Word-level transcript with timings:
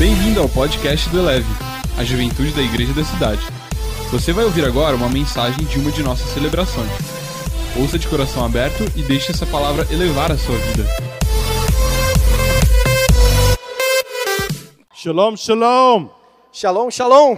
Bem-vindo 0.00 0.40
ao 0.40 0.48
podcast 0.48 1.10
do 1.10 1.18
Eleve, 1.18 1.44
a 1.98 2.02
juventude 2.02 2.52
da 2.52 2.62
igreja 2.62 2.94
da 2.94 3.04
cidade. 3.04 3.42
Você 4.10 4.32
vai 4.32 4.46
ouvir 4.46 4.64
agora 4.64 4.96
uma 4.96 5.10
mensagem 5.10 5.62
de 5.66 5.78
uma 5.78 5.92
de 5.92 6.02
nossas 6.02 6.26
celebrações. 6.30 6.90
Ouça 7.78 7.98
de 7.98 8.08
coração 8.08 8.42
aberto 8.42 8.82
e 8.96 9.02
deixe 9.02 9.30
essa 9.30 9.44
palavra 9.44 9.86
elevar 9.92 10.32
a 10.32 10.38
sua 10.38 10.56
vida. 10.56 10.84
Shalom, 14.94 15.36
shalom. 15.36 16.08
Shalom, 16.50 16.90
shalom. 16.90 17.36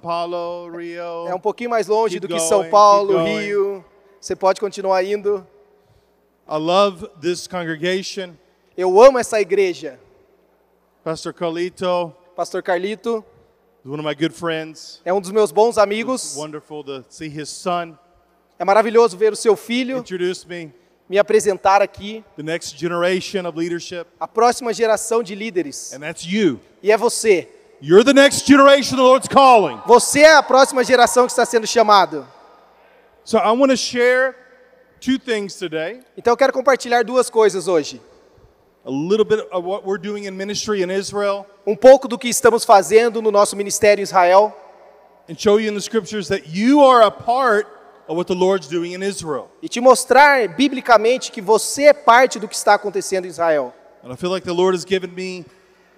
Paulo, 0.00 0.76
Rio. 0.78 1.28
É 1.28 1.34
um 1.34 1.40
pouquinho 1.40 1.70
mais 1.70 1.86
longe 1.86 2.14
Keep 2.18 2.26
do 2.26 2.34
que 2.34 2.38
going, 2.38 2.48
São 2.48 2.68
Paulo. 2.70 3.24
Rio. 3.24 3.84
Você 4.20 4.34
pode 4.34 4.60
continuar 4.60 5.02
indo. 5.04 5.46
I 6.48 6.56
love 6.56 7.06
this 7.20 7.46
congregation. 7.46 8.34
Eu 8.76 9.00
amo 9.02 9.18
essa 9.18 9.40
igreja. 9.40 10.00
Pastor 11.04 11.32
Carlito 11.32 12.12
Pastor 12.34 12.62
Carlito 12.62 13.24
one 13.84 14.00
of 14.00 14.06
my 14.06 14.14
good 14.14 14.34
friends. 14.34 15.00
é 15.04 15.12
um 15.12 15.20
dos 15.20 15.30
meus 15.30 15.50
bons 15.50 15.70
It's 15.76 15.78
amigos. 15.78 16.36
wonderful 16.36 16.84
to 16.84 17.04
see 17.08 17.28
his 17.28 17.48
son 17.48 17.96
É 18.58 18.64
maravilhoso 18.64 19.16
ver 19.16 19.32
o 19.32 19.36
seu 19.36 19.56
filho 19.56 19.98
introduce 19.98 20.46
me, 20.46 20.72
me 21.08 21.18
apresentar 21.18 21.80
aqui, 21.80 22.22
the 22.36 22.42
next 22.42 22.76
generation 22.76 23.46
of 23.48 23.56
leadership, 23.58 24.06
a 24.20 24.26
próxima 24.28 24.72
geração 24.74 25.22
de 25.22 25.34
líderes. 25.34 25.92
and 25.94 26.00
that's 26.00 26.24
you. 26.26 26.60
E 26.82 26.90
é 26.92 26.96
você. 26.96 27.48
You're 27.80 28.02
the 28.02 28.12
next 28.14 28.46
generation 28.46 28.96
the 28.96 29.02
Lord's 29.02 29.28
calling. 29.28 29.80
Você 29.86 30.20
é 30.20 30.34
a 30.34 30.42
próxima 30.42 30.82
geração 30.82 31.26
que 31.26 31.32
está 31.32 31.44
sendo 31.44 31.66
chamado. 31.66 32.26
So 33.24 33.38
I 33.38 33.52
want 33.52 33.70
to 33.70 33.76
share 33.76 34.34
two 35.00 35.18
things 35.18 35.54
today. 35.54 36.00
Então 36.16 36.32
eu 36.32 36.36
quero 36.36 36.52
compartilhar 36.52 37.04
duas 37.04 37.30
coisas 37.30 37.68
hoje. 37.68 38.00
A 38.84 38.90
little 38.90 39.24
bit 39.24 39.46
of 39.52 39.66
what 39.66 39.84
we're 39.86 40.00
doing 40.00 40.24
in 40.26 40.32
ministry 40.32 40.82
in 40.82 40.90
Israel 40.90 41.46
Um 41.66 41.76
pouco 41.76 42.08
do 42.08 42.18
que 42.18 42.28
estamos 42.28 42.64
fazendo 42.64 43.20
no 43.20 43.30
nosso 43.30 43.54
ministério 43.54 44.00
em 44.00 44.04
Israel 44.04 44.52
and 45.28 45.34
show 45.36 45.60
you 45.60 45.68
in 45.70 45.74
the 45.74 45.80
scriptures 45.80 46.28
that 46.28 46.48
you 46.48 46.82
are 46.82 47.04
a 47.04 47.10
part 47.10 47.66
of 48.08 48.16
what 48.16 48.26
the 48.26 48.34
Lord's 48.34 48.66
doing 48.66 48.94
in 48.94 49.02
Israel. 49.02 49.50
e 49.62 49.68
te 49.68 49.78
mostrar 49.80 50.48
biblicamente 50.48 51.30
que 51.30 51.42
você 51.42 51.84
é 51.84 51.92
parte 51.92 52.38
do 52.40 52.48
que 52.48 52.54
está 52.56 52.74
acontecendo 52.74 53.26
em 53.26 53.28
Israel. 53.28 53.74
And 54.02 54.10
I 54.10 54.16
feel 54.16 54.30
like 54.30 54.46
the 54.46 54.54
Lord 54.54 54.74
has 54.74 54.84
given 54.86 55.10
me, 55.14 55.44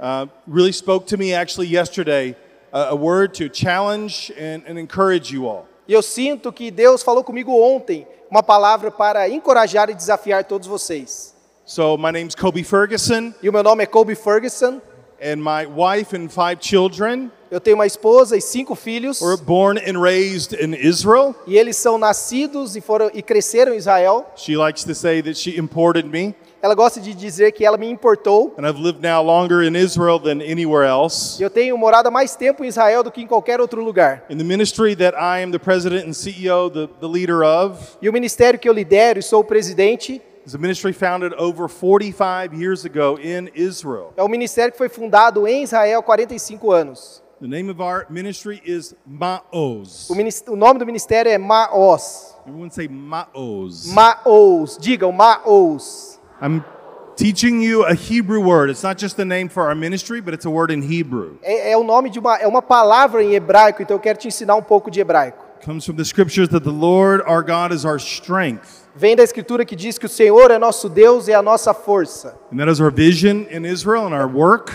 uh, 0.01 0.27
really 0.49 0.73
spoke 0.73 1.07
to 1.07 1.17
me 1.17 1.35
actually 1.35 1.69
yesterday, 1.69 2.35
a, 2.73 2.89
a 2.91 2.95
word 2.97 3.35
to 3.35 3.49
challenge 3.49 4.33
and, 4.39 4.63
and 4.67 4.79
encourage 4.79 5.31
you 5.33 5.47
all. 5.47 5.67
E 5.89 5.93
eu 5.93 6.03
sinto 6.03 6.53
que 6.53 6.71
Deus 6.71 7.03
falou 7.03 7.23
comigo 7.25 7.53
ontem 7.61 8.07
uma 8.31 8.43
palavra 8.43 8.91
para 8.91 9.29
encorajar 9.29 9.91
e 9.91 9.95
desafiar 9.95 10.45
todos 10.45 10.67
vocês. 10.69 11.35
So 11.65 11.97
my 11.97 12.11
name's 12.13 12.35
Kobe 12.35 12.63
Ferguson, 12.65 13.33
E 13.43 13.49
o 13.49 13.53
meu 13.53 13.63
nome 13.63 13.83
é 13.83 13.87
Kobe 13.87 14.15
Ferguson. 14.15 14.81
and 15.23 15.37
my 15.37 15.67
wife 15.67 16.17
and 16.17 16.29
five 16.31 16.59
children 16.63 17.31
Eu 17.51 17.61
tenho 17.61 17.77
uma 17.77 17.85
esposa 17.87 18.37
e 18.37 18.41
cinco 18.41 18.75
filhos. 18.77 19.21
were 19.21 19.37
born 19.37 19.77
and 19.79 20.01
raised 20.01 20.53
in 20.55 20.73
Israel. 20.73 21.35
E 21.49 21.59
eles 21.59 21.77
são 21.77 21.99
nascidos 21.99 22.77
e 22.77 22.81
foram 22.81 23.11
e 23.13 23.21
cresceram 23.23 23.75
em 23.75 23.77
Israel. 23.77 24.25
She 24.37 24.57
likes 24.57 24.85
to 24.85 24.95
say 24.95 25.21
that 25.23 25.37
she 25.37 25.59
imported 25.59 26.07
me, 26.09 26.35
Ela 26.63 26.75
gosta 26.75 27.01
de 27.01 27.15
dizer 27.15 27.53
que 27.53 27.65
ela 27.65 27.77
me 27.79 27.89
importou. 27.91 28.55
and 28.59 28.67
I've 28.67 28.79
lived 28.79 29.01
now 29.03 29.23
longer 29.23 29.63
in 29.63 29.75
Israel 29.75 30.19
than 30.21 30.43
anywhere 30.43 30.87
else. 30.87 31.43
Eu 31.43 31.49
tenho 31.49 31.77
morado 31.79 32.11
mais 32.13 32.37
tempo 32.37 32.63
em 32.65 32.69
Israel 32.69 33.03
do 33.03 33.11
que 33.11 33.23
em 33.23 33.27
qualquer 33.27 33.61
outro 33.61 33.83
lugar. 33.83 34.25
In 34.29 34.37
the 34.37 34.45
ministry 34.45 34.95
that 34.97 35.17
I 35.17 35.43
am 35.43 35.51
the 35.53 35.59
president 35.59 36.07
and 36.07 36.13
CEO, 36.13 36.69
the, 36.71 36.89
the 37.01 37.07
leader 37.09 37.43
of, 37.43 37.97
E 38.03 38.09
o 38.09 38.13
ministério 38.13 38.59
que 38.59 38.69
eu 38.69 38.73
lidero 38.73 39.19
e 39.19 39.23
sou 39.23 39.41
o 39.41 39.45
presidente 39.45 40.21
is 40.47 40.55
a 40.55 40.59
ministry 40.59 40.93
founded 40.93 41.33
over 41.39 41.69
45 41.69 42.55
years 42.55 42.85
ago 42.85 43.19
in 43.23 43.49
Israel. 43.55 44.13
é 44.17 44.23
um 44.23 44.29
ministério 44.29 44.73
que 44.73 44.79
foi 44.79 44.89
fundado 44.89 45.47
em 45.47 45.63
Israel 45.63 46.01
há 46.01 46.03
45 46.03 46.71
anos. 46.73 47.23
The 47.41 47.49
name 47.49 47.71
of 47.71 47.81
our 47.81 48.05
ministry 48.11 48.61
is 48.67 48.95
Ma'oz. 49.07 50.11
O, 50.11 50.53
o 50.53 50.57
nome 50.57 50.79
do 50.79 50.85
ministério 50.85 51.33
é 51.33 51.39
Maos. 51.39 52.37
Everyone 52.47 52.71
say 52.71 52.87
Ma'oz. 52.87 53.87
Maos. 53.87 54.77
Digam 54.79 55.11
Maos. 55.11 56.20
I'm 56.41 56.65
teaching 57.17 57.61
you 57.61 57.85
a 57.85 57.95
Hebrew 57.95 58.41
word. 58.41 58.71
It's 58.71 58.83
not 58.83 58.97
just 58.97 59.17
the 59.17 59.25
name 59.25 59.49
for 59.49 59.65
our 59.65 59.75
ministry, 59.75 60.21
but 60.21 60.33
it's 60.33 60.47
a 60.47 60.51
word 60.51 60.71
in 60.71 60.83
Hebrew. 60.83 61.39
É, 61.43 61.73
é 61.73 61.77
o 61.77 61.85
nome 61.85 62.09
de 62.11 62.19
uma 62.19 62.37
é 62.37 62.47
uma 62.47 62.63
palavra 62.63 63.23
em 63.23 63.35
hebraico, 63.35 63.83
então 63.83 63.97
eu 63.97 64.01
quero 64.01 64.19
te 64.19 64.29
ensinar 64.29 64.57
um 64.57 64.63
pouco 64.63 64.91
de 64.91 65.01
hebraico. 65.01 65.45
It 65.59 65.67
comes 65.67 65.85
from 65.85 65.97
the 65.97 66.05
scriptures 66.05 66.49
that 66.49 66.65
the 66.65 66.73
Lord 66.73 67.23
our 67.27 67.43
God 67.43 67.73
is 67.73 67.85
our 67.85 67.99
strength. 67.99 68.80
Vem 68.95 69.15
da 69.15 69.23
escritura 69.23 69.65
que 69.65 69.77
diz 69.77 69.99
que 69.99 70.07
o 70.07 70.09
Senhor 70.09 70.51
é 70.51 70.59
nosso 70.59 70.89
Deus 70.89 71.29
e 71.29 71.33
a 71.33 71.41
nossa 71.41 71.73
força. 71.73 72.37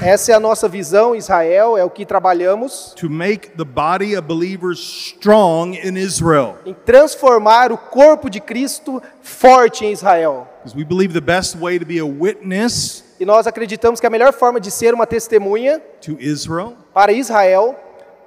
Essa 0.01 0.31
é 0.31 0.35
a 0.35 0.39
nossa 0.39 0.69
visão 0.69 1.13
em 1.13 1.17
Israel, 1.17 1.77
é 1.77 1.83
o 1.83 1.89
que 1.89 2.05
trabalhamos 2.05 2.93
to 2.95 3.09
make 3.09 3.49
the 3.57 3.65
body 3.65 4.15
of 4.17 4.25
believers 4.25 4.79
strong 4.79 5.77
in 5.83 5.97
Israel. 5.97 6.55
em 6.65 6.73
transformar 6.73 7.71
o 7.73 7.77
corpo 7.77 8.29
de 8.29 8.39
Cristo 8.39 9.01
forte 9.21 9.85
em 9.85 9.91
Israel. 9.91 10.47
Because 10.63 10.77
we 10.77 10.85
believe 10.85 11.13
the 11.13 11.19
best 11.21 11.57
way 11.57 11.77
to 11.77 11.85
be 11.85 11.99
a 11.99 12.05
witness 12.05 13.03
E 13.19 13.25
nós 13.25 13.47
acreditamos 13.47 13.99
que 13.99 14.07
a 14.07 14.09
melhor 14.09 14.33
forma 14.33 14.59
de 14.59 14.71
ser 14.71 14.93
uma 14.93 15.05
testemunha 15.05 15.79
to 16.01 16.17
Israel 16.19 16.73
para 16.93 17.11
Israel 17.11 17.75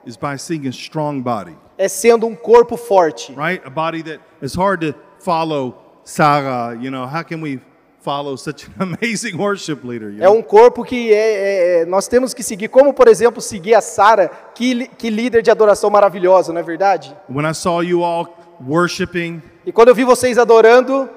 is 0.06 0.16
by 0.16 0.36
seeing 0.38 0.66
a 0.66 0.70
strong 0.70 1.20
body, 1.22 1.56
é 1.76 1.88
sendo 1.88 2.26
um 2.26 2.34
corpo 2.34 2.76
forte. 2.76 3.32
right? 3.34 3.62
A 3.66 3.70
body 3.70 4.02
that 4.02 4.20
is 4.42 4.54
hard 4.54 4.80
to 4.86 4.94
follow. 5.20 5.74
Sarah, 6.04 6.74
you 6.80 6.90
know, 6.90 7.06
how 7.06 7.22
can 7.22 7.40
we 7.42 7.60
follow 8.00 8.34
such 8.36 8.66
an 8.66 8.72
amazing 9.02 9.36
worship 9.36 9.84
leader? 9.84 10.10
you 10.10 10.22
É 10.22 10.24
know? 10.24 10.38
um 10.38 10.42
corpo 10.42 10.82
que 10.84 11.12
é, 11.12 11.82
é- 11.82 11.84
nós 11.86 12.08
temos 12.08 12.32
que 12.32 12.42
seguir, 12.42 12.68
como 12.68 12.94
por 12.94 13.08
exemplo 13.08 13.40
seguir 13.42 13.74
a 13.74 13.80
Sara, 13.82 14.30
que, 14.54 14.88
que 14.96 15.10
líder 15.10 15.42
de 15.42 15.50
adoração 15.50 15.90
maravilhosa, 15.90 16.52
não 16.52 16.60
é 16.60 16.62
verdade? 16.64 17.14
When 17.28 17.44
I 17.46 17.52
saw 17.54 17.82
you 17.82 18.02
all 18.02 18.26
worshiping, 18.66 19.42
E 19.66 19.72
quando 19.72 19.88
eu 19.88 19.94
vi 19.94 20.04
vocês 20.04 20.38
adorando, 20.38 21.08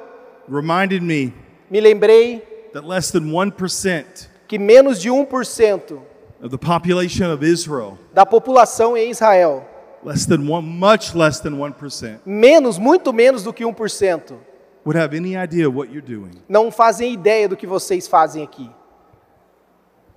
reminded 0.51 1.01
me 1.01 1.34
me 1.69 1.79
lembrei 1.79 2.44
that 2.73 2.85
less 2.85 3.11
than 3.11 3.31
1% 3.31 4.28
que 4.47 4.59
menos 4.59 5.00
de 5.00 5.09
1% 5.09 6.00
of 6.44 6.50
the 6.50 6.57
population 6.57 7.31
of 7.34 7.45
Israel, 7.45 7.97
da 8.13 8.25
população 8.25 8.97
em 8.97 9.09
Israel, 9.09 9.63
less 10.03 10.25
than 10.25 10.47
one, 10.50 10.66
much 10.66 11.16
less 11.16 11.39
than 11.39 11.57
1%, 11.57 12.19
menos, 12.25 12.78
muito 12.78 13.12
menos 13.13 13.44
do 13.44 13.53
que 13.53 13.63
1%, 13.63 14.38
would 14.84 14.97
have 14.97 15.16
any 15.16 15.35
idea 15.35 15.69
what 15.69 15.91
you're 15.91 16.01
doing. 16.01 16.41
não 16.50 16.72
fazem 16.72 17.13
ideia 17.13 17.47
do 17.47 17.56
que 17.56 17.67
vocês 17.67 18.07
fazem 18.07 18.44
aqui. 18.44 18.69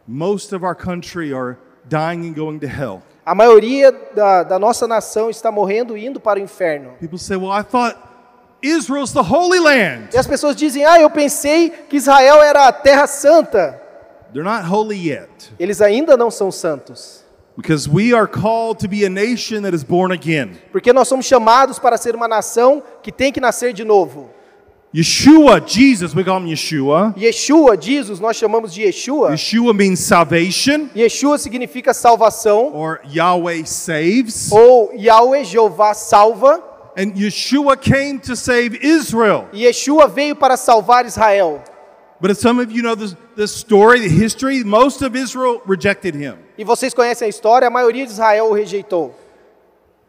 Most 0.07 0.55
of 0.55 0.65
our 0.65 0.75
country 0.75 1.33
are 1.33 1.57
dying 1.89 2.29
and 2.29 2.35
going 2.35 2.59
to 2.59 2.67
hell. 2.67 3.03
A 3.25 3.35
maioria 3.35 3.91
da, 4.15 4.43
da 4.43 4.59
nossa 4.59 4.87
nação 4.87 5.31
está 5.31 5.51
morrendo 5.51 5.97
e 5.97 6.07
indo 6.07 6.21
para 6.21 6.39
o 6.39 6.43
inferno. 6.43 6.93
People 7.01 7.19
say, 7.19 7.37
well, 7.37 7.59
I 7.59 7.63
thought 7.63 7.97
Israel's 8.63 9.13
the 9.13 9.23
Holy 9.23 9.61
Land. 9.61 10.15
E 10.15 10.19
as 10.19 10.27
pessoas 10.27 10.57
dizem: 10.57 10.85
Ah, 10.85 11.01
eu 11.01 11.11
pensei 11.11 11.71
que 11.71 11.97
Israel 11.97 12.43
era 12.43 12.67
a 12.67 12.73
terra 12.73 13.07
santa. 13.07 13.81
They're 14.33 14.43
not 14.43 14.69
holy 14.69 14.97
yet 14.97 15.53
Eles 15.61 15.81
ainda 15.81 16.17
não 16.17 16.31
são 16.31 16.51
santos. 16.51 17.24
Because 17.57 17.89
we 17.89 18.13
are 18.13 18.27
called 18.27 18.79
to 18.81 18.89
be 18.89 19.05
a 19.05 19.11
nation 19.11 19.63
that 19.63 19.75
is 19.75 19.85
born 19.85 20.13
again. 20.13 20.57
Porque 20.73 20.93
nós 20.93 21.09
somos 21.09 21.27
chamados 21.27 21.79
para 21.79 21.97
ser 21.97 22.15
uma 22.15 22.29
nação 22.29 22.83
que 23.03 23.13
tem 23.13 23.33
que 23.33 23.41
nascer 23.41 23.73
de 23.73 23.85
novo. 23.85 24.31
Yeshua, 24.95 25.61
Jesus, 25.61 26.15
we 26.15 26.23
call 26.23 26.39
him 26.39 26.53
Yeshua. 26.53 27.13
Yeshua, 27.17 27.77
Jesus, 27.77 28.21
nós 28.21 28.37
chamamos 28.37 28.73
de 28.73 28.83
Yeshua. 28.83 29.33
Yeshua 29.33 29.75
means 29.75 29.99
salvation 29.99 30.89
Yeshua 30.95 31.37
significa 31.37 31.93
salvação, 31.93 32.73
or 32.73 33.01
Yahweh 33.13 33.65
saves. 33.65 34.53
ou 34.53 34.93
Yahweh, 34.95 35.43
Jeová, 35.43 35.95
salva. 35.95 36.63
And 36.97 37.13
Yeshua 37.17 37.77
came 37.77 38.21
to 38.21 38.37
save 38.37 38.79
Israel. 38.81 39.49
E 39.53 39.65
Yeshua 39.65 40.07
veio 40.07 40.37
para 40.37 40.57
salvar 40.57 41.05
Israel. 41.05 41.61
But 42.21 42.37
some 42.37 42.61
of 42.61 42.71
you 42.71 42.83
know 42.83 42.95
the, 42.95 43.17
the 43.37 43.47
story, 43.49 44.01
the 44.01 44.09
history, 44.09 44.63
most 44.65 45.03
of 45.03 45.15
Israel 45.17 45.61
rejected 45.67 46.15
him. 46.15 46.37
E 46.57 46.65
vocês 46.65 46.95
conhecem 46.95 47.27
a 47.27 47.29
história, 47.29 47.67
a 47.67 47.71
maioria 47.71 48.07
de 48.07 48.13
Israel 48.13 48.47
o 48.47 48.53
rejeitou. 48.55 49.15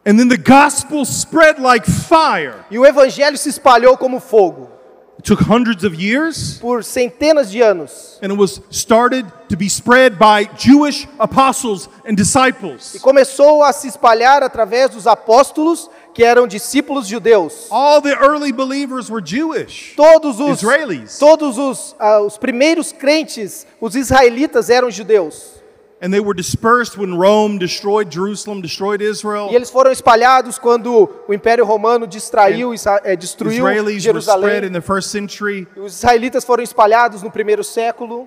And 0.06 0.16
then 0.16 0.28
the 0.28 0.36
gospel 0.38 1.04
spread 1.04 1.60
like 1.60 1.84
fire. 1.90 2.64
E 2.70 2.78
o 2.78 2.86
evangelho 2.86 3.36
se 3.36 3.48
espalhou 3.48 3.96
como 3.98 4.20
fogo 4.20 4.70
It 5.18 5.24
took 5.24 5.40
hundreds 5.42 5.82
of 5.82 5.94
years, 6.00 6.58
por 6.60 6.84
centenas 6.84 7.50
de 7.50 7.60
anos. 7.62 8.18
and 8.22 8.30
it 8.30 8.38
was 8.38 8.60
started 8.70 9.26
to 9.48 9.56
be 9.56 9.66
spread 9.66 10.16
by 10.18 10.44
Jewish 10.56 11.08
apostles 11.18 11.88
and 12.06 12.12
E 12.12 12.16
disciples. 12.16 12.98
começou 13.00 13.64
a 13.64 13.72
se 13.72 13.88
espalhar 13.88 14.42
através 14.44 14.90
dos 14.90 15.06
apóstolos, 15.08 15.90
que 16.16 16.24
eram 16.24 16.46
discípulos 16.46 17.06
judeus. 17.06 17.66
All 17.70 18.00
the 18.00 18.14
early 18.14 18.50
believers 18.50 19.10
were 19.10 19.20
Jewish. 19.22 19.92
Todos 19.94 20.40
os, 20.40 20.62
Israelis. 20.62 21.18
todos 21.18 21.58
os, 21.58 21.94
ah, 21.98 22.22
os 22.22 22.38
primeiros 22.38 22.90
crentes, 22.90 23.66
os 23.78 23.94
israelitas, 23.94 24.70
eram 24.70 24.90
judeus. 24.90 25.56
And 26.00 26.10
they 26.10 26.20
were 26.20 26.34
dispersed 26.34 26.96
when 26.98 27.14
Rome 27.18 27.58
destroyed 27.58 28.10
Jerusalem, 28.10 28.62
destroyed 28.62 29.02
Israel. 29.02 29.50
E 29.50 29.56
eles 29.56 29.68
foram 29.68 29.92
espalhados 29.92 30.58
quando 30.58 31.06
o 31.28 31.34
Império 31.34 31.66
Romano 31.66 32.06
distraiu, 32.06 32.72
eh, 33.04 33.14
destruiu 33.14 33.58
Israelis 33.58 34.06
were 34.06 34.18
spread 34.18 34.62
Jerusalém. 34.62 34.64
in 34.68 34.72
the 34.72 34.80
first 34.80 35.10
century, 35.10 35.68
Os 35.76 35.96
israelitas 35.96 36.46
foram 36.46 36.62
espalhados 36.62 37.22
no 37.22 37.30
primeiro 37.30 37.62
século. 37.62 38.26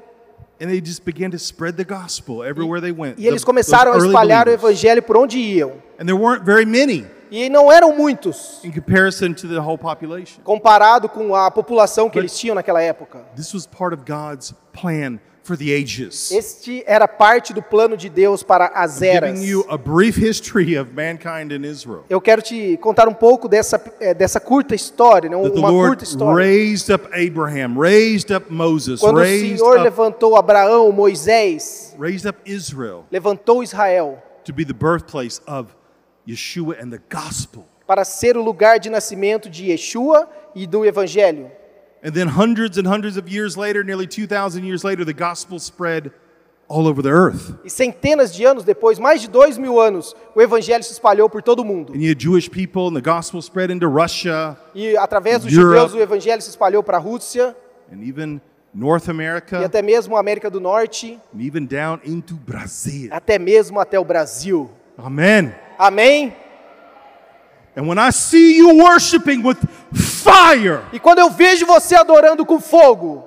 and 0.62 0.68
they 0.70 0.80
just 0.80 1.04
began 1.04 1.32
to 1.32 1.40
spread 1.40 1.76
the 1.76 1.86
gospel 1.86 2.44
everywhere 2.44 2.82
they 2.82 2.92
went. 2.92 3.18
E 3.18 3.26
eles 3.26 3.44
começaram 3.44 3.94
a 3.94 3.98
espalhar 3.98 4.48
o 4.48 4.52
evangelho 4.52 5.02
por 5.02 5.18
onde 5.18 5.40
iam. 5.40 5.72
And 6.00 6.06
there 6.06 6.16
weren't 6.16 6.46
very 6.46 6.66
many 6.66 7.08
E 7.32 7.50
não 7.50 7.72
eram 7.72 7.96
muitos, 7.96 8.60
in 8.64 8.72
comparison 8.72 9.34
to 9.34 9.48
the 9.48 9.60
whole 9.60 9.78
population. 9.78 10.42
comparado 10.44 11.08
com 11.10 11.36
a 11.36 11.50
população 11.52 12.10
que 12.10 12.18
eles 12.18 12.38
tinham 12.38 12.56
naquela 12.56 12.82
época. 12.82 13.26
This 13.36 13.54
was 13.54 13.68
part 13.68 13.94
of 13.94 14.04
God's 14.06 14.54
plan 14.74 15.20
for 15.44 15.58
the 15.58 15.74
ages. 15.74 16.32
Este 16.32 16.84
era 16.86 17.08
parte 17.08 17.54
do 17.54 17.62
plano 17.62 17.98
de 17.98 18.08
Deus 18.08 18.44
para 18.44 18.68
as 18.68 19.02
eras. 19.02 19.32
Giving 19.32 19.48
you 19.50 19.66
a 19.68 19.78
brief 19.78 20.16
history 20.20 20.78
of 20.78 20.92
mankind 20.94 21.52
in 21.52 21.66
Israel. 21.66 22.04
Eu 22.10 22.22
quero 22.22 22.42
te 22.42 22.78
contar 22.78 23.08
um 23.08 23.14
pouco 23.14 23.48
dessa, 23.48 23.82
eh, 24.00 24.14
dessa 24.14 24.40
curta 24.40 24.76
história, 24.76 25.28
né? 25.30 25.36
That 25.36 25.52
the 25.54 25.60
uma 25.60 25.70
Lord 25.70 25.88
curta 25.90 26.04
história. 26.04 26.36
raised 26.36 26.94
up 26.94 27.08
Abraham, 27.14 27.80
raised 27.80 28.32
up 28.36 28.52
Moses, 28.54 29.00
Quando 29.00 29.18
o 29.18 29.20
raised 29.22 29.58
Senhor 29.58 29.78
up, 29.78 29.84
levantou 29.84 30.36
Abraão, 30.36 30.92
Moisés, 30.92 31.96
raised 32.00 32.28
up 32.30 32.40
Israel 32.46 33.06
levantou 33.12 33.64
Israel 33.64 34.20
to 34.44 34.54
be 34.54 34.64
the 34.64 34.74
birthplace 34.74 35.42
of 35.48 35.76
Yeshua 36.28 36.82
and 36.82 36.92
the 36.92 37.00
gospel. 37.10 37.66
para 37.88 38.06
ser 38.06 38.38
o 38.38 38.44
lugar 38.44 38.80
de 38.80 38.90
nascimento 38.90 39.50
de 39.50 39.72
Yeshua 39.72 40.30
e 40.54 40.68
do 40.68 40.86
Evangelho. 40.86 41.52
And 42.04 42.12
then 42.12 42.28
hundreds 42.28 42.78
and 42.78 42.88
hundreds 42.88 43.18
of 43.18 43.28
years 43.28 43.58
later, 43.58 43.84
nearly 43.84 44.08
2,000 44.08 44.64
years 44.64 44.84
later, 44.84 45.04
the 45.04 45.14
gospel 45.14 45.60
spread 45.60 46.12
all 46.70 46.88
over 46.88 47.02
the 47.02 47.10
earth. 47.10 47.56
E 47.66 47.70
centenas 47.70 48.32
de 48.34 48.46
anos 48.46 48.64
depois, 48.64 49.00
mais 49.00 49.22
de 49.22 49.28
dois 49.28 49.58
mil 49.58 49.82
anos, 49.82 50.16
o 50.36 50.42
Evangelho 50.42 50.84
se 50.84 50.94
espalhou 50.94 51.28
por 51.30 51.42
todo 51.42 51.62
o 51.62 51.66
mundo. 51.66 51.94
And 51.94 51.98
you 52.02 52.12
had 52.12 52.20
Jewish 52.22 52.48
people, 52.50 52.88
and 52.88 52.94
the 52.94 53.02
gospel 53.02 53.42
spread 53.42 53.74
into 53.74 53.88
Russia 53.88 54.56
E 54.76 54.96
através 54.96 55.42
dos 55.44 55.52
Europe. 55.52 55.80
judeus, 55.80 55.94
o 55.96 56.00
Evangelho 56.00 56.42
se 56.42 56.50
espalhou 56.52 56.84
para 56.84 56.98
a 56.98 57.02
Rússia 57.02 57.56
and 57.92 58.04
even 58.04 58.40
North 58.72 59.08
e 59.08 59.12
America, 59.12 59.66
até 59.66 59.82
mesmo 59.82 60.16
a 60.16 60.20
América 60.20 60.48
do 60.50 60.60
Norte, 60.60 61.20
and 61.36 61.42
even 61.42 61.66
down 61.66 62.00
into 62.06 62.36
Brazil. 62.36 63.10
até 63.12 63.40
mesmo 63.40 63.80
até 63.80 64.00
o 64.00 64.06
Brasil. 64.06 64.70
Amen. 64.96 65.52
Amém? 65.80 66.36
And 67.74 67.88
when 67.88 67.98
I 67.98 68.10
see 68.10 68.58
you 68.58 68.84
worshiping 68.84 69.42
with 69.42 69.58
fire, 69.94 70.82
E 70.92 71.00
quando 71.00 71.20
eu 71.20 71.30
vejo 71.30 71.66
você 71.66 71.96
adorando 71.96 72.46
com 72.46 72.60
fogo, 72.60 73.24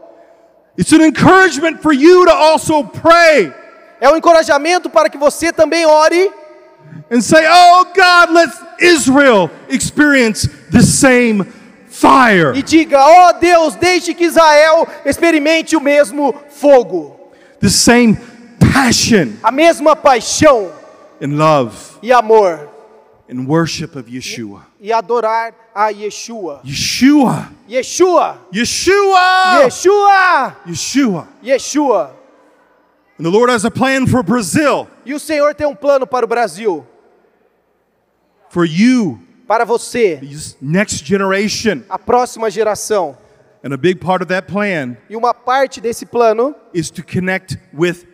it's 0.76 0.92
an 0.92 1.02
encouragement 1.02 1.80
for 1.80 1.94
you 1.94 2.26
to 2.26 2.30
also 2.32 2.84
pray 2.84 3.50
é 3.98 4.10
um 4.10 4.16
encorajamento 4.16 4.90
para 4.90 5.08
que 5.08 5.16
você 5.16 5.52
também 5.52 5.86
ore 5.86 6.30
and 7.10 7.22
say, 7.22 7.46
Oh 7.48 7.84
God, 7.94 8.30
let 8.34 8.50
Israel 8.80 9.48
experience 9.70 10.46
the 10.70 10.82
same 10.82 11.46
fire, 11.88 12.52
e 12.54 12.62
diga: 12.62 12.98
"Ó 12.98 13.32
Deus, 13.32 13.76
deixe 13.76 14.12
que 14.12 14.24
Israel 14.24 14.86
experimente 15.06 15.76
o 15.76 15.80
mesmo 15.80 16.34
fogo, 16.50 17.30
the 17.60 17.68
same 17.70 18.18
passion. 18.72 19.34
A 19.42 19.52
mesma 19.52 19.94
paixão 19.94 20.81
and 21.22 21.38
love 21.38 21.98
e 22.02 22.10
amor 22.12 22.68
and 23.30 23.46
worship 23.46 23.96
of 23.96 24.10
Yeshua. 24.10 24.66
e 24.80 24.92
adorar 24.92 25.54
a 25.74 25.90
Yeshua. 25.92 26.60
Yeshua, 26.64 27.48
Yeshua, 27.68 28.38
Yeshua, 28.52 29.62
Yeshua, 29.64 30.56
Yeshua. 30.66 31.28
Yeshua. 31.42 32.10
And 33.18 33.24
the 33.24 33.30
Lord 33.30 33.50
has 33.50 33.64
a 33.64 33.70
plan 33.70 34.06
for 34.06 34.22
Brazil, 34.22 34.88
E 35.06 35.14
o 35.14 35.18
Senhor 35.20 35.54
tem 35.54 35.66
um 35.66 35.74
plano 35.76 36.06
para 36.06 36.24
o 36.24 36.28
Brasil, 36.28 36.84
for 38.48 38.64
you, 38.64 39.18
para 39.46 39.64
você, 39.64 40.20
next 40.60 41.04
generation. 41.04 41.82
a 41.88 41.98
próxima 41.98 42.50
geração. 42.50 43.16
And 43.64 43.72
a 43.72 43.76
big 43.76 44.00
part 44.00 44.22
of 44.24 44.28
that 44.30 44.48
plan 44.50 44.96
E 45.08 45.14
uma 45.16 45.32
parte 45.32 45.80
desse 45.80 46.04
plano 46.04 46.52
is 46.74 46.90
to 46.90 47.02
connect 47.04 47.56
with 47.72 48.06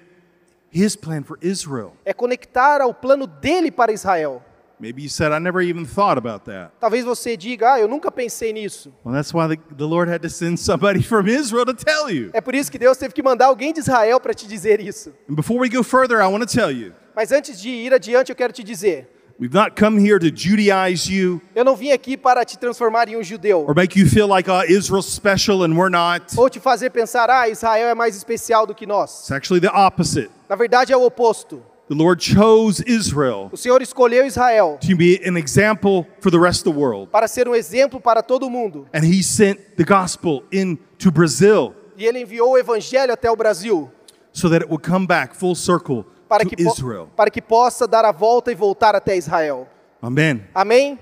His 0.73 0.95
plan 0.97 1.23
for 1.23 1.39
Israel. 1.41 1.93
é 2.05 2.13
conectar 2.13 2.81
ao 2.81 2.93
plano 2.93 3.27
dele 3.27 3.71
para 3.71 3.93
Israel. 3.93 4.43
Maybe 4.81 5.03
you 5.03 5.09
said, 5.09 5.33
I 5.33 5.41
never 5.41 5.61
even 5.61 5.85
thought 5.85 6.19
about 6.19 6.45
that. 6.45 6.71
Talvez 6.79 7.05
você 7.05 7.37
diga: 7.37 7.73
"Ah, 7.73 7.81
eu 7.81 7.89
nunca 7.89 8.13
pensei 8.13 8.53
nisso". 8.53 8.93
Well, 9.05 9.13
that's 9.13 9.35
why 9.35 9.49
the, 9.49 9.75
the 9.75 9.85
Lord 9.85 10.09
had 10.09 10.21
to 10.23 10.31
send 10.31 10.59
somebody 10.59 11.03
from 11.05 11.27
Israel 11.27 11.65
to 11.67 11.75
tell 11.75 12.09
you. 12.09 12.31
É 12.33 12.41
por 12.41 12.55
isso 12.55 12.71
que 12.71 12.79
Deus 12.79 12.97
teve 12.97 13.13
que 13.13 13.23
mandar 13.23 13.47
alguém 13.47 13.73
de 13.73 13.81
Israel 13.81 14.21
para 14.21 14.33
te 14.35 14.47
dizer 14.47 14.79
isso. 14.81 15.13
And 15.29 15.35
before 15.35 15.59
we 15.59 15.69
go 15.69 15.83
further, 15.83 16.19
I 16.21 16.29
want 16.29 16.49
to 16.49 16.55
tell 16.55 16.71
you 16.71 16.93
Mas 17.17 17.33
antes 17.33 17.61
de 17.61 17.69
ir 17.71 17.93
adiante, 17.93 18.31
eu 18.31 18.37
quero 18.37 18.53
te 18.53 18.63
dizer: 18.63 19.09
we've 19.39 19.55
not 19.55 19.77
come 19.77 19.99
here 19.99 20.19
to 20.19 20.31
Judaize 20.35 21.09
you 21.11 21.41
eu 21.55 21.65
não 21.65 21.77
vim 21.77 21.93
aqui 21.93 22.17
para 22.17 22.45
te 22.45 22.59
transformar 22.59 23.09
em 23.09 23.17
um 23.17 23.23
judeu 23.23 23.65
or 23.67 23.75
make 23.75 23.99
you 23.99 24.07
feel 24.07 24.27
like 24.27 24.49
uh, 24.51 24.63
Israel's 24.69 25.07
special 25.07 25.63
and 25.65 25.75
we're 25.77 25.91
not. 25.91 26.37
ou 26.37 26.49
te 26.51 26.59
fazer 26.61 26.91
pensar: 26.91 27.31
"Ah, 27.31 27.49
Israel 27.49 27.89
é 27.89 27.95
mais 27.95 28.17
especial 28.17 28.67
do 28.67 28.75
que 28.75 28.87
nós". 28.87 29.21
It's 29.21 29.33
actually 29.33 29.61
the 29.61 29.71
opposite. 29.75 30.31
Na 30.49 30.57
verdade 30.57 30.93
é 30.93 30.97
o 30.97 31.05
oposto. 31.05 31.63
The 31.89 31.95
Lord 31.95 32.23
chose 32.23 32.85
Israel 32.87 33.49
O 33.51 33.57
Senhor 33.57 33.81
escolheu 33.81 34.27
Israel 34.27 34.79
to 34.87 34.95
be 34.95 35.23
an 35.27 35.39
example 35.39 36.07
for 36.21 36.31
the 36.31 36.39
rest 36.39 36.67
of 36.67 36.71
the 36.75 36.79
world. 36.79 37.11
para 37.11 37.27
ser 37.27 37.49
um 37.49 37.55
exemplo 37.55 37.99
para 37.99 38.23
todo 38.23 38.51
mundo. 38.51 38.87
And 38.93 39.05
He 39.05 39.23
sent 39.23 39.59
the 39.77 39.85
gospel 39.85 40.43
into 40.53 41.11
Brazil 41.11 41.75
E 41.97 42.05
ele 42.07 42.21
enviou 42.21 42.51
o 42.51 42.59
evangelho 42.59 43.13
até 43.13 43.31
o 43.31 43.35
Brasil 43.37 43.91
so 44.33 44.51
that 44.51 44.63
it 44.63 44.71
would 44.71 44.87
come 44.87 45.07
back 45.07 45.35
full 45.35 45.55
circle 45.57 46.05
para 46.29 46.45
que, 46.45 46.57
para 47.17 47.31
que 47.31 47.41
possa 47.43 47.87
dar 47.87 48.05
a 48.05 48.13
volta 48.13 48.53
e 48.53 48.55
voltar 48.55 48.95
até 48.95 49.17
Israel. 49.17 49.67
Amen. 50.03 50.43
Amém? 50.55 50.99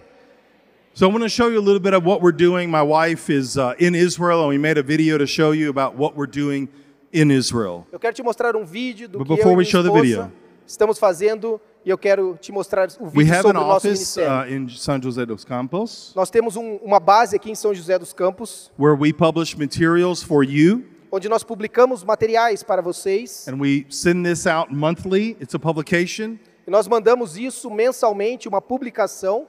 So 0.95 1.07
I'm 1.07 1.13
going 1.13 1.23
to 1.25 1.29
show 1.29 1.49
you 1.51 1.59
a 1.59 1.63
little 1.65 1.81
bit 1.81 1.93
of 1.95 2.07
what 2.07 2.23
we're 2.23 2.33
doing. 2.37 2.71
My 2.71 2.83
wife 2.83 3.29
is 3.31 3.59
uh, 3.59 3.75
in 3.79 3.95
Israel, 3.95 4.41
and 4.41 4.49
we 4.49 4.57
made 4.59 4.79
a 4.79 4.83
video 4.83 5.19
to 5.19 5.27
show 5.27 5.53
you 5.53 5.69
about 5.69 5.95
what 5.97 6.17
we're 6.17 6.31
doing 6.31 6.69
in 7.13 7.31
Israel. 7.31 7.87
Eu 7.93 7.99
quero 7.99 8.15
te 8.15 8.23
mostrar 8.23 8.57
um 8.57 8.65
vídeo 8.65 9.07
do 9.09 9.19
But 9.19 9.27
que 9.27 9.33
eu 9.35 9.37
before 9.37 9.55
e 9.55 9.57
we 9.59 9.65
show 9.67 9.83
the 9.83 9.91
video. 9.93 10.33
estamos 10.67 10.99
fazendo 10.99 11.61
e 11.85 11.91
eu 11.91 11.99
quero 11.99 12.39
te 12.41 12.51
mostrar 12.51 12.89
o 12.99 13.05
We 13.05 13.25
vídeo 13.25 13.33
have 13.35 13.43
sobre 13.43 13.59
an 13.59 13.61
o 13.61 13.67
nosso 13.67 13.87
office 13.89 14.17
ministério. 14.17 14.33
uh, 14.33 14.65
in 14.65 14.69
San 14.71 15.01
Jose 15.03 15.27
dos 15.27 15.45
Campos 15.45 16.13
Nós 16.17 16.31
temos 16.31 16.57
um- 16.57 16.77
uma 16.83 16.99
base 16.99 17.37
aqui 17.37 17.51
em 17.51 17.55
São 17.55 17.75
José 17.75 17.99
dos 17.99 18.15
Campos, 18.15 18.73
where 18.79 18.97
we 18.99 19.13
publish 19.13 19.55
materials 19.57 20.23
for 20.23 20.43
you, 20.43 20.83
onde 21.17 21.29
nós 21.29 21.43
publicamos 21.43 22.05
materiais 22.05 22.63
para 22.63 22.83
vocês 22.83 23.49
and 23.49 23.59
we 23.59 23.87
send 23.89 24.23
this 24.29 24.47
out 24.47 24.73
monthly. 24.73 25.37
It's 25.41 25.55
a 25.55 25.59
publication. 25.59 26.39
e 26.67 26.71
nós 26.71 26.87
mandamos 26.87 27.37
isso 27.37 27.71
mensalmente, 27.71 28.49
uma 28.49 28.61
publicação. 28.61 29.47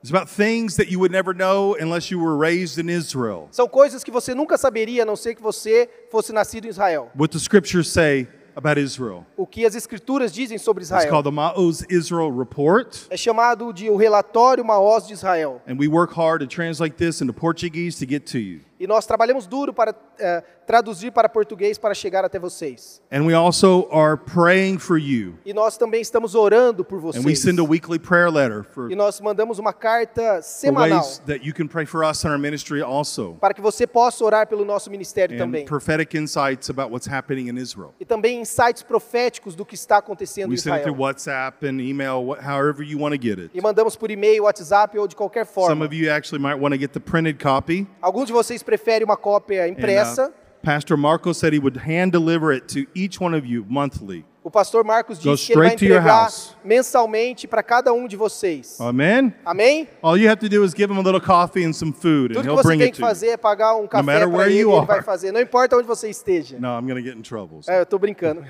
It's 0.00 0.14
about 0.14 0.30
things 0.30 0.76
that 0.76 0.92
you 0.92 1.00
would 1.00 1.12
never 1.12 1.34
know 1.34 1.76
unless 1.80 2.12
you 2.14 2.20
were 2.22 2.38
raised 2.38 2.78
in 2.78 2.88
Israel. 2.88 3.48
São 3.50 3.68
coisas 3.68 4.04
que 4.04 4.12
você 4.12 4.32
nunca 4.32 4.56
saberia, 4.56 5.02
a 5.02 5.06
não 5.06 5.16
ser 5.16 5.34
que 5.34 5.42
você 5.42 5.90
fosse 6.08 6.32
nascido 6.32 6.66
em 6.66 6.68
Israel. 6.68 7.10
What 7.18 7.32
the 7.32 7.38
scriptures 7.38 7.88
say 7.88 8.28
about 8.54 8.78
Israel. 8.80 9.26
O 9.36 9.44
que 9.44 9.66
as 9.66 9.74
escrituras 9.74 10.32
dizem 10.32 10.56
sobre 10.56 10.84
It's 10.84 10.92
Israel. 10.92 11.10
called 11.10 11.24
the 11.24 11.34
Ma'oz 11.34 11.84
Israel 11.88 12.30
Report. 12.30 13.06
É 13.10 13.16
chamado 13.16 13.72
de 13.72 13.90
o 13.90 13.96
relatório 13.96 14.64
Maós 14.64 15.06
de 15.06 15.14
Israel. 15.14 15.60
And 15.66 15.78
we 15.80 15.88
work 15.88 16.14
hard 16.14 16.42
to 16.42 16.46
translate 16.46 16.96
this 16.96 17.20
into 17.20 17.32
Portuguese 17.32 17.98
to 17.98 18.08
get 18.08 18.24
to 18.30 18.38
you. 18.38 18.60
E 18.80 18.86
nós 18.86 19.06
trabalhamos 19.06 19.46
duro 19.46 19.72
para 19.72 19.94
eh, 20.20 20.42
traduzir 20.66 21.10
para 21.10 21.28
português 21.28 21.78
para 21.78 21.94
chegar 21.94 22.24
até 22.24 22.38
vocês. 22.38 23.02
And 23.10 23.24
we 23.24 23.34
also 23.34 23.88
are 23.90 24.16
praying 24.16 24.78
for 24.78 24.96
you. 24.98 25.34
E 25.44 25.52
nós 25.52 25.76
também 25.76 26.00
estamos 26.00 26.34
orando 26.34 26.84
por 26.84 26.98
And 26.98 27.06
we 27.06 27.12
vocês. 27.12 27.40
send 27.42 27.58
a 27.60 27.64
weekly 27.64 27.98
prayer 27.98 28.30
letter 28.30 28.62
for, 28.64 28.90
E 28.90 28.94
nós 28.94 29.20
mandamos 29.20 29.58
uma 29.58 29.72
carta 29.72 30.40
semanal 30.42 31.00
ways 31.00 31.18
that 31.26 31.44
you 31.44 31.52
can 31.52 31.66
pray 31.66 31.84
for 31.86 32.04
us 32.04 32.22
in 32.24 32.28
our 32.28 32.38
ministry 32.38 32.80
also. 32.82 33.36
para 33.40 33.52
que 33.52 33.60
você 33.60 33.86
possa 33.86 34.24
orar 34.24 34.46
pelo 34.46 34.64
nosso 34.64 34.90
ministério 34.90 35.34
And 35.34 35.38
também. 35.38 35.64
prophetic 35.64 36.16
insights 36.16 36.70
about 36.70 36.92
what's 36.92 37.08
happening 37.08 37.48
in 37.48 37.56
Israel. 37.58 37.94
E 37.98 38.04
também 38.04 38.40
insights 38.40 38.82
proféticos 38.82 39.54
do 39.56 39.64
que 39.64 39.74
está 39.74 39.98
acontecendo 39.98 40.48
em 40.50 40.54
We 40.54 40.56
send 40.58 40.82
through 40.82 40.94
Israel. 40.94 41.00
WhatsApp 41.02 41.66
and 41.66 41.80
email, 41.80 42.36
however 42.40 42.84
you 42.84 43.00
want 43.00 43.14
to 43.14 43.20
get 43.20 43.38
it. 43.40 43.50
E 43.54 43.60
mandamos 43.60 43.96
por 43.96 44.10
e-mail, 44.10 44.44
WhatsApp 44.44 44.96
ou 44.98 45.08
de 45.08 45.16
qualquer 45.16 45.46
Some 45.46 45.66
forma. 45.66 45.84
of 45.84 45.92
you 45.94 46.10
actually 46.12 46.40
might 46.40 46.60
want 46.60 46.72
to 46.74 46.78
get 46.78 46.92
the 46.92 47.00
printed 47.00 47.42
copy. 47.42 47.86
Alguns 48.00 48.26
de 48.26 48.32
vocês 48.32 48.62
preferem 48.68 49.02
uma 49.06 49.16
cópia 49.16 49.64
And, 49.64 49.68
uh, 49.68 49.72
impressa. 49.72 50.30
Pastor 50.62 50.98
Marco 50.98 51.32
said 51.32 51.54
he 51.54 51.58
would 51.58 51.78
hand 51.78 52.10
deliver 52.10 52.52
it 52.52 52.66
to 52.74 52.86
each 52.94 53.18
one 53.18 53.34
of 53.34 53.46
you 53.46 53.64
monthly. 53.66 54.26
O 54.44 54.50
pastor 54.50 54.84
Marcos 54.84 55.18
disse 55.18 55.46
que 55.46 55.52
ele 55.52 55.60
vai 55.60 55.66
straight 55.68 55.78
to 55.78 55.84
your 55.86 55.98
entregar 56.00 56.24
house. 56.24 56.56
mensalmente 56.64 57.46
para 57.48 57.62
cada 57.62 57.92
um 57.94 58.06
de 58.06 58.16
vocês. 58.16 58.78
Amen. 58.80 59.32
Amém? 59.44 59.88
All 60.02 60.18
you 60.18 60.28
have 60.30 60.40
to 60.40 60.48
do 60.48 60.62
is 60.64 60.74
give 60.74 60.92
him 60.92 60.98
a 60.98 61.02
little 61.02 61.20
coffee 61.20 61.64
and 61.64 61.72
some 61.72 61.92
food, 61.92 62.32
and 62.32 62.34
Tudo 62.34 62.42
que 62.42 62.48
he'll 62.48 62.56
você 62.56 62.68
bring 62.68 62.78
tem 62.78 62.86
it 62.88 62.92
que 62.92 62.98
to 62.98 63.02
you. 63.02 63.08
fazer 63.08 63.28
é 63.28 63.36
pagar 63.38 63.76
um 63.76 63.86
café 63.86 64.02
matter 64.04 64.28
para 64.28 64.36
where 64.36 64.50
ele 64.52 64.60
you 64.60 64.76
ele 64.76 64.86
vai 64.86 64.96
are. 64.98 65.04
fazer. 65.04 65.32
Não 65.32 65.40
importa 65.40 65.76
onde 65.76 65.86
você 65.86 66.10
esteja. 66.10 66.58
No, 66.58 66.68
I'm 66.78 66.86
going 66.86 67.02
to 67.02 67.02
get 67.02 67.16
in 67.16 67.22
trouble. 67.22 67.60
É, 67.68 67.78
eu 67.78 67.82
estou 67.84 67.98
brincando. 67.98 68.44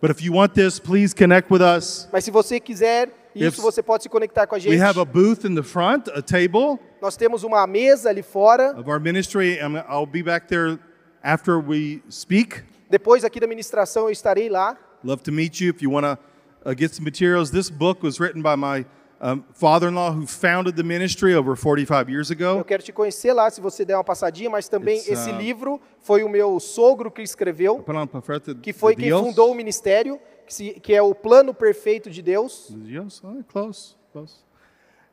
But 0.00 0.10
if 0.10 0.22
you 0.22 0.32
want 0.34 0.54
this, 0.54 0.78
please 0.78 1.14
connect 1.14 1.52
with 1.52 1.60
us. 1.60 2.08
Mas 2.12 2.24
se 2.24 2.30
você 2.30 2.60
quiser 2.60 3.10
isso, 3.34 3.62
você 3.62 3.82
pode 3.82 4.02
se 4.02 4.08
conectar 4.08 4.46
com 4.46 4.54
a 4.54 4.58
gente. 4.58 4.74
We 4.76 4.82
have 4.82 4.98
a 4.98 5.04
booth 5.04 5.44
in 5.44 5.54
the 5.54 5.62
front, 5.62 6.08
a 6.08 6.22
table 6.22 6.78
Nós 7.00 7.16
temos 7.16 7.44
uma 7.44 7.66
mesa 7.66 8.08
ali 8.10 8.22
fora. 8.22 8.74
of 8.78 8.88
our 8.90 9.00
ministry. 9.00 9.58
I'll 9.88 10.06
be 10.06 10.22
back 10.22 10.46
there 10.48 10.78
after 11.22 11.58
we 11.58 12.02
speak. 12.10 12.62
Depois 12.90 13.24
aqui 13.24 13.38
da 13.38 13.46
ministração 13.46 14.04
eu 14.04 14.10
estarei 14.10 14.48
lá. 14.48 14.76
Love 15.04 15.22
to 15.22 15.32
meet 15.32 15.60
you. 15.60 15.70
If 15.70 15.82
you 15.82 15.90
want 15.92 16.04
to 16.04 16.18
uh, 16.68 16.74
get 16.76 16.92
some 16.94 17.04
materials, 17.04 17.50
this 17.50 17.70
book 17.70 18.04
was 18.04 18.18
written 18.18 18.42
by 18.42 18.56
my 18.56 18.84
um, 19.20 19.42
father-in-law 19.52 20.12
who 20.12 20.26
founded 20.26 20.76
the 20.76 20.82
ministry 20.82 21.34
over 21.34 21.56
45 21.56 22.08
years 22.10 22.30
Eu 22.30 22.34
ago. 22.36 22.64
quero 22.64 22.82
te 22.82 22.92
conhecer 22.92 23.32
lá, 23.32 23.50
se 23.50 23.60
você 23.60 23.84
der 23.84 23.96
uma 23.96 24.04
passadinha, 24.04 24.48
mas 24.48 24.68
também 24.68 24.96
It's, 24.98 25.08
esse 25.08 25.30
uh, 25.30 25.36
livro 25.36 25.80
foi 26.00 26.22
o 26.22 26.28
meu 26.28 26.58
sogro 26.60 27.10
que 27.10 27.22
escreveu, 27.22 27.84
que 28.62 28.72
foi 28.72 28.94
quem 28.94 29.08
Deus. 29.08 29.20
fundou 29.20 29.50
o 29.50 29.54
ministério, 29.54 30.18
que, 30.48 30.54
se- 30.54 30.80
que 30.80 30.94
é 30.94 31.02
o 31.02 31.14
plano 31.14 31.54
perfeito 31.54 32.10
de 32.10 32.20
Deus. 32.22 32.66
De 32.70 32.92
Deus? 32.92 33.22
Oh, 33.24 33.42
close, 33.44 33.94
close. 34.12 34.34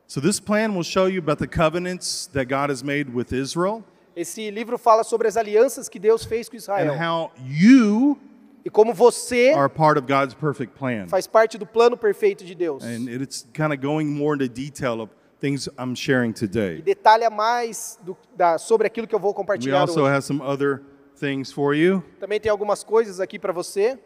So 0.07 0.21
this 0.21 0.39
plan 0.39 0.69
will 0.73 0.83
show 0.83 1.07
you 1.07 1.19
about 1.19 1.37
the 1.39 1.47
covenants 1.47 2.27
that 2.33 2.45
God 2.45 2.69
has 2.71 2.81
made 2.83 3.11
with 3.11 3.31
Israel 3.33 3.83
Esse 4.15 4.49
livro 4.49 4.77
fala 4.77 5.03
sobre 5.03 5.27
as 5.27 5.35
alianças 5.35 5.89
que 5.89 5.99
Deus 5.99 6.23
fez 6.23 6.47
com 6.47 6.55
and 6.55 6.59
Israel. 6.59 6.93
how 6.97 7.31
you 7.45 8.17
E 8.63 8.69
como 8.69 8.93
você 8.93 9.51
are 9.53 9.67
part 9.69 9.99
of 9.99 10.07
God's 10.07 10.33
perfect 10.33 10.73
plan. 10.77 11.07
faz 11.07 11.27
parte 11.27 11.57
do 11.57 11.65
plano 11.65 11.97
perfeito 11.97 12.43
de 12.45 12.55
Deus. 12.55 12.83
And 12.83 13.09
it's 13.09 13.45
kind 13.53 13.71
of 13.73 13.77
going 13.81 14.05
more 14.05 14.35
into 14.35 14.47
detail 14.47 15.01
of 15.01 15.09
things 15.41 15.67
I'm 15.77 15.95
sharing 15.95 16.29
E 16.31 16.33
today. 16.33 16.81
detalha 16.81 17.29
mais 17.29 17.99
do- 18.03 18.15
da- 18.35 18.57
sobre 18.57 18.87
aquilo 18.87 19.05
que 19.07 19.13
eu 19.13 19.19
vou 19.19 19.31
We 19.31 19.35
compartilhar 19.35 19.81
also 19.81 20.01
hoje. 20.03 20.13
have 20.15 20.21
some 20.25 20.41
other 20.41 20.81
things 21.19 21.51
for 21.51 21.75
you. 21.75 22.01
Também 22.19 22.39
tem 22.39 22.49
algumas 22.51 22.83
coisas 22.83 23.19
aqui 23.19 23.37
para 23.37 23.51
você. 23.51 23.99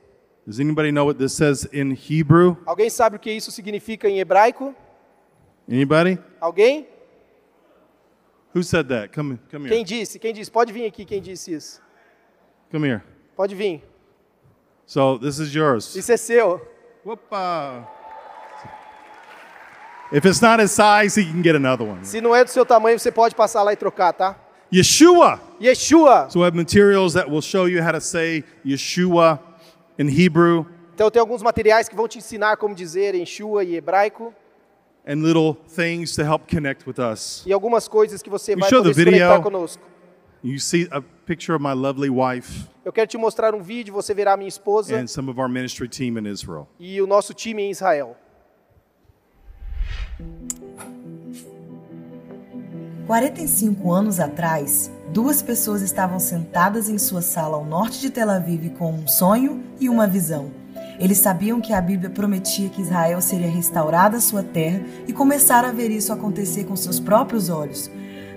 Does 0.50 0.60
anybody 0.60 0.90
know 0.90 1.06
what 1.06 1.20
this 1.20 1.34
says 1.34 1.66
in 1.66 1.92
Hebrew? 1.92 2.58
Alguém 2.66 2.90
sabe 2.90 3.18
o 3.18 3.20
que 3.20 3.32
isso 3.32 3.52
significa 3.52 4.10
em 4.10 4.20
hebraico? 4.20 4.74
Anybody? 5.72 6.18
Alguém? 6.42 6.88
Who 8.56 8.64
said 8.64 8.88
that? 8.88 9.14
Come, 9.14 9.38
come 9.52 9.68
here. 9.68 9.76
Quem 9.76 9.86
disse? 9.86 10.18
Quem 10.18 10.34
disse? 10.34 10.50
Pode 10.50 10.74
vir 10.74 10.88
aqui 10.88 11.06
quem 11.06 11.22
disse 11.22 11.54
isso. 11.54 11.80
Come 12.72 12.88
here. 12.88 13.04
Pode 13.36 13.54
vir. 13.54 13.84
So 14.88 15.20
this 15.20 15.38
is 15.38 15.54
yours. 15.54 15.96
Isso 15.96 16.12
é 16.12 16.18
seu. 16.18 16.60
Whoopa. 17.06 17.88
If 20.12 20.26
it's 20.26 20.42
not 20.42 20.60
his 20.60 20.72
size, 20.72 21.16
he 21.16 21.32
can 21.32 21.44
get 21.44 21.56
another 21.56 21.86
one. 21.86 22.04
Se 22.04 22.20
não 22.20 22.36
é 22.36 22.44
do 22.44 22.50
seu 22.50 22.66
tamanho, 22.66 22.98
você 22.98 23.12
pode 23.12 23.36
passar 23.36 23.62
lá 23.62 23.72
e 23.72 23.76
trocar, 23.76 24.14
tá? 24.14 24.36
Yeshua. 24.74 25.40
Yeshua. 25.62 26.28
So 26.32 26.40
we 26.40 26.46
have 26.46 26.58
materials 26.58 27.14
that 27.14 27.30
will 27.30 27.44
show 27.44 27.68
you 27.68 27.84
how 27.84 27.92
to 27.92 28.02
say 28.02 28.44
Yeshua 28.66 29.40
in 30.00 30.08
Hebrew 30.08 30.66
Então 30.96 31.12
tem 31.12 31.20
alguns 31.20 31.42
materiais 31.44 31.88
que 31.88 31.96
vão 31.96 32.08
te 32.08 32.18
ensinar 32.18 32.58
como 32.58 32.74
dizer 32.74 33.14
em 33.16 33.26
Shua 33.26 33.64
e 33.64 33.76
hebraico 33.76 34.34
and 35.08 35.16
little 35.24 35.56
things 35.76 36.16
to 36.16 36.22
help 36.24 36.50
connect 36.50 36.88
with 36.88 36.98
us. 37.00 37.44
e 37.46 37.54
algumas 37.54 37.88
coisas 37.88 38.22
que 38.22 38.30
você 38.30 38.54
We 38.56 38.62
vai 38.62 38.70
show 38.70 38.82
the 38.82 38.90
poder 38.90 39.06
conectar 39.06 39.38
video. 39.38 39.44
conosco. 39.44 39.84
You 40.44 40.58
see 40.60 40.88
a 40.92 41.02
picture 41.02 41.54
of 41.56 41.62
my 41.64 41.74
lovely 41.74 42.10
wife 42.10 42.68
Eu 42.86 42.94
quero 42.94 43.08
te 43.08 43.18
mostrar 43.18 43.54
um 43.54 43.62
vídeo, 43.62 43.94
você 43.94 44.14
verá 44.14 44.34
a 44.34 44.38
minha 44.38 44.48
esposa 44.48 44.96
and 44.98 45.08
some 45.08 45.30
of 45.30 45.40
our 45.40 45.50
ministry 45.50 45.88
team 45.90 46.18
in 46.18 46.26
Israel. 46.28 46.68
e 46.80 47.02
o 47.02 47.08
nosso 47.08 47.34
time 47.34 47.62
em 47.64 47.70
Israel. 47.72 48.16
45 53.10 53.92
anos 53.92 54.20
atrás, 54.20 54.92
duas 55.12 55.42
pessoas 55.42 55.82
estavam 55.82 56.20
sentadas 56.20 56.88
em 56.88 57.00
sua 57.00 57.24
sala 57.24 57.58
ao 57.58 57.66
norte 57.66 58.00
de 58.00 58.12
Tel 58.12 58.30
Aviv 58.30 58.70
com 58.78 58.92
um 58.92 59.08
sonho 59.08 59.64
e 59.80 59.90
uma 59.90 60.06
visão. 60.06 60.52
Eles 61.00 61.18
sabiam 61.18 61.60
que 61.60 61.74
a 61.74 61.82
Bíblia 61.82 62.12
prometia 62.12 62.70
que 62.70 62.84
Israel 62.84 63.20
seria 63.20 63.50
restaurada 63.50 64.18
à 64.18 64.22
sua 64.22 64.44
terra 64.44 64.84
e 65.08 65.12
começaram 65.12 65.70
a 65.70 65.72
ver 65.72 65.90
isso 65.90 66.14
acontecer 66.14 66.66
com 66.66 66.76
seus 66.76 67.00
próprios 67.00 67.50
olhos. 67.50 67.90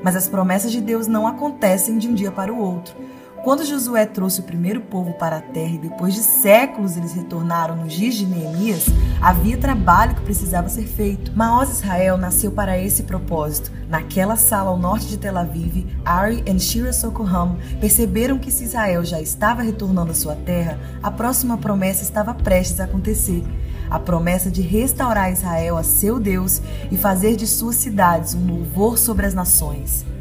Mas 0.02 0.16
as 0.16 0.26
promessas 0.26 0.72
de 0.72 0.80
Deus 0.80 1.06
não 1.06 1.26
acontecem 1.26 1.98
de 1.98 2.08
um 2.08 2.14
dia 2.14 2.32
para 2.32 2.50
o 2.50 2.58
outro. 2.58 2.96
Quando 3.42 3.64
Josué 3.64 4.06
trouxe 4.06 4.38
o 4.38 4.44
primeiro 4.44 4.80
povo 4.82 5.14
para 5.14 5.38
a 5.38 5.40
terra 5.40 5.74
e 5.74 5.78
depois 5.78 6.14
de 6.14 6.20
séculos 6.20 6.96
eles 6.96 7.12
retornaram 7.12 7.74
nos 7.74 7.92
dias 7.92 8.14
de 8.14 8.24
Neemias, 8.24 8.86
havia 9.20 9.58
trabalho 9.58 10.14
que 10.14 10.20
precisava 10.20 10.68
ser 10.68 10.84
feito. 10.84 11.32
Maoz 11.36 11.68
Israel 11.70 12.16
nasceu 12.16 12.52
para 12.52 12.78
esse 12.78 13.02
propósito. 13.02 13.72
Naquela 13.88 14.36
sala 14.36 14.70
ao 14.70 14.78
norte 14.78 15.08
de 15.08 15.18
Tel 15.18 15.36
Aviv, 15.36 15.88
Ari 16.04 16.44
e 16.46 16.60
Shira 16.60 16.92
Sokoham 16.92 17.56
perceberam 17.80 18.38
que 18.38 18.52
se 18.52 18.62
Israel 18.62 19.04
já 19.04 19.20
estava 19.20 19.60
retornando 19.60 20.12
à 20.12 20.14
sua 20.14 20.36
terra, 20.36 20.78
a 21.02 21.10
próxima 21.10 21.58
promessa 21.58 22.04
estava 22.04 22.32
prestes 22.32 22.78
a 22.78 22.84
acontecer. 22.84 23.42
A 23.90 23.98
promessa 23.98 24.52
de 24.52 24.62
restaurar 24.62 25.32
Israel 25.32 25.76
a 25.76 25.82
seu 25.82 26.20
Deus 26.20 26.62
e 26.92 26.96
fazer 26.96 27.34
de 27.34 27.48
suas 27.48 27.74
cidades 27.74 28.34
um 28.34 28.46
louvor 28.46 28.96
sobre 28.96 29.26
as 29.26 29.34
nações. 29.34 30.11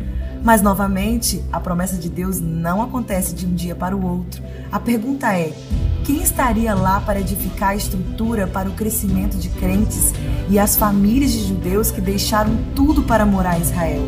Mas 0.44 0.62
novamente, 0.62 1.44
a 1.52 1.60
promessa 1.60 1.98
de 1.98 2.10
Deus 2.10 2.40
não 2.40 2.82
acontece 2.82 3.36
de 3.36 3.46
um 3.46 3.54
dia 3.54 3.76
para 3.76 3.96
o 3.96 4.04
outro. 4.04 4.42
A 4.72 4.80
pergunta 4.80 5.32
é: 5.34 5.54
quem 6.04 6.22
estaria 6.22 6.74
lá 6.74 7.00
para 7.00 7.20
edificar 7.20 7.70
a 7.70 7.76
estrutura 7.76 8.48
para 8.48 8.68
o 8.68 8.74
crescimento 8.74 9.38
de 9.38 9.50
crentes 9.50 10.14
e 10.50 10.58
as 10.58 10.76
famílias 10.76 11.32
de 11.32 11.48
judeus 11.48 11.92
que 11.92 12.02
deixaram 12.02 12.58
tudo 12.76 13.04
para 13.04 13.26
morar 13.26 13.60
em 13.60 13.62
Israel? 13.62 14.02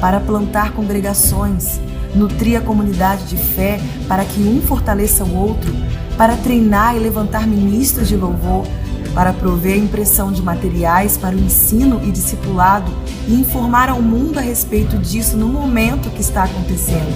Para 0.00 0.20
plantar 0.20 0.72
congregações, 0.72 1.80
nutrir 2.14 2.58
a 2.58 2.60
comunidade 2.60 3.24
de 3.24 3.36
fé 3.36 3.80
para 4.06 4.24
que 4.24 4.42
um 4.42 4.60
fortaleça 4.60 5.24
o 5.24 5.34
outro, 5.34 5.72
para 6.16 6.36
treinar 6.36 6.94
e 6.94 6.98
levantar 6.98 7.46
ministros 7.46 8.08
de 8.08 8.16
louvor, 8.16 8.66
para 9.14 9.32
prover 9.32 9.74
a 9.74 9.84
impressão 9.84 10.32
de 10.32 10.42
materiais 10.42 11.16
para 11.16 11.34
o 11.34 11.38
ensino 11.38 12.00
e 12.04 12.10
discipulado 12.10 12.92
e 13.26 13.34
informar 13.34 13.88
ao 13.88 14.00
mundo 14.00 14.38
a 14.38 14.42
respeito 14.42 14.96
disso 14.98 15.36
no 15.36 15.48
momento 15.48 16.10
que 16.10 16.20
está 16.20 16.44
acontecendo. 16.44 17.12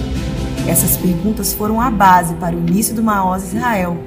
Essas 0.67 0.97
perguntas 0.97 1.53
foram 1.53 1.79
a 1.79 1.91
base 1.91 2.33
para 2.35 2.55
o 2.55 2.59
início 2.59 2.95
do 2.95 3.03
Maoz 3.03 3.53
Israel, 3.53 3.97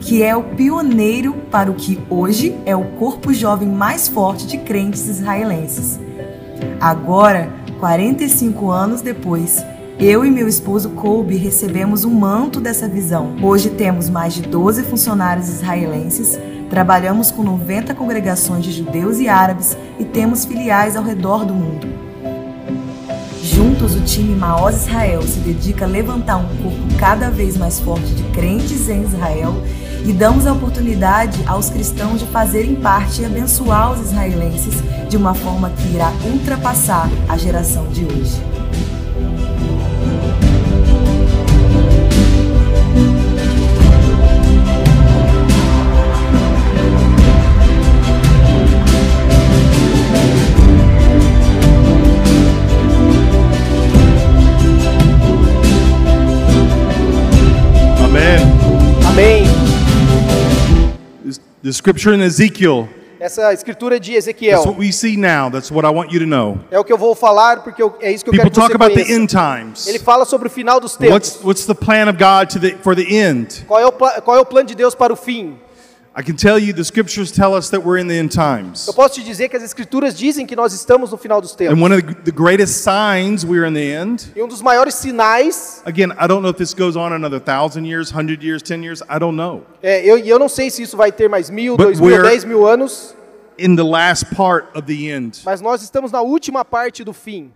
que 0.00 0.22
é 0.22 0.36
o 0.36 0.42
pioneiro 0.42 1.34
para 1.50 1.70
o 1.70 1.74
que 1.74 1.98
hoje 2.08 2.56
é 2.64 2.76
o 2.76 2.84
corpo 2.92 3.32
jovem 3.32 3.68
mais 3.68 4.06
forte 4.06 4.46
de 4.46 4.58
crentes 4.58 5.08
israelenses. 5.08 5.98
Agora, 6.80 7.52
45 7.80 8.70
anos 8.70 9.02
depois, 9.02 9.64
eu 9.98 10.24
e 10.24 10.30
meu 10.30 10.48
esposo 10.48 10.90
Colby 10.90 11.36
recebemos 11.36 12.04
um 12.04 12.10
manto 12.10 12.60
dessa 12.60 12.88
visão. 12.88 13.36
Hoje 13.42 13.70
temos 13.70 14.08
mais 14.08 14.34
de 14.34 14.42
12 14.42 14.82
funcionários 14.84 15.48
israelenses, 15.48 16.38
trabalhamos 16.74 17.30
com 17.30 17.44
90 17.44 17.94
congregações 17.94 18.64
de 18.64 18.72
judeus 18.72 19.20
e 19.20 19.28
árabes 19.28 19.78
e 19.96 20.04
temos 20.04 20.44
filiais 20.44 20.96
ao 20.96 21.04
redor 21.04 21.44
do 21.44 21.54
mundo. 21.54 21.86
Juntos, 23.40 23.94
o 23.94 24.00
time 24.00 24.34
Maoz 24.34 24.78
Israel 24.78 25.22
se 25.22 25.38
dedica 25.38 25.84
a 25.84 25.88
levantar 25.88 26.36
um 26.38 26.48
corpo 26.56 26.98
cada 26.98 27.30
vez 27.30 27.56
mais 27.56 27.78
forte 27.78 28.12
de 28.12 28.24
crentes 28.32 28.88
em 28.88 29.04
Israel 29.04 29.54
e 30.04 30.12
damos 30.12 30.48
a 30.48 30.52
oportunidade 30.52 31.38
aos 31.46 31.70
cristãos 31.70 32.18
de 32.18 32.26
fazerem 32.26 32.74
parte 32.74 33.22
e 33.22 33.24
abençoar 33.24 33.92
os 33.92 34.00
israelenses 34.08 34.82
de 35.08 35.16
uma 35.16 35.32
forma 35.32 35.70
que 35.70 35.94
irá 35.94 36.12
ultrapassar 36.26 37.08
a 37.28 37.36
geração 37.36 37.86
de 37.86 38.04
hoje. 38.04 38.53
The 61.74 61.78
scripture 61.78 62.14
in 62.14 62.20
Ezekiel, 62.20 62.88
Essa 63.18 63.52
escritura 63.52 63.98
de 63.98 64.12
that's 64.12 64.28
Ezequiel 64.28 64.60
what 64.64 64.78
we 64.78 64.92
see 64.92 65.16
now. 65.16 65.50
That's 65.50 65.72
what 65.72 65.84
I 65.84 65.90
want 65.90 66.12
you 66.12 66.20
to 66.20 66.26
know. 66.26 66.60
é 66.70 66.78
o 66.78 66.84
que 66.84 66.92
eu 66.92 66.98
vou 66.98 67.16
falar 67.16 67.64
porque 67.64 67.82
eu- 67.82 67.96
é 68.00 68.12
isso 68.12 68.22
que 68.22 68.30
eu 68.30 68.32
People 68.32 68.48
quero 68.48 68.50
que 68.50 68.60
talk 68.60 68.68
você 68.70 68.76
about 68.76 68.94
the 68.94 69.12
end 69.12 69.26
times. 69.26 69.88
Ele 69.88 69.98
fala 69.98 70.24
sobre 70.24 70.46
o 70.46 70.50
final 70.50 70.78
dos 70.78 70.94
tempos. 70.94 71.12
What's, 71.12 71.42
what's 71.42 71.66
the 71.66 71.74
plan 71.74 72.08
of 72.08 72.12
God 72.12 72.48
to 72.52 72.60
the, 72.60 72.76
for 72.80 72.94
the 72.94 73.02
end? 73.02 73.64
Qual 73.66 73.80
é, 73.80 73.86
o 73.86 73.90
qual 73.90 74.36
é 74.36 74.40
o 74.40 74.46
plano 74.46 74.68
de 74.68 74.76
Deus 74.76 74.94
para 74.94 75.12
o 75.12 75.16
fim? 75.16 75.58
I 76.16 76.22
can 76.22 76.36
tell 76.36 76.60
you 76.60 76.72
the 76.72 76.84
scriptures 76.84 77.32
tell 77.32 77.54
us 77.56 77.70
that 77.70 77.80
we're 77.82 77.98
in 77.98 78.06
the 78.06 78.14
end 78.16 78.30
times. 78.30 78.86
Eu 78.86 78.94
posso 78.94 79.14
te 79.14 79.24
dizer 79.24 79.48
que 79.48 79.56
as 79.56 79.64
escrituras 79.64 80.16
dizem 80.16 80.46
que 80.46 80.54
nós 80.54 80.72
estamos 80.72 81.10
no 81.10 81.16
final 81.16 81.40
dos 81.40 81.56
tempos. 81.56 81.76
And 81.76 81.82
one 81.82 81.92
of 81.92 82.02
the, 82.22 82.30
greatest 82.30 82.84
signs 82.84 83.44
we're 83.44 83.66
in 83.66 83.74
the 83.74 83.92
end, 83.92 84.30
E 84.36 84.40
um 84.40 84.46
dos 84.46 84.62
maiores 84.62 84.94
sinais, 84.94 85.82
again, 85.84 86.12
I 86.12 86.28
don't 86.28 86.40
know 86.42 86.50
if 86.50 86.56
this 86.56 86.72
goes 86.72 86.94
on 86.94 87.12
another 87.12 87.40
thousand 87.40 87.86
years, 87.86 88.12
hundred 88.12 88.44
years, 88.44 88.62
ten 88.62 88.80
years, 88.84 89.02
I 89.10 89.18
don't 89.18 89.36
know. 89.36 89.64
é, 89.82 90.04
eu, 90.06 90.18
eu 90.18 90.38
não 90.38 90.48
sei 90.48 90.70
se 90.70 90.82
isso 90.82 90.96
vai 90.96 91.10
ter 91.10 91.28
mais 91.28 91.50
mil, 91.50 91.76
But 91.76 91.86
dois 91.86 92.00
mil, 92.00 92.22
dez 92.22 92.44
mil 92.44 92.64
anos, 92.64 93.12
In 93.58 93.74
the 93.74 93.84
last 93.84 94.26
part 94.36 94.68
of 94.76 94.82
the 94.86 95.10
end. 95.10 95.40
mas 95.44 95.60
nós 95.60 95.82
estamos 95.82 96.12
na 96.12 96.20
última 96.22 96.64
parte 96.64 97.02
do 97.02 97.12
fim. 97.12 97.52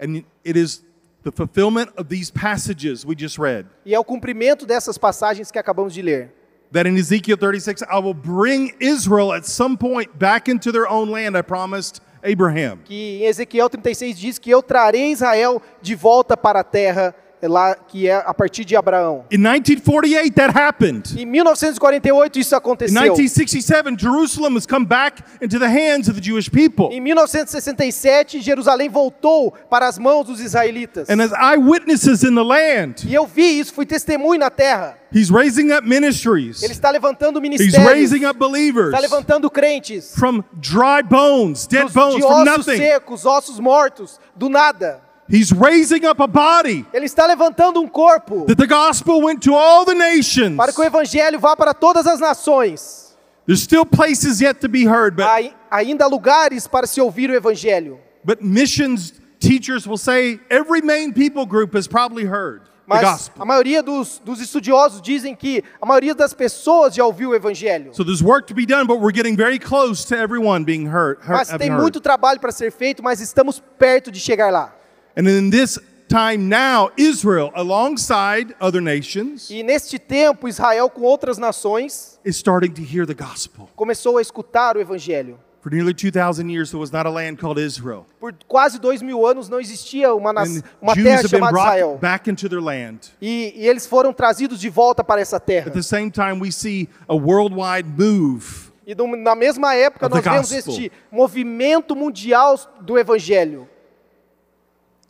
And 0.00 0.22
it 0.42 0.58
is 0.58 0.82
the 1.22 1.30
fulfillment 1.30 1.90
of 1.98 2.08
these 2.08 2.32
passages 2.32 3.04
we 3.04 3.14
just 3.14 3.38
read. 3.38 3.66
E 3.84 3.94
é 3.94 3.98
o 3.98 4.04
cumprimento 4.04 4.64
dessas 4.64 4.96
passagens 4.96 5.50
que 5.50 5.58
acabamos 5.58 5.92
de 5.92 6.00
ler. 6.00 6.39
That 6.72 6.86
in 6.86 6.96
Ezekiel 6.96 7.36
36, 7.36 7.82
I 7.90 7.98
will 7.98 8.14
bring 8.14 8.72
Israel 8.78 9.32
at 9.32 9.44
some 9.44 9.76
point 9.76 10.16
back 10.16 10.48
into 10.48 10.70
their 10.70 10.88
own 10.88 11.10
land, 11.10 11.36
I 11.36 11.42
promised 11.42 12.00
Abraham. 12.22 12.78
Que 12.84 13.22
em 13.22 13.26
Ezequiel 13.26 13.68
36 13.68 14.18
diz 14.18 14.38
que 14.38 14.50
eu 14.50 14.62
trarei 14.62 15.10
Israel 15.10 15.60
de 15.82 15.94
volta 15.94 16.36
para 16.36 16.60
a 16.60 16.64
terra 16.64 17.14
lá 17.48 17.74
que 17.74 18.08
é 18.08 18.14
a 18.14 18.34
partir 18.34 18.64
de 18.64 18.76
Abraão. 18.76 19.24
In 19.30 19.38
1948, 19.38 20.34
that 20.34 20.56
happened. 20.58 21.18
Em 21.18 21.24
1948 21.26 22.38
isso 22.38 22.54
In 22.54 22.58
aconteceu. 22.58 22.94
1967, 22.94 23.96
Jerusalem 23.98 24.56
has 24.56 24.66
come 24.66 24.84
back 24.84 25.22
into 25.40 25.58
the 25.58 25.68
hands 25.68 26.08
of 26.08 26.20
the 26.20 26.22
Jewish 26.24 26.48
people. 26.50 26.88
Em 26.90 27.00
1967 27.00 28.40
Jerusalém 28.40 28.88
voltou 28.88 29.52
para 29.68 29.86
as 29.88 29.98
mãos 29.98 30.24
dos 30.26 30.40
israelitas. 30.40 31.08
And 31.08 31.20
as 31.22 31.32
eyewitnesses 31.32 32.22
in 32.22 32.34
the 32.34 32.42
land, 32.42 33.06
E 33.06 33.14
eu 33.14 33.26
vi 33.26 33.58
isso, 33.60 33.72
fui 33.72 33.86
testemunho 33.86 34.38
na 34.40 34.50
terra. 34.50 34.98
he's 35.12 35.30
raising 35.30 35.72
up 35.72 35.86
ministries. 35.86 36.62
Ele 36.62 36.72
está 36.72 36.90
levantando 36.90 37.38
He's 37.38 37.42
ministérios. 37.42 37.90
raising 37.90 38.24
up 38.26 38.38
believers 38.38 38.88
Está 38.88 39.00
levantando 39.00 39.50
crentes. 39.50 40.14
from 40.14 40.42
dry 40.54 41.02
bones, 41.02 41.66
dead 41.66 41.88
bones, 41.92 42.16
de 42.16 42.20
from 42.22 42.42
ossos 42.42 42.44
nothing. 42.66 42.76
secos, 42.76 43.26
ossos 43.26 43.58
mortos, 43.60 44.20
do 44.36 44.48
nada. 44.48 45.00
He's 45.30 45.52
raising 45.52 46.04
up 46.04 46.20
a 46.20 46.26
body 46.26 46.84
Ele 46.92 47.06
está 47.06 47.24
levantando 47.26 47.80
um 47.80 47.86
corpo 47.86 48.46
that 48.46 48.56
the 48.56 48.66
gospel 48.66 49.22
went 49.22 49.40
to 49.42 49.54
all 49.54 49.84
the 49.84 49.94
nations. 49.94 50.56
para 50.56 50.72
que 50.72 50.80
o 50.80 50.84
evangelho 50.84 51.38
vá 51.38 51.56
para 51.56 51.72
todas 51.72 52.06
as 52.06 52.18
nações. 52.18 53.16
There's 53.46 53.62
still 53.62 53.86
places 53.86 54.40
yet 54.40 54.60
to 54.60 54.68
be 54.68 54.86
heard, 54.86 55.16
but, 55.16 55.24
Há 55.24 55.52
ainda 55.70 56.06
lugares 56.06 56.66
para 56.66 56.86
se 56.86 57.00
ouvir 57.00 57.30
o 57.30 57.34
evangelho. 57.34 57.98
but 58.24 58.42
missions 58.42 59.12
teachers 59.38 59.86
will 59.86 59.96
say 59.96 60.40
every 60.50 60.82
main 60.82 61.12
people 61.12 61.46
group 61.46 61.74
has 61.74 61.86
probably 61.86 62.24
heard 62.24 62.62
the 62.64 62.70
Mas 62.86 63.30
a 63.38 63.44
maioria 63.44 63.84
dos, 63.84 64.20
dos 64.24 64.40
estudiosos 64.40 65.00
dizem 65.00 65.36
que 65.36 65.62
a 65.80 65.86
maioria 65.86 66.12
das 66.12 66.34
pessoas 66.34 66.92
já 66.92 67.04
ouviu 67.04 67.30
o 67.30 67.34
evangelho. 67.36 67.94
So 67.94 68.04
there's 68.04 68.20
work 68.20 68.48
to 68.48 68.54
be 68.54 68.66
done, 68.66 68.84
but 68.86 68.98
we're 68.98 69.14
getting 69.14 69.36
very 69.36 69.60
close 69.60 70.04
to 70.08 70.16
everyone 70.16 70.64
being 70.64 70.88
heard. 70.88 71.20
heard 71.20 71.38
Mas 71.38 71.48
tem 71.50 71.70
muito 71.70 72.00
trabalho 72.00 72.40
para 72.40 72.50
ser 72.50 72.72
feito, 72.72 73.00
mas 73.00 73.20
estamos 73.20 73.62
perto 73.78 74.10
de 74.10 74.18
chegar 74.18 74.50
lá. 74.50 74.74
And 75.16 75.28
in 75.28 75.50
this 75.50 75.78
time 76.08 76.48
now, 76.48 76.90
Israel, 76.96 77.50
alongside 77.54 78.54
other 78.60 78.80
nations, 78.80 79.48
E 79.50 79.62
neste 79.62 79.98
tempo, 79.98 80.48
Israel 80.48 80.88
com 80.90 81.02
outras 81.02 81.38
nações 81.38 82.18
is 82.24 82.36
starting 82.36 82.72
to 82.72 82.82
hear 82.82 83.06
the 83.06 83.14
gospel. 83.14 83.68
começou 83.76 84.18
a 84.18 84.22
escutar 84.22 84.76
o 84.76 84.80
evangelho. 84.80 85.38
For 85.62 85.70
nearly 85.70 85.92
2,000 85.92 86.48
years, 86.50 86.70
there 86.70 86.80
was 86.80 86.90
not 86.90 87.06
a 87.06 87.10
land 87.10 87.36
called 87.38 87.60
Israel. 87.60 88.06
Por 88.18 88.32
quase 88.48 88.78
dois 88.80 89.02
mil 89.02 89.26
anos 89.26 89.46
não 89.50 89.60
existia 89.60 90.14
uma, 90.14 90.32
nas- 90.32 90.48
And 90.56 90.62
uma 90.80 90.94
Jews 90.94 91.04
terra 91.04 91.18
have 91.20 91.28
been 91.28 91.38
chamada 91.38 91.58
Israel. 91.58 91.88
brought 91.88 92.00
back 92.00 92.30
into 92.30 92.48
their 92.48 92.62
land. 92.62 93.10
E, 93.20 93.52
e 93.54 93.68
eles 93.68 93.86
foram 93.86 94.10
trazidos 94.12 94.58
de 94.58 94.70
volta 94.70 95.04
para 95.04 95.20
essa 95.20 95.38
terra. 95.38 95.66
At 95.68 95.74
the 95.74 95.82
same 95.82 96.10
time, 96.10 96.40
we 96.40 96.50
see 96.50 96.88
a 97.06 97.14
worldwide 97.14 97.86
move 97.86 98.70
E 98.86 98.94
no- 98.94 99.14
na 99.16 99.34
mesma 99.36 99.74
época 99.74 100.06
Of 100.06 100.12
the 100.18 100.22
nós 100.30 100.48
vemos 100.48 100.50
gospel. 100.50 100.72
este 100.74 100.92
movimento 101.12 101.94
mundial 101.94 102.58
do 102.80 102.98
evangelho. 102.98 103.68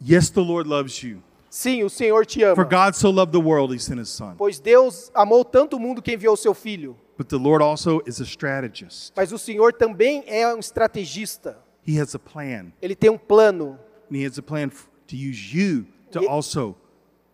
Yes, 0.02 0.30
the 0.30 0.40
Lord 0.40 0.68
loves 0.68 1.02
you. 1.02 1.22
Sim, 1.50 1.82
o 1.82 1.90
Senhor 1.90 2.24
te 2.24 2.44
ama. 2.44 2.54
For 2.54 2.64
God 2.64 2.94
so 2.94 3.10
loved 3.10 3.32
the 3.32 3.40
world, 3.40 3.72
he 3.74 3.78
sent 3.78 3.98
his 4.00 4.08
son. 4.08 4.36
Pois 4.38 4.60
Deus 4.60 5.10
amou 5.14 5.44
tanto 5.44 5.76
o 5.76 5.80
mundo 5.80 6.00
que 6.00 6.12
enviou 6.14 6.34
o 6.34 6.36
seu 6.36 6.54
filho. 6.54 6.96
But 7.18 7.28
the 7.28 7.36
Lord 7.36 7.62
also 7.62 8.00
is 8.06 8.20
a 8.20 8.24
strategist. 8.24 9.12
Mas 9.16 9.32
o 9.32 9.38
Senhor 9.38 9.72
também 9.74 10.22
é 10.26 10.46
um 10.54 10.58
estrategista. 10.60 11.58
He 11.86 12.00
has 12.00 12.14
a 12.14 12.18
plan. 12.18 12.72
Ele 12.80 12.94
tem 12.94 13.10
um 13.10 13.18
plano. 13.18 13.78
And 14.10 14.16
he 14.16 14.24
has 14.26 14.38
a 14.38 14.42
plan 14.42 14.68
to 14.68 15.16
use 15.16 15.54
you 15.54 15.86
to 16.12 16.20
Ye- 16.20 16.28
also 16.28 16.76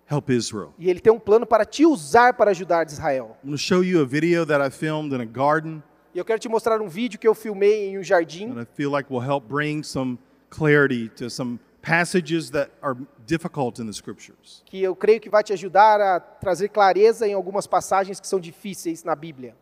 help 0.07 0.31
Israel. 0.31 0.73
E 0.79 0.89
ele 0.91 0.99
tem 1.01 1.13
um 1.13 1.19
plano 1.21 1.47
para 1.47 1.65
te 1.65 1.85
usar 1.85 2.33
para 2.35 2.51
ajudar 2.53 2.87
Israel. 2.87 3.37
I'm 3.45 3.51
going 3.51 3.57
to 3.57 3.59
show 3.63 3.83
you 3.85 4.01
a 4.01 4.05
video 4.07 4.45
that 4.47 4.61
I 4.67 4.71
filmed 4.71 5.13
in 5.15 5.21
a 5.21 5.25
garden 5.27 5.83
E 6.15 6.19
eu 6.19 6.25
quero 6.25 6.39
te 6.39 6.49
mostrar 6.49 6.81
um 6.81 6.89
vídeo 6.89 7.19
que 7.19 7.29
eu 7.29 7.35
filmei 7.35 7.91
em 7.91 7.99
um 7.99 8.03
jardim. 8.03 8.49
that 8.55 8.63
I 8.63 8.75
feel 8.75 8.91
like 8.91 9.13
will 9.13 9.23
help 9.23 9.47
bring 9.47 9.83
some 9.83 10.19
clarity 10.49 11.11
to 11.17 11.29
some 11.29 11.59
passages 11.87 12.51
that 12.51 12.71
are 12.83 12.97
difficult 13.25 13.79
in 13.79 13.87
the 13.87 13.93
scriptures. 13.93 14.61
que 14.67 14.83
eu 14.83 14.97
creio 14.97 15.21
que 15.21 15.31
vai 15.31 15.45
te 15.45 15.53
ajudar 15.53 16.01
a 16.01 16.19
trazer 16.19 16.69
clareza 16.69 17.29
em 17.29 17.33
algumas 17.33 17.65
passagens 17.67 18.19
que 18.19 18.27
são 18.27 18.41
difíceis 18.41 19.05
na 19.05 19.15
Bíblia. 19.15 19.55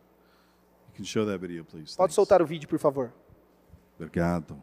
You 0.89 0.97
can 0.97 1.03
show 1.03 1.23
that 1.25 1.37
video, 1.39 1.63
please. 1.63 1.95
Pode 1.95 1.97
Thanks. 1.97 2.15
soltar 2.15 2.41
o 2.41 2.45
vídeo, 2.45 2.67
por 2.67 2.79
favor. 2.79 3.13
Obrigado. 3.99 4.59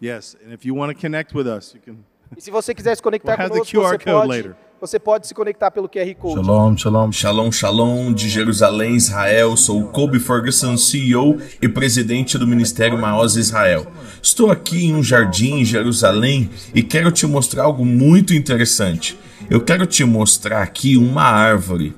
Yes, 0.00 0.36
and 0.44 0.52
if 0.52 0.64
you 0.64 0.76
want 0.76 0.94
to 0.94 1.00
connect 1.00 1.34
with 1.34 1.48
us, 1.48 1.74
you 1.74 1.80
can. 1.80 2.04
E 2.36 2.40
se 2.40 2.52
você 2.52 2.72
quiser 2.72 2.94
se 2.94 3.02
conectar 3.02 3.34
We'll 3.40 3.46
have 3.46 3.52
the 3.52 3.72
conosco, 3.72 3.76
QR 3.76 3.98
você 3.98 4.04
code 4.04 4.28
pode, 4.28 4.28
later. 4.28 4.56
Você 4.80 4.98
pode 4.98 5.26
se 5.26 5.34
conectar 5.34 5.70
pelo 5.70 5.88
QR 5.88 6.14
Code. 6.14 6.34
Shalom, 6.34 6.76
shalom, 6.76 7.12
shalom, 7.12 7.52
shalom 7.52 8.12
de 8.12 8.28
Jerusalém, 8.28 8.94
Israel. 8.94 9.56
Sou 9.56 9.82
o 9.82 9.88
Kobe 9.88 10.20
Ferguson, 10.20 10.76
CEO 10.76 11.38
e 11.60 11.68
presidente 11.68 12.38
do 12.38 12.46
Ministério 12.46 12.96
Maoz 12.96 13.36
Israel. 13.36 13.86
Estou 14.22 14.50
aqui 14.50 14.86
em 14.86 14.94
um 14.94 15.02
jardim 15.02 15.60
em 15.60 15.64
Jerusalém 15.64 16.50
e 16.74 16.82
quero 16.82 17.10
te 17.10 17.26
mostrar 17.26 17.64
algo 17.64 17.84
muito 17.84 18.32
interessante. 18.32 19.18
Eu 19.50 19.60
quero 19.60 19.86
te 19.86 20.04
mostrar 20.04 20.62
aqui 20.62 20.96
uma 20.96 21.24
árvore 21.24 21.94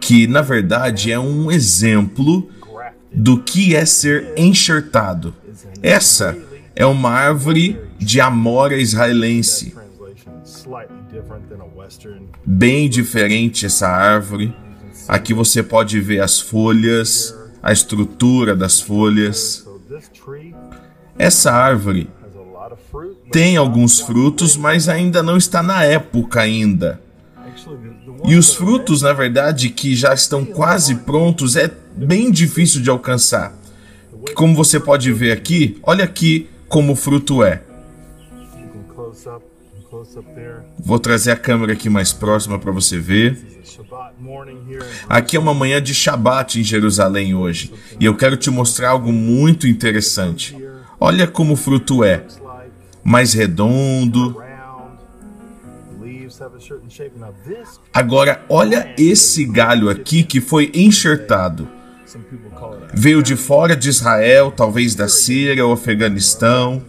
que, 0.00 0.26
na 0.26 0.40
verdade, 0.40 1.10
é 1.10 1.18
um 1.18 1.50
exemplo 1.50 2.48
do 3.12 3.42
que 3.42 3.74
é 3.74 3.84
ser 3.84 4.32
enxertado. 4.36 5.34
Essa 5.82 6.38
é 6.76 6.86
uma 6.86 7.10
árvore 7.10 7.80
de 7.98 8.20
amora 8.20 8.76
israelense 8.76 9.74
bem 12.44 12.88
diferente 12.88 13.66
essa 13.66 13.88
árvore. 13.88 14.54
Aqui 15.08 15.34
você 15.34 15.62
pode 15.62 16.00
ver 16.00 16.20
as 16.20 16.40
folhas, 16.40 17.34
a 17.62 17.72
estrutura 17.72 18.54
das 18.54 18.80
folhas. 18.80 19.66
Essa 21.18 21.52
árvore 21.52 22.08
tem 23.32 23.56
alguns 23.56 24.00
frutos, 24.00 24.56
mas 24.56 24.88
ainda 24.88 25.22
não 25.22 25.36
está 25.36 25.62
na 25.62 25.84
época 25.84 26.40
ainda. 26.40 27.00
E 28.24 28.36
os 28.36 28.54
frutos, 28.54 29.02
na 29.02 29.12
verdade, 29.12 29.70
que 29.70 29.94
já 29.94 30.12
estão 30.12 30.44
quase 30.44 30.94
prontos, 30.96 31.56
é 31.56 31.70
bem 31.96 32.30
difícil 32.30 32.80
de 32.80 32.90
alcançar. 32.90 33.54
Como 34.34 34.54
você 34.54 34.78
pode 34.78 35.12
ver 35.12 35.32
aqui, 35.32 35.78
olha 35.82 36.04
aqui 36.04 36.48
como 36.68 36.92
o 36.92 36.96
fruto 36.96 37.42
é. 37.42 37.62
Vou 40.78 40.98
trazer 40.98 41.32
a 41.32 41.36
câmera 41.36 41.72
aqui 41.72 41.90
mais 41.90 42.12
próxima 42.12 42.58
para 42.58 42.70
você 42.70 42.98
ver. 42.98 43.38
Aqui 45.08 45.36
é 45.36 45.40
uma 45.40 45.54
manhã 45.54 45.82
de 45.82 45.92
Shabat 45.92 46.60
em 46.60 46.62
Jerusalém 46.62 47.34
hoje, 47.34 47.72
e 47.98 48.04
eu 48.04 48.16
quero 48.16 48.36
te 48.36 48.50
mostrar 48.50 48.90
algo 48.90 49.12
muito 49.12 49.66
interessante. 49.66 50.56
Olha 50.98 51.26
como 51.26 51.54
o 51.54 51.56
fruto 51.56 52.04
é, 52.04 52.24
mais 53.02 53.34
redondo. 53.34 54.40
Agora, 57.92 58.44
olha 58.48 58.94
esse 58.96 59.44
galho 59.44 59.88
aqui 59.88 60.22
que 60.22 60.40
foi 60.40 60.70
enxertado. 60.74 61.68
Veio 62.92 63.22
de 63.22 63.36
fora 63.36 63.76
de 63.76 63.88
Israel, 63.88 64.52
talvez 64.52 64.94
da 64.94 65.08
Síria 65.08 65.64
ou 65.64 65.72
Afeganistão. 65.72 66.82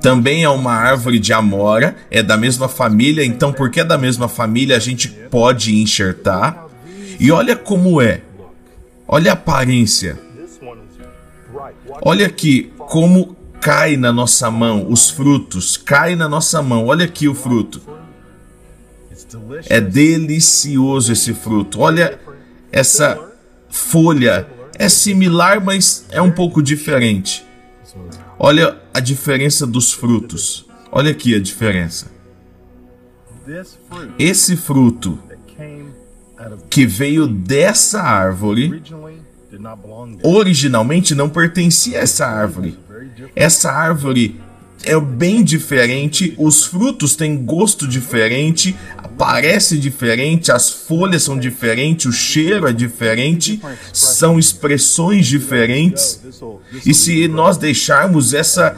Também 0.00 0.42
é 0.44 0.48
uma 0.48 0.72
árvore 0.72 1.18
de 1.18 1.32
amora, 1.32 1.96
é 2.10 2.22
da 2.22 2.36
mesma 2.36 2.68
família, 2.68 3.24
então 3.24 3.52
porque 3.52 3.80
é 3.80 3.84
da 3.84 3.96
mesma 3.96 4.28
família 4.28 4.76
a 4.76 4.80
gente 4.80 5.08
pode 5.08 5.74
enxertar. 5.74 6.66
E 7.18 7.30
olha 7.30 7.54
como 7.56 8.00
é. 8.00 8.22
Olha 9.06 9.30
a 9.30 9.34
aparência. 9.34 10.18
Olha 12.02 12.26
aqui 12.26 12.72
como 12.78 13.36
cai 13.60 13.96
na 13.96 14.12
nossa 14.12 14.50
mão 14.50 14.86
os 14.90 15.08
frutos, 15.08 15.76
cai 15.76 16.16
na 16.16 16.28
nossa 16.28 16.60
mão. 16.60 16.86
Olha 16.86 17.04
aqui 17.04 17.28
o 17.28 17.34
fruto. 17.34 17.80
É 19.68 19.80
delicioso 19.80 21.12
esse 21.12 21.32
fruto. 21.32 21.80
Olha 21.80 22.18
essa 22.70 23.18
folha. 23.68 24.46
É 24.78 24.88
similar, 24.88 25.62
mas 25.62 26.06
é 26.10 26.20
um 26.20 26.30
pouco 26.30 26.62
diferente. 26.62 27.44
Olha 28.44 28.76
a 28.92 28.98
diferença 28.98 29.64
dos 29.64 29.92
frutos. 29.92 30.66
Olha 30.90 31.12
aqui 31.12 31.32
a 31.32 31.40
diferença. 31.40 32.10
Esse 34.18 34.56
fruto 34.56 35.16
que 36.68 36.84
veio 36.84 37.28
dessa 37.28 38.02
árvore 38.02 38.82
originalmente 40.24 41.14
não 41.14 41.28
pertencia 41.30 42.00
a 42.00 42.02
essa 42.02 42.26
árvore. 42.26 42.76
Essa 43.36 43.70
árvore 43.70 44.40
é 44.84 44.98
bem 44.98 45.44
diferente, 45.44 46.34
os 46.36 46.64
frutos 46.64 47.14
têm 47.14 47.36
gosto 47.36 47.86
diferente, 47.86 48.76
parece 49.16 49.78
diferente, 49.78 50.50
as 50.50 50.70
folhas 50.70 51.22
são 51.22 51.38
diferentes, 51.38 52.06
o 52.06 52.12
cheiro 52.12 52.66
é 52.66 52.72
diferente, 52.72 53.60
são 53.92 54.38
expressões 54.38 55.26
diferentes. 55.26 56.20
E 56.84 56.92
se 56.92 57.28
nós 57.28 57.56
deixarmos 57.56 58.34
essa 58.34 58.76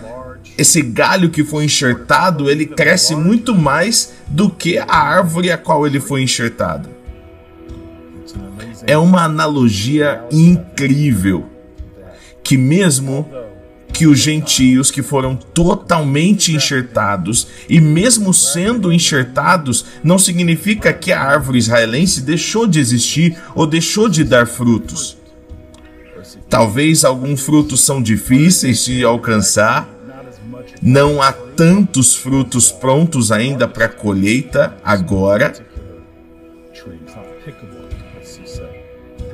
esse 0.56 0.82
galho 0.82 1.30
que 1.30 1.42
foi 1.42 1.64
enxertado, 1.64 2.48
ele 2.48 2.64
cresce 2.64 3.16
muito 3.16 3.54
mais 3.54 4.12
do 4.28 4.48
que 4.48 4.78
a 4.78 4.86
árvore 4.86 5.50
a 5.50 5.58
qual 5.58 5.84
ele 5.84 5.98
foi 5.98 6.22
enxertado. 6.22 6.88
É 8.86 8.96
uma 8.96 9.24
analogia 9.24 10.22
incrível 10.30 11.46
que 12.42 12.56
mesmo 12.56 13.28
que 13.94 14.08
os 14.08 14.18
gentios 14.18 14.90
que 14.90 15.02
foram 15.02 15.36
totalmente 15.36 16.52
enxertados, 16.52 17.46
e 17.68 17.80
mesmo 17.80 18.34
sendo 18.34 18.92
enxertados, 18.92 19.86
não 20.02 20.18
significa 20.18 20.92
que 20.92 21.12
a 21.12 21.22
árvore 21.22 21.58
israelense 21.58 22.20
deixou 22.20 22.66
de 22.66 22.80
existir 22.80 23.38
ou 23.54 23.68
deixou 23.68 24.08
de 24.08 24.24
dar 24.24 24.48
frutos. 24.48 25.16
Talvez 26.50 27.04
alguns 27.04 27.40
frutos 27.42 27.82
são 27.82 28.02
difíceis 28.02 28.84
de 28.84 29.04
alcançar, 29.04 29.88
não 30.82 31.22
há 31.22 31.32
tantos 31.32 32.16
frutos 32.16 32.72
prontos 32.72 33.30
ainda 33.30 33.68
para 33.68 33.88
colheita 33.88 34.76
agora, 34.84 35.54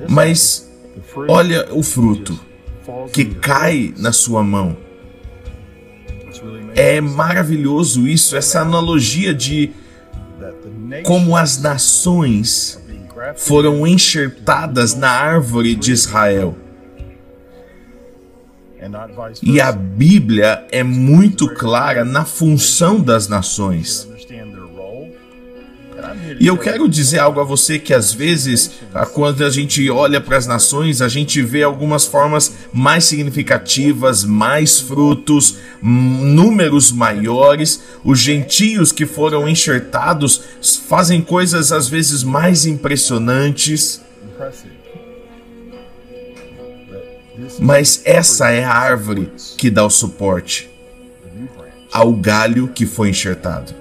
mas 0.06 0.70
olha 1.28 1.66
o 1.72 1.82
fruto 1.82 2.49
que 3.12 3.24
cai 3.24 3.94
na 3.96 4.12
sua 4.12 4.42
mão. 4.42 4.76
É 6.74 7.00
maravilhoso 7.00 8.06
isso, 8.06 8.36
essa 8.36 8.60
analogia 8.60 9.34
de 9.34 9.72
como 11.04 11.36
as 11.36 11.60
nações 11.60 12.80
foram 13.36 13.86
enxertadas 13.86 14.94
na 14.94 15.10
árvore 15.10 15.74
de 15.74 15.92
Israel. 15.92 16.56
E 19.42 19.60
a 19.60 19.70
Bíblia 19.72 20.66
é 20.72 20.82
muito 20.82 21.46
clara 21.54 22.04
na 22.04 22.24
função 22.24 22.98
das 22.98 23.28
nações. 23.28 24.09
E 26.38 26.46
eu 26.46 26.56
quero 26.56 26.88
dizer 26.88 27.18
algo 27.18 27.40
a 27.40 27.44
você 27.44 27.78
que 27.78 27.92
às 27.92 28.12
vezes, 28.12 28.70
quando 29.12 29.44
a 29.44 29.50
gente 29.50 29.88
olha 29.90 30.20
para 30.20 30.36
as 30.36 30.46
nações, 30.46 31.02
a 31.02 31.08
gente 31.08 31.42
vê 31.42 31.62
algumas 31.62 32.06
formas 32.06 32.52
mais 32.72 33.04
significativas, 33.04 34.24
mais 34.24 34.80
frutos, 34.80 35.56
números 35.82 36.92
maiores. 36.92 37.82
Os 38.04 38.18
gentios 38.18 38.92
que 38.92 39.06
foram 39.06 39.48
enxertados 39.48 40.42
fazem 40.88 41.20
coisas 41.20 41.72
às 41.72 41.88
vezes 41.88 42.22
mais 42.22 42.66
impressionantes. 42.66 44.00
Mas 47.58 48.02
essa 48.04 48.50
é 48.50 48.64
a 48.64 48.72
árvore 48.72 49.30
que 49.56 49.70
dá 49.70 49.84
o 49.84 49.90
suporte 49.90 50.70
ao 51.92 52.12
galho 52.12 52.68
que 52.68 52.86
foi 52.86 53.10
enxertado 53.10 53.74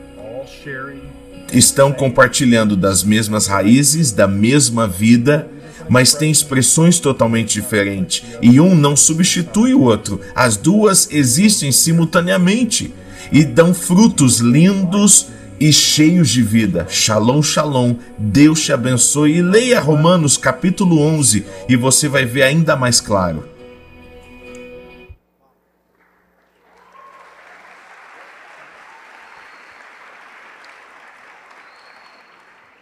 estão 1.53 1.91
compartilhando 1.91 2.75
das 2.75 3.03
mesmas 3.03 3.47
raízes, 3.47 4.12
da 4.12 4.27
mesma 4.27 4.88
vida, 4.88 5.49
mas 5.89 6.13
têm 6.13 6.29
expressões 6.29 6.99
totalmente 6.99 7.53
diferentes. 7.53 8.23
E 8.41 8.59
um 8.59 8.75
não 8.75 8.95
substitui 8.95 9.73
o 9.73 9.81
outro. 9.81 10.21
As 10.35 10.55
duas 10.55 11.09
existem 11.12 11.71
simultaneamente 11.71 12.93
e 13.31 13.43
dão 13.43 13.73
frutos 13.73 14.39
lindos 14.39 15.27
e 15.59 15.73
cheios 15.73 16.29
de 16.29 16.41
vida. 16.41 16.88
Shalom, 16.89 17.41
shalom. 17.41 17.95
Deus 18.17 18.62
te 18.62 18.71
abençoe. 18.71 19.38
E 19.38 19.41
leia 19.41 19.79
Romanos 19.79 20.38
capítulo 20.38 20.99
11 20.99 21.45
e 21.67 21.75
você 21.75 22.07
vai 22.07 22.25
ver 22.25 22.43
ainda 22.43 22.75
mais 22.75 23.01
claro. 23.01 23.59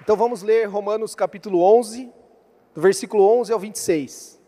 Então 0.07 0.15
vamos 0.15 0.41
ler 0.41 0.69
Romanos 0.69 1.13
capítulo 1.13 1.61
11, 1.61 2.09
do 2.73 2.79
versículo 2.79 3.29
11 3.41 3.51
ao 3.51 3.59
26. 3.59 4.39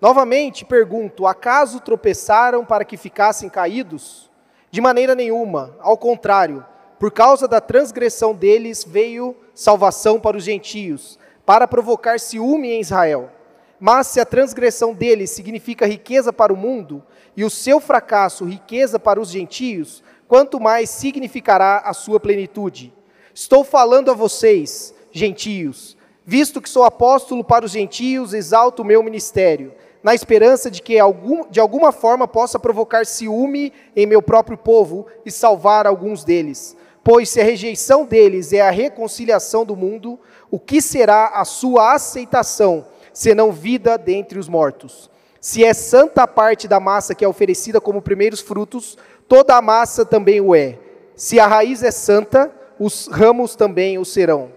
Novamente 0.00 0.64
pergunto: 0.64 1.28
acaso 1.28 1.78
tropeçaram 1.78 2.64
para 2.64 2.84
que 2.84 2.96
ficassem 2.96 3.48
caídos? 3.48 4.28
De 4.68 4.80
maneira 4.80 5.14
nenhuma, 5.14 5.76
ao 5.78 5.96
contrário, 5.96 6.66
por 6.98 7.12
causa 7.12 7.46
da 7.46 7.60
transgressão 7.60 8.34
deles 8.34 8.82
veio 8.84 9.36
salvação 9.54 10.18
para 10.18 10.36
os 10.36 10.42
gentios, 10.42 11.20
para 11.44 11.68
provocar 11.68 12.18
ciúme 12.18 12.72
em 12.72 12.80
Israel. 12.80 13.30
Mas 13.78 14.08
se 14.08 14.18
a 14.18 14.26
transgressão 14.26 14.92
deles 14.92 15.30
significa 15.30 15.86
riqueza 15.86 16.32
para 16.32 16.52
o 16.52 16.56
mundo, 16.56 17.00
e 17.36 17.44
o 17.44 17.50
seu 17.50 17.78
fracasso 17.78 18.44
riqueza 18.44 18.98
para 18.98 19.20
os 19.20 19.28
gentios, 19.28 20.02
quanto 20.26 20.58
mais 20.58 20.90
significará 20.90 21.78
a 21.84 21.92
sua 21.92 22.18
plenitude? 22.18 22.92
Estou 23.32 23.62
falando 23.62 24.10
a 24.10 24.14
vocês, 24.14 24.95
gentios. 25.16 25.96
Visto 26.24 26.60
que 26.60 26.68
sou 26.68 26.84
apóstolo 26.84 27.42
para 27.42 27.64
os 27.64 27.70
gentios, 27.70 28.34
exalto 28.34 28.82
o 28.82 28.84
meu 28.84 29.02
ministério, 29.02 29.72
na 30.02 30.14
esperança 30.14 30.70
de 30.70 30.82
que 30.82 30.98
algum, 30.98 31.48
de 31.48 31.58
alguma 31.58 31.90
forma 31.90 32.28
possa 32.28 32.58
provocar 32.58 33.06
ciúme 33.06 33.72
em 33.94 34.06
meu 34.06 34.20
próprio 34.20 34.58
povo 34.58 35.06
e 35.24 35.30
salvar 35.30 35.86
alguns 35.86 36.22
deles. 36.24 36.76
Pois 37.02 37.28
se 37.28 37.40
a 37.40 37.44
rejeição 37.44 38.04
deles 38.04 38.52
é 38.52 38.60
a 38.60 38.70
reconciliação 38.70 39.64
do 39.64 39.76
mundo, 39.76 40.18
o 40.50 40.58
que 40.58 40.82
será 40.82 41.28
a 41.28 41.44
sua 41.44 41.94
aceitação, 41.94 42.84
senão 43.12 43.52
vida 43.52 43.96
dentre 43.96 44.38
os 44.38 44.48
mortos? 44.48 45.08
Se 45.40 45.64
é 45.64 45.72
santa 45.72 46.24
a 46.24 46.26
parte 46.26 46.66
da 46.66 46.80
massa 46.80 47.14
que 47.14 47.24
é 47.24 47.28
oferecida 47.28 47.80
como 47.80 48.02
primeiros 48.02 48.40
frutos, 48.40 48.98
toda 49.28 49.56
a 49.56 49.62
massa 49.62 50.04
também 50.04 50.40
o 50.40 50.54
é. 50.54 50.78
Se 51.14 51.38
a 51.38 51.46
raiz 51.46 51.82
é 51.84 51.92
santa, 51.92 52.50
os 52.78 53.06
ramos 53.06 53.54
também 53.54 53.96
o 53.96 54.04
serão. 54.04 54.55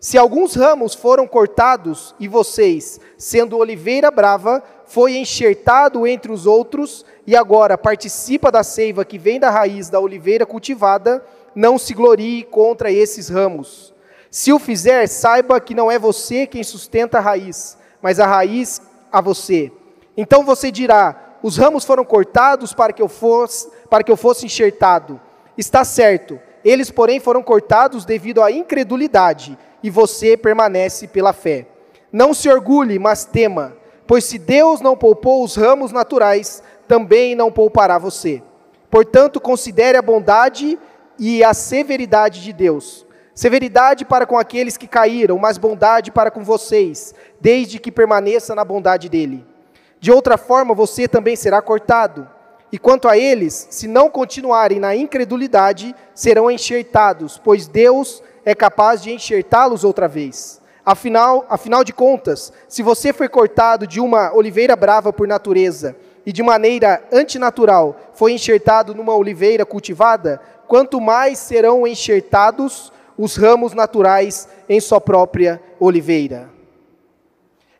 Se 0.00 0.16
alguns 0.16 0.54
ramos 0.54 0.94
foram 0.94 1.26
cortados 1.26 2.14
e 2.20 2.28
vocês, 2.28 3.00
sendo 3.16 3.58
oliveira 3.58 4.12
brava, 4.12 4.62
foi 4.86 5.16
enxertado 5.16 6.06
entre 6.06 6.30
os 6.30 6.46
outros 6.46 7.04
e 7.26 7.34
agora 7.34 7.76
participa 7.76 8.52
da 8.52 8.62
seiva 8.62 9.04
que 9.04 9.18
vem 9.18 9.40
da 9.40 9.50
raiz 9.50 9.90
da 9.90 9.98
oliveira 9.98 10.46
cultivada, 10.46 11.24
não 11.52 11.76
se 11.76 11.94
glorie 11.94 12.44
contra 12.44 12.92
esses 12.92 13.28
ramos. 13.28 13.92
Se 14.30 14.52
o 14.52 14.58
fizer, 14.60 15.08
saiba 15.08 15.60
que 15.60 15.74
não 15.74 15.90
é 15.90 15.98
você 15.98 16.46
quem 16.46 16.62
sustenta 16.62 17.18
a 17.18 17.20
raiz, 17.20 17.76
mas 18.00 18.20
a 18.20 18.26
raiz 18.26 18.80
a 19.10 19.20
você. 19.20 19.72
Então 20.16 20.44
você 20.44 20.70
dirá: 20.70 21.38
os 21.42 21.56
ramos 21.56 21.84
foram 21.84 22.04
cortados 22.04 22.72
para 22.72 22.92
que 22.92 23.02
eu 23.02 23.08
fosse, 23.08 23.68
para 23.90 24.04
que 24.04 24.12
eu 24.12 24.16
fosse 24.16 24.46
enxertado. 24.46 25.20
Está 25.56 25.84
certo. 25.84 26.38
Eles, 26.64 26.90
porém, 26.90 27.18
foram 27.18 27.42
cortados 27.42 28.04
devido 28.04 28.42
à 28.42 28.52
incredulidade 28.52 29.58
e 29.82 29.90
você 29.90 30.36
permanece 30.36 31.08
pela 31.08 31.32
fé. 31.32 31.66
Não 32.12 32.32
se 32.32 32.48
orgulhe, 32.48 32.98
mas 32.98 33.24
tema, 33.24 33.76
pois 34.06 34.24
se 34.24 34.38
Deus 34.38 34.80
não 34.80 34.96
poupou 34.96 35.44
os 35.44 35.56
ramos 35.56 35.92
naturais, 35.92 36.62
também 36.86 37.34
não 37.34 37.52
poupará 37.52 37.98
você. 37.98 38.42
Portanto, 38.90 39.40
considere 39.40 39.98
a 39.98 40.02
bondade 40.02 40.78
e 41.18 41.44
a 41.44 41.52
severidade 41.52 42.42
de 42.42 42.52
Deus. 42.52 43.06
Severidade 43.34 44.04
para 44.04 44.26
com 44.26 44.38
aqueles 44.38 44.76
que 44.76 44.88
caíram, 44.88 45.38
mas 45.38 45.58
bondade 45.58 46.10
para 46.10 46.30
com 46.30 46.42
vocês, 46.42 47.14
desde 47.40 47.78
que 47.78 47.92
permaneça 47.92 48.54
na 48.54 48.64
bondade 48.64 49.08
dele. 49.08 49.46
De 50.00 50.10
outra 50.10 50.36
forma, 50.36 50.74
você 50.74 51.06
também 51.06 51.36
será 51.36 51.60
cortado. 51.60 52.28
E 52.72 52.78
quanto 52.78 53.08
a 53.08 53.16
eles, 53.16 53.68
se 53.70 53.86
não 53.86 54.10
continuarem 54.10 54.80
na 54.80 54.94
incredulidade, 54.94 55.94
serão 56.14 56.50
enxertados, 56.50 57.40
pois 57.42 57.66
Deus 57.66 58.22
é 58.48 58.54
capaz 58.54 59.02
de 59.02 59.12
enxertá-los 59.12 59.84
outra 59.84 60.08
vez. 60.08 60.58
Afinal, 60.82 61.44
afinal 61.50 61.84
de 61.84 61.92
contas, 61.92 62.50
se 62.66 62.82
você 62.82 63.12
foi 63.12 63.28
cortado 63.28 63.86
de 63.86 64.00
uma 64.00 64.34
oliveira 64.34 64.74
brava 64.74 65.12
por 65.12 65.28
natureza 65.28 65.94
e 66.24 66.32
de 66.32 66.42
maneira 66.42 67.04
antinatural 67.12 67.94
foi 68.14 68.32
enxertado 68.32 68.94
numa 68.94 69.14
oliveira 69.14 69.66
cultivada, 69.66 70.40
quanto 70.66 70.98
mais 70.98 71.38
serão 71.38 71.86
enxertados 71.86 72.90
os 73.18 73.36
ramos 73.36 73.74
naturais 73.74 74.48
em 74.66 74.80
sua 74.80 74.98
própria 74.98 75.60
oliveira. 75.78 76.48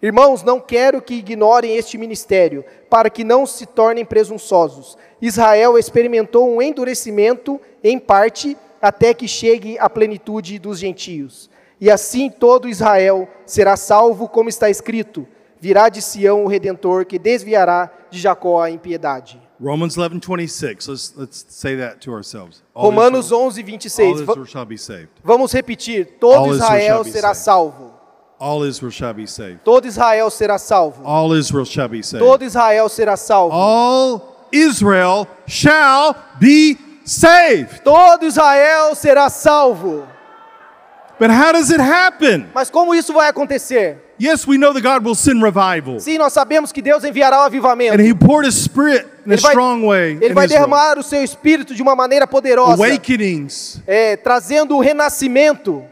Irmãos, 0.02 0.42
não 0.42 0.60
quero 0.60 1.00
que 1.00 1.14
ignorem 1.14 1.76
este 1.76 1.96
ministério, 1.96 2.62
para 2.90 3.08
que 3.08 3.24
não 3.24 3.46
se 3.46 3.64
tornem 3.64 4.04
presunçosos. 4.04 4.98
Israel 5.18 5.78
experimentou 5.78 6.46
um 6.46 6.60
endurecimento, 6.60 7.58
em 7.82 7.98
parte, 7.98 8.54
até 8.80 9.14
que 9.14 9.28
chegue 9.28 9.78
a 9.78 9.88
plenitude 9.88 10.58
dos 10.58 10.78
gentios. 10.78 11.50
E 11.80 11.90
assim 11.90 12.28
todo 12.28 12.68
Israel 12.68 13.28
será 13.46 13.76
salvo, 13.76 14.28
como 14.28 14.48
está 14.48 14.68
escrito: 14.68 15.26
virá 15.60 15.88
de 15.88 16.02
Sião 16.02 16.44
o 16.44 16.48
redentor 16.48 17.04
que 17.04 17.18
desviará 17.18 17.90
de 18.10 18.18
Jacó 18.18 18.60
a 18.60 18.70
impiedade. 18.70 19.40
Romans 19.60 19.96
11:26. 19.96 20.88
Let's 20.88 21.14
let's 21.16 21.46
say 21.48 21.76
that 21.76 21.98
to 22.00 22.12
ourselves. 22.12 22.62
All 22.74 22.90
Romanos 22.90 23.26
Israel, 23.26 23.42
11, 23.46 23.62
26. 23.62 24.08
All 24.08 24.20
Israel 24.20 24.46
shall 24.46 24.66
be 24.66 24.78
saved. 24.78 25.08
Vamos 25.24 25.52
repetir: 25.52 26.18
todo 26.20 26.34
All 26.34 26.54
Israel 26.54 27.04
será 27.04 27.34
saved. 27.34 27.44
salvo. 27.44 27.98
All 28.40 28.64
Israel 28.64 28.92
shall 28.92 29.14
be 29.14 29.26
saved. 29.26 29.60
Todo 29.64 29.84
Israel 29.86 30.30
será 30.30 30.58
salvo. 30.58 31.02
All 31.04 31.34
Israel 31.36 31.64
shall 31.64 31.88
be 31.88 32.02
saved. 32.04 32.24
Todo 32.24 32.44
Israel 32.44 32.88
será 32.88 33.16
salvo. 33.16 33.52
All 33.52 34.46
Israel 34.52 35.26
shall 35.46 36.14
be 36.38 36.78
saved. 37.08 37.80
Todo 37.82 38.24
Israel 38.26 38.94
será 38.94 39.28
salvo. 39.30 40.06
But 41.18 41.30
how 41.30 41.52
does 41.52 41.70
it 41.70 41.80
happen? 41.80 42.46
Mas 42.54 42.70
como 42.70 42.94
isso 42.94 43.12
vai 43.12 43.28
acontecer? 43.28 43.98
Yes, 44.20 44.46
we 44.46 44.56
know 44.56 44.72
that 44.72 44.82
God 44.82 45.04
will 45.04 45.14
send 45.14 45.42
revival. 45.42 45.98
Sim, 46.00 46.18
nós 46.18 46.32
sabemos 46.32 46.70
que 46.72 46.82
Deus 46.82 47.04
enviará 47.04 47.38
o 47.40 47.42
avivamento. 47.42 47.94
And 47.94 48.04
He 48.04 48.14
poured 48.14 48.46
His 48.46 48.56
Spirit 48.56 49.04
in 49.26 49.30
a 49.30 49.34
Ele 49.34 49.42
vai, 49.42 49.52
strong 49.52 49.86
way. 49.86 50.18
ele 50.20 50.34
vai 50.34 50.46
Israel. 50.46 50.66
derramar 50.66 50.98
o 50.98 51.02
seu 51.02 51.22
espírito 51.22 51.74
de 51.74 51.82
uma 51.82 51.94
maneira 51.96 52.26
poderosa, 52.26 52.84
Awakenings. 52.84 53.80
é, 53.86 54.16
trazendo 54.16 54.76
o 54.76 54.80
renascimento. 54.80 55.84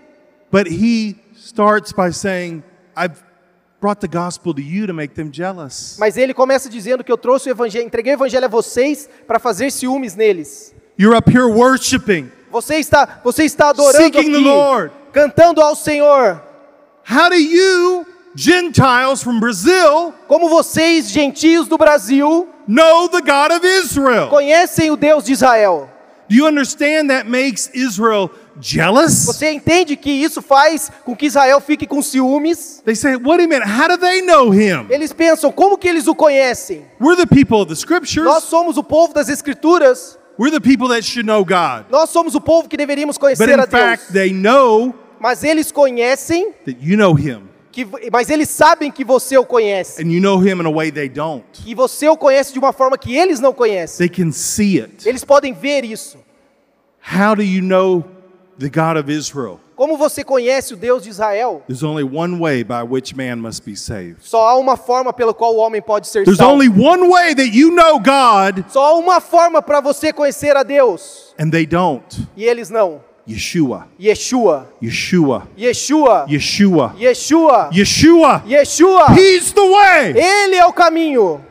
But 0.50 0.66
He 0.68 1.16
starts 1.36 1.92
by 1.92 2.12
saying, 2.12 2.62
I've 2.96 3.16
brought 3.80 4.00
the 4.00 4.08
gospel 4.08 4.52
to 4.54 4.60
you 4.60 4.86
to 4.86 4.94
make 4.94 5.14
them 5.14 5.30
jealous. 5.32 5.96
Mas 5.98 6.16
ele 6.16 6.34
começa 6.34 6.68
dizendo 6.68 7.02
que 7.04 7.10
eu 7.12 7.18
trouxe 7.18 7.48
o 7.48 7.52
evangelho, 7.52 7.84
entreguei 7.86 8.12
o 8.12 8.16
evangelho 8.16 8.44
a 8.44 8.48
vocês 8.48 9.08
para 9.26 9.38
fazer 9.38 9.70
ciúmes 9.70 10.14
neles. 10.16 10.74
You're 10.98 11.14
up 11.16 11.30
here 11.30 11.46
worshiping. 11.46 12.30
Você 12.50 12.76
está, 12.76 13.20
você 13.22 13.44
está 13.44 13.68
adorando 13.68 14.02
Seeking 14.04 14.30
the 14.32 14.38
aqui, 14.38 14.44
Lord. 14.44 14.92
cantando 15.12 15.60
ao 15.60 15.74
Senhor. 15.76 16.40
How 17.08 17.28
do 17.28 17.36
you, 17.36 18.06
Gentiles 18.34 19.22
from 19.22 19.38
Brazil, 19.38 20.14
Como 20.26 20.48
vocês, 20.48 21.10
gentios 21.10 21.68
do 21.68 21.76
Brasil, 21.76 22.48
know 22.66 23.08
the 23.08 23.20
God 23.20 23.52
of 23.52 23.66
Israel? 23.66 24.28
conhecem 24.28 24.90
o 24.90 24.96
Deus 24.96 25.24
de 25.24 25.32
Israel. 25.32 25.90
Do 26.28 26.34
you 26.34 26.46
understand 26.46 27.08
that 27.08 27.28
makes 27.28 27.70
Israel 27.72 28.30
jealous? 28.60 29.26
Você 29.26 29.52
entende 29.52 29.94
que 29.96 30.10
isso 30.10 30.42
faz 30.42 30.90
com 31.04 31.14
que 31.14 31.26
Israel 31.26 31.60
fique 31.60 31.86
com 31.86 32.02
ciúmes? 32.02 32.82
They 32.84 32.96
say, 32.96 33.16
wait 33.16 33.40
a 33.44 33.46
minute, 33.46 33.68
how 33.68 33.86
do 33.88 33.96
they 33.98 34.22
know 34.22 34.52
him? 34.52 34.86
Eles 34.90 35.12
pensam, 35.12 35.52
como 35.52 35.78
que 35.78 35.86
eles 35.88 36.08
o 36.08 36.14
conhecem? 36.16 36.84
We're 37.00 37.16
the 37.16 37.26
people 37.32 37.58
of 37.58 37.66
the 37.68 37.76
scriptures. 37.76 38.24
Nós 38.26 38.42
somos 38.44 38.76
o 38.76 38.82
povo 38.82 39.14
das 39.14 39.28
Escrituras. 39.28 40.18
We're 40.38 40.50
the 40.50 40.60
people 40.60 40.88
that 40.88 41.02
should 41.02 41.26
know 41.26 41.44
God. 41.44 41.86
Nós 41.90 42.10
somos 42.10 42.34
o 42.34 42.40
povo 42.40 42.68
que 42.68 42.76
deveríamos 42.76 43.16
But 43.16 43.20
conhecer 43.20 43.48
in 43.50 43.60
a 43.60 43.66
Deus. 43.66 43.70
fact, 43.70 44.12
they 44.12 44.32
know 44.32 44.94
Mas 45.18 45.42
eles 45.42 45.72
conhecem, 45.72 46.52
that 46.66 46.76
you 46.80 46.96
know 46.96 47.14
him. 47.14 47.48
que, 47.72 47.86
mas 48.12 48.28
eles 48.30 48.48
sabem 48.50 48.90
que 48.90 49.02
você 49.04 49.36
o 49.38 49.44
conhece. 49.46 50.02
And 50.02 50.10
you 50.12 50.20
know 50.20 50.38
him 50.38 50.60
in 50.60 50.66
a 50.66 50.70
way 50.70 50.90
they 50.90 51.08
don't. 51.08 51.44
E 51.66 51.74
você 51.74 52.08
o 52.08 52.16
conhece 52.16 52.52
de 52.52 52.58
uma 52.58 52.72
forma 52.72 52.98
que 52.98 53.16
eles 53.16 53.40
não 53.40 53.52
conhecem. 53.52 54.06
They 54.08 54.24
can 54.24 54.30
see 54.32 54.78
it. 54.80 55.08
Eles 55.08 55.24
podem 55.24 55.52
ver 55.54 55.84
isso. 55.84 56.18
How 57.02 57.34
do 57.34 57.42
you 57.42 57.62
know 57.62 58.04
the 58.58 58.68
God 58.68 58.96
of 58.98 59.10
Israel? 59.10 59.60
Como 59.76 59.98
você 59.98 60.24
conhece 60.24 60.72
o 60.72 60.76
Deus 60.76 61.02
de 61.02 61.10
Israel? 61.10 61.62
There's 61.68 61.82
only 61.82 62.02
one 62.02 62.38
way 62.40 62.64
by 62.64 62.82
which 62.82 63.14
man 63.14 63.36
must 63.36 63.62
be 63.62 63.76
saved. 63.76 64.16
Só 64.22 64.48
há 64.48 64.56
uma 64.56 64.74
forma 64.76 65.12
pela 65.12 65.34
qual 65.34 65.54
o 65.54 65.58
homem 65.58 65.82
pode 65.82 66.08
ser 66.08 66.24
There's 66.24 66.38
salvo. 66.38 66.54
only 66.54 66.68
one 66.68 67.06
way 67.08 67.34
that 67.34 67.54
you 67.54 67.70
know 67.70 67.98
God 67.98 68.64
Só 68.70 68.86
há 68.86 68.94
uma 68.94 69.20
forma 69.20 69.60
para 69.60 69.80
você 69.82 70.12
conhecer 70.14 70.56
a 70.56 70.62
Deus. 70.62 71.34
and 71.38 71.50
they 71.50 71.66
don't. 71.66 72.26
E 72.34 72.44
eles 72.44 72.70
não. 72.70 73.02
Yeshua. 73.28 73.86
Yeshua. 74.00 74.66
Yeshua. 74.80 75.46
Yeshua. 75.58 76.24
Yeshua. 76.28 76.94
Yeshua. 76.96 77.70
Yeshua. 77.72 78.42
Yeshua. 78.46 79.06
He's 79.18 79.52
the 79.52 79.60
way. 79.60 80.14
Ele 80.16 80.54
é 80.56 80.64
o 80.64 80.72
caminho. 80.72 81.44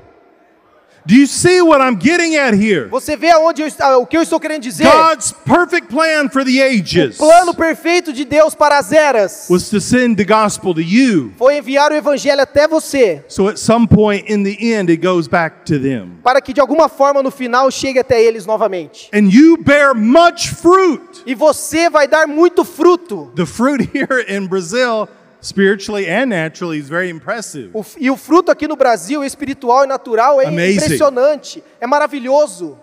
Do 1.07 1.13
you 1.13 1.27
see 1.27 1.61
what 1.61 1.81
I'm 1.81 1.95
getting 1.99 2.35
at 2.35 2.55
here? 2.55 2.87
Você 2.89 3.15
vê 3.15 3.29
aonde 3.29 3.61
eu, 3.61 3.67
o 4.01 4.07
que 4.07 4.17
eu 4.17 4.23
estou 4.23 4.39
querendo 4.39 4.63
dizer? 4.63 4.85
God's 4.85 5.31
perfect 5.45 5.87
plan 5.87 6.29
for 6.29 6.43
the 6.43 6.59
ages 6.63 7.19
O 7.19 7.25
plano 7.27 7.53
perfeito 7.53 8.11
de 8.11 8.25
Deus 8.25 8.55
para 8.55 8.79
as 8.79 8.91
eras 8.91 9.45
was 9.49 9.69
to 9.69 9.79
send 9.79 10.15
the 10.15 10.23
gospel 10.25 10.73
to 10.73 10.81
you. 10.81 11.31
foi 11.37 11.57
enviar 11.57 11.91
o 11.91 11.95
evangelho 11.95 12.41
até 12.41 12.67
você, 12.67 13.23
So 13.27 13.47
at 13.47 13.57
some 13.57 13.87
point 13.87 14.25
in 14.33 14.43
the 14.43 14.57
end, 14.59 14.91
it 14.91 14.97
goes 15.05 15.27
back 15.27 15.63
to 15.65 15.79
them. 15.79 16.17
para 16.23 16.41
que 16.41 16.53
de 16.53 16.59
alguma 16.59 16.89
forma 16.89 17.21
no 17.21 17.29
final 17.29 17.69
chegue 17.69 17.99
até 17.99 18.21
eles 18.23 18.47
novamente. 18.47 19.09
And 19.13 19.29
you 19.29 19.57
bear 19.57 19.93
much 19.93 20.49
fruit. 20.49 21.21
E 21.27 21.35
você 21.35 21.87
vai 21.87 22.07
dar 22.07 22.25
muito 22.27 22.65
fruto. 22.65 23.31
The 23.35 23.45
fruit 23.45 23.89
here 23.93 24.25
in 24.27 24.47
Brazil, 24.47 25.07
spiritually 25.45 26.07
and 26.09 26.27
naturally, 26.29 26.77
is 26.79 26.89
very 26.89 27.09
impressive. 27.09 27.69
O 27.73 27.85
e 27.99 28.09
o 28.09 28.17
fruto 28.17 28.51
aqui 28.51 28.67
no 28.67 28.75
Brasil, 28.75 29.23
espiritual 29.23 29.83
e 29.83 29.87
natural, 29.87 30.41
é 30.41 30.45
Amazing. 30.47 30.77
impressionante, 30.85 31.63
é 31.79 31.85
maravilhoso. 31.87 32.77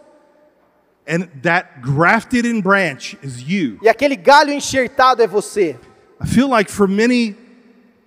And 1.07 1.27
that 1.43 1.81
grafted 1.83 2.47
in 2.47 2.61
branch 2.61 3.17
is 3.23 3.43
you. 3.43 3.79
E 3.83 3.89
aquele 3.89 4.15
galho 4.15 4.53
enxertado 4.53 5.21
é 5.23 5.27
você. 5.27 5.77
I 6.23 6.27
feel 6.29 6.49
like 6.49 6.71
for 6.71 6.87
many, 6.87 7.35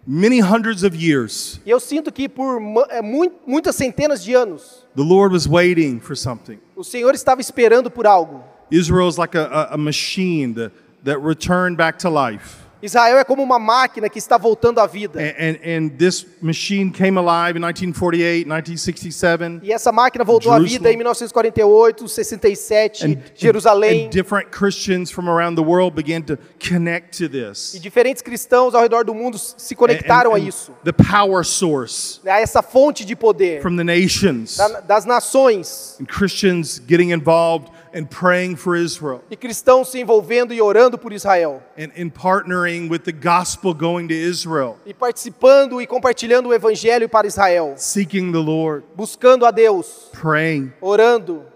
many 0.08 0.40
hundreds 0.40 0.84
of 0.84 0.96
years, 0.96 1.60
E 1.66 1.70
eu 1.70 1.80
sinto 1.82 2.10
que 2.12 2.30
por 2.30 2.62
é, 2.90 3.02
mui- 3.02 3.34
muitas 3.46 3.76
centenas 3.76 4.24
de 4.24 4.34
anos, 4.34 4.86
the 4.96 5.04
Lord 5.04 5.34
was 5.34 5.46
waiting 5.46 6.00
for 6.00 6.16
something. 6.16 6.58
o 6.76 6.84
Senhor 6.86 7.14
estava 7.14 7.42
esperando 7.42 7.92
por 7.92 8.08
algo. 8.08 8.42
Israel 8.72 9.10
is 9.10 9.18
like 9.18 9.36
a, 9.38 9.46
a, 9.46 9.74
a 9.74 9.78
machine 9.78 10.54
that, 10.54 10.72
that 11.04 11.20
returned 11.20 11.76
back 11.78 12.00
to 12.00 12.10
life. 12.10 12.65
Israel 12.86 13.18
é 13.18 13.24
como 13.24 13.42
uma 13.44 13.58
máquina 13.60 14.08
que 14.10 14.20
está 14.20 14.38
voltando 14.38 14.80
à 14.80 14.88
vida. 14.88 15.20
And, 15.20 15.34
and, 15.40 15.58
and 15.86 15.90
this 15.98 16.26
machine 16.42 16.92
came 16.92 17.18
alive 17.18 17.58
in 17.58 17.62
1948, 17.62 18.46
1967. 18.48 19.60
E 19.64 19.72
essa 19.72 19.92
máquina 19.92 20.24
voltou 20.24 20.52
à 20.52 20.60
vida 20.60 20.92
em 20.92 20.96
1948, 20.98 22.08
67, 22.08 23.06
And, 23.06 23.18
Jerusalém. 23.36 24.06
and 24.06 24.10
different 24.10 24.50
Christians 24.52 25.12
from 25.12 25.30
around 25.30 25.56
the 25.56 25.64
world 25.64 25.96
began 25.96 26.22
to 26.24 26.38
connect 26.60 27.18
to 27.18 27.26
E 27.26 27.30
this. 27.30 27.80
diferentes 27.82 28.22
cristãos 28.22 28.74
ao 28.76 28.82
redor 28.82 29.04
do 29.04 29.14
mundo 29.14 29.38
se 29.38 29.76
conectaram 29.76 30.34
a 30.34 30.40
isso, 30.40 30.72
The 30.84 30.92
power 30.94 31.44
source 31.44 32.20
a 32.26 32.40
essa 32.40 32.62
fonte 32.62 33.06
de 33.06 33.16
poder 33.16 33.62
from 33.62 33.76
the 33.78 33.84
nations. 33.84 34.58
da- 34.58 34.82
das 34.82 35.06
nações. 35.06 35.98
And 36.00 36.06
Christians 36.06 36.82
getting 36.88 37.12
involved 37.12 37.70
and 37.96 38.10
praying 38.10 38.58
for 38.58 38.76
Israel. 38.76 39.24
E 39.32 39.38
cristãos 39.38 39.88
se 39.88 40.00
envolvendo 40.00 40.54
e 40.54 40.62
orando 40.62 40.98
por 40.98 41.14
Israel. 41.14 41.64
And, 41.78 41.92
and 41.98 42.12
partnering 42.12 42.90
with 42.90 43.04
the 43.06 43.14
gospel 43.14 43.74
going 43.74 44.10
to 44.10 44.14
Israel. 44.14 44.78
E 44.86 44.94
participando 44.94 45.82
e 45.82 45.88
compartilhando 45.88 46.50
o 46.50 46.54
evangelho 46.54 47.08
para 47.08 47.26
Israel. 47.26 47.76
Seeking 47.78 48.34
the 48.34 48.40
Lord. 48.40 48.84
Buscando 48.96 49.46
a 49.46 49.52
Deus, 49.52 50.10
Praying. 50.12 50.74
orando. 50.82 51.55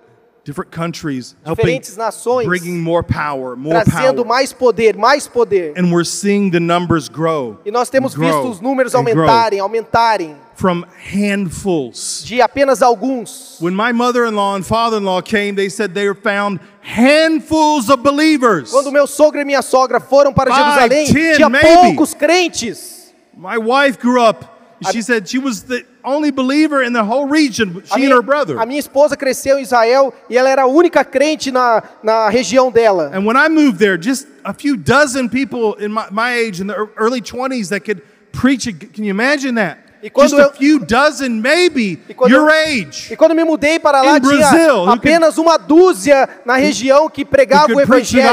Different 0.50 0.72
countries. 0.72 1.36
Helping 1.46 1.64
Diferentes 1.64 1.96
nações. 1.96 2.48
bringing 2.48 2.82
more 2.82 3.04
power, 3.04 3.56
more 3.56 3.84
Trazendo 3.84 4.24
power. 4.24 4.28
mais 4.28 4.52
poder, 4.52 4.98
mais 4.98 5.28
poder. 5.28 5.74
And 5.78 5.92
we're 5.92 6.04
seeing 6.04 6.50
the 6.50 6.60
numbers 6.60 7.08
grow. 7.08 7.60
E 7.64 7.70
nós 7.70 7.88
temos 7.88 8.16
grow 8.16 8.26
visto 8.28 8.50
os 8.50 8.60
números 8.60 8.96
and 8.96 9.04
grow 9.04 9.30
aumentarem, 9.30 9.60
aumentarem. 9.60 10.36
from 10.56 10.84
handfuls. 11.12 12.24
De 12.26 12.42
apenas 12.42 12.82
alguns. 12.82 13.58
When 13.62 13.76
my 13.76 13.94
mother-in-law 13.94 14.56
and 14.56 14.66
father-in-law 14.66 15.22
came, 15.22 15.54
they 15.54 15.70
said 15.70 15.94
they 15.94 16.12
found 16.16 16.60
handfuls 16.82 17.92
of 17.92 18.02
believers. 18.02 18.72
Quando 18.72 18.92
meu 18.92 19.06
sogro 19.06 19.40
e 19.40 19.46
minha 19.46 19.62
sogra 19.62 20.00
foram 20.00 20.34
para 20.34 20.50
Five, 20.52 20.64
Jerusalém, 20.64 21.14
ten, 21.14 21.36
tinha 21.36 21.48
maybe. 21.50 21.68
poucos 21.68 22.16
crentes. 22.16 23.14
My 23.38 23.60
wife 23.60 24.00
grew 24.00 24.20
up. 24.20 24.44
She 24.92 25.02
said 25.02 25.28
she 25.28 25.38
was 25.40 25.62
the 25.64 25.84
only 26.04 26.32
believer 26.32 26.82
in 26.82 26.94
the 26.94 27.04
whole 27.04 27.26
region. 27.28 27.82
She 27.86 27.94
and 27.94 28.02
minha, 28.04 28.16
her 28.16 28.22
brother. 28.22 28.58
a 28.58 28.66
minha 28.66 28.80
esposa 28.80 29.18
cresceu 29.18 29.58
em 29.60 29.62
Israel 29.64 30.14
e 30.30 30.38
ela 30.38 30.50
era 30.50 30.62
a 30.64 30.68
única 30.68 31.04
crente 31.04 31.52
na, 31.52 31.84
na 32.02 32.30
região 32.30 32.72
dela. 32.72 33.12
And 33.14 33.26
when 33.26 33.36
I 33.38 33.50
moved 33.50 33.78
there, 33.80 33.98
just 34.02 34.28
a 34.44 34.54
few 34.54 34.78
dozen 34.78 35.28
people 35.30 35.76
in 35.84 35.90
my, 35.92 36.06
my 36.12 36.34
age 36.34 36.62
in 36.62 36.68
the 36.68 36.74
ear- 36.76 36.90
early 36.98 37.22
20s 37.22 37.70
that 37.70 37.82
could 37.82 38.02
preach. 38.32 38.66
Can 38.94 39.04
you 39.04 39.12
imagine 39.12 39.56
that? 39.56 39.90
E 40.02 40.10
quando 40.10 40.30
Just 40.30 40.40
a 40.42 40.46
eu- 40.46 40.54
few 40.54 40.80
dozen, 40.80 41.42
maybe 41.42 42.00
E 42.08 42.14
quando 42.14 42.32
your 42.32 42.50
age. 42.50 43.12
E 43.12 43.18
quando 43.18 43.36
me 43.36 43.44
mudei 43.44 43.78
para 43.80 44.02
lá, 44.02 44.18
In 44.18 44.22
tinha 44.22 44.94
apenas 44.94 45.38
uma 45.38 45.58
dúzia 45.58 46.28
na 46.46 46.56
região 46.56 47.10
que 47.10 47.26
pregava 47.26 47.74
o 47.74 47.82
evangelho. 47.82 48.24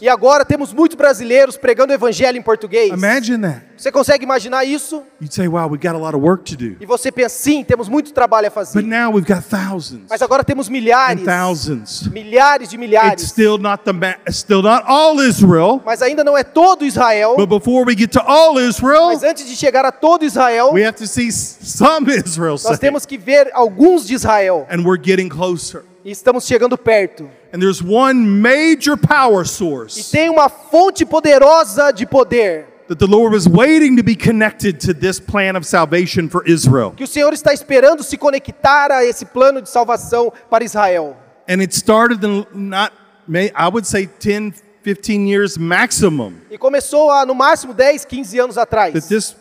E 0.00 0.08
agora 0.10 0.44
temos 0.44 0.74
muitos 0.74 0.94
brasileiros 0.94 1.56
pregando 1.56 1.92
o 1.92 1.94
evangelho 1.94 2.36
em 2.36 2.42
português. 2.42 2.92
Imagine 2.92 3.38
that. 3.48 3.62
Você 3.76 3.92
consegue 3.92 4.24
imaginar 4.24 4.64
isso? 4.64 5.02
You'd 5.20 5.32
say, 5.32 5.46
wow, 5.48 5.68
we've 5.68 5.80
got 5.82 5.94
a 5.94 5.98
lot 5.98 6.14
of 6.16 6.22
work 6.22 6.44
to 6.44 6.56
do. 6.56 6.76
E 6.80 6.86
você 6.86 7.12
pensa, 7.12 7.36
sim, 7.36 7.62
temos 7.62 7.88
muito 7.88 8.12
trabalho 8.12 8.48
a 8.48 8.50
fazer. 8.50 8.80
But 8.80 8.88
now 8.88 9.10
we've 9.10 9.26
got 9.26 9.42
thousands 9.42 10.06
Mas 10.08 10.22
agora 10.22 10.42
temos 10.42 10.68
and 10.68 10.72
milhares, 10.72 11.24
thousands. 11.24 12.08
milhares 12.08 12.68
de 12.70 12.76
It's 12.76 12.80
milhares. 12.80 13.22
still 13.22 13.58
not 13.58 13.84
the 13.84 13.92
it's 14.26 14.38
still 14.38 14.62
not 14.62 14.84
all 14.86 15.20
Israel. 15.20 15.82
Mas 15.84 16.00
ainda 16.02 16.24
não 16.24 16.36
é 16.36 16.42
todo 16.42 16.84
Israel. 16.84 17.36
But 17.36 17.48
before 17.48 17.84
we 17.86 17.94
get 17.96 18.10
to 18.12 18.20
all 18.20 18.58
Israel, 18.58 19.08
Mas 19.08 19.22
antes 19.22 19.46
de 19.46 19.54
chegar 19.56 19.84
a 19.84 19.92
todo 19.92 20.24
Israel, 20.24 20.72
we 20.72 20.84
have 20.84 20.96
to 20.96 21.06
see 21.06 21.30
some 21.30 22.10
Israel 22.10 22.56
nós 22.64 22.78
temos 22.78 23.04
que 23.04 23.18
ver 23.18 23.50
alguns 23.52 24.06
de 24.06 24.14
Israel. 24.14 24.66
And 24.70 24.84
we're 24.84 25.00
getting 25.02 25.28
closer. 25.28 25.84
E 26.04 26.10
estamos 26.10 26.46
chegando 26.46 26.78
perto. 26.78 27.28
And 27.52 27.58
there's 27.58 27.82
one 27.82 28.14
major 28.26 28.96
power 28.96 29.42
E 29.42 29.46
source 29.48 30.10
tem 30.10 30.30
uma 30.30 30.48
fonte 30.48 31.04
poderosa 31.04 31.90
de 31.92 32.06
poder 32.06 32.75
that 32.88 32.98
the 32.98 33.06
Lord 33.06 33.32
was 33.32 33.48
waiting 33.48 33.96
to 33.96 34.02
be 34.02 34.14
connected 34.14 34.80
to 34.80 34.94
this 34.94 35.18
plan 35.20 35.56
of 35.56 35.66
salvation 35.66 36.28
for 36.28 36.44
Israel. 36.46 36.92
que 36.96 37.04
o 37.04 37.06
Senhor 37.06 37.32
está 37.32 37.52
esperando 37.52 38.02
se 38.02 38.16
conectar 38.16 38.90
a 38.90 39.04
esse 39.04 39.24
plano 39.24 39.60
de 39.60 39.68
salvação 39.68 40.32
para 40.50 40.64
Israel. 40.64 41.16
And 41.48 41.62
it 41.62 41.74
started 41.74 42.24
in 42.24 42.46
not 42.52 42.92
may 43.26 43.50
I 43.54 43.68
would 43.68 43.86
say 43.86 44.06
10 44.06 44.54
15 44.82 45.26
years 45.26 45.58
maximum 45.58 46.40
E 46.48 46.56
começou 46.56 47.10
há 47.10 47.26
no 47.26 47.34
máximo 47.34 47.74
10, 47.74 48.04
15 48.04 48.38
anos 48.38 48.56
atrás. 48.58 48.92
that 48.92 49.08
this 49.08 49.34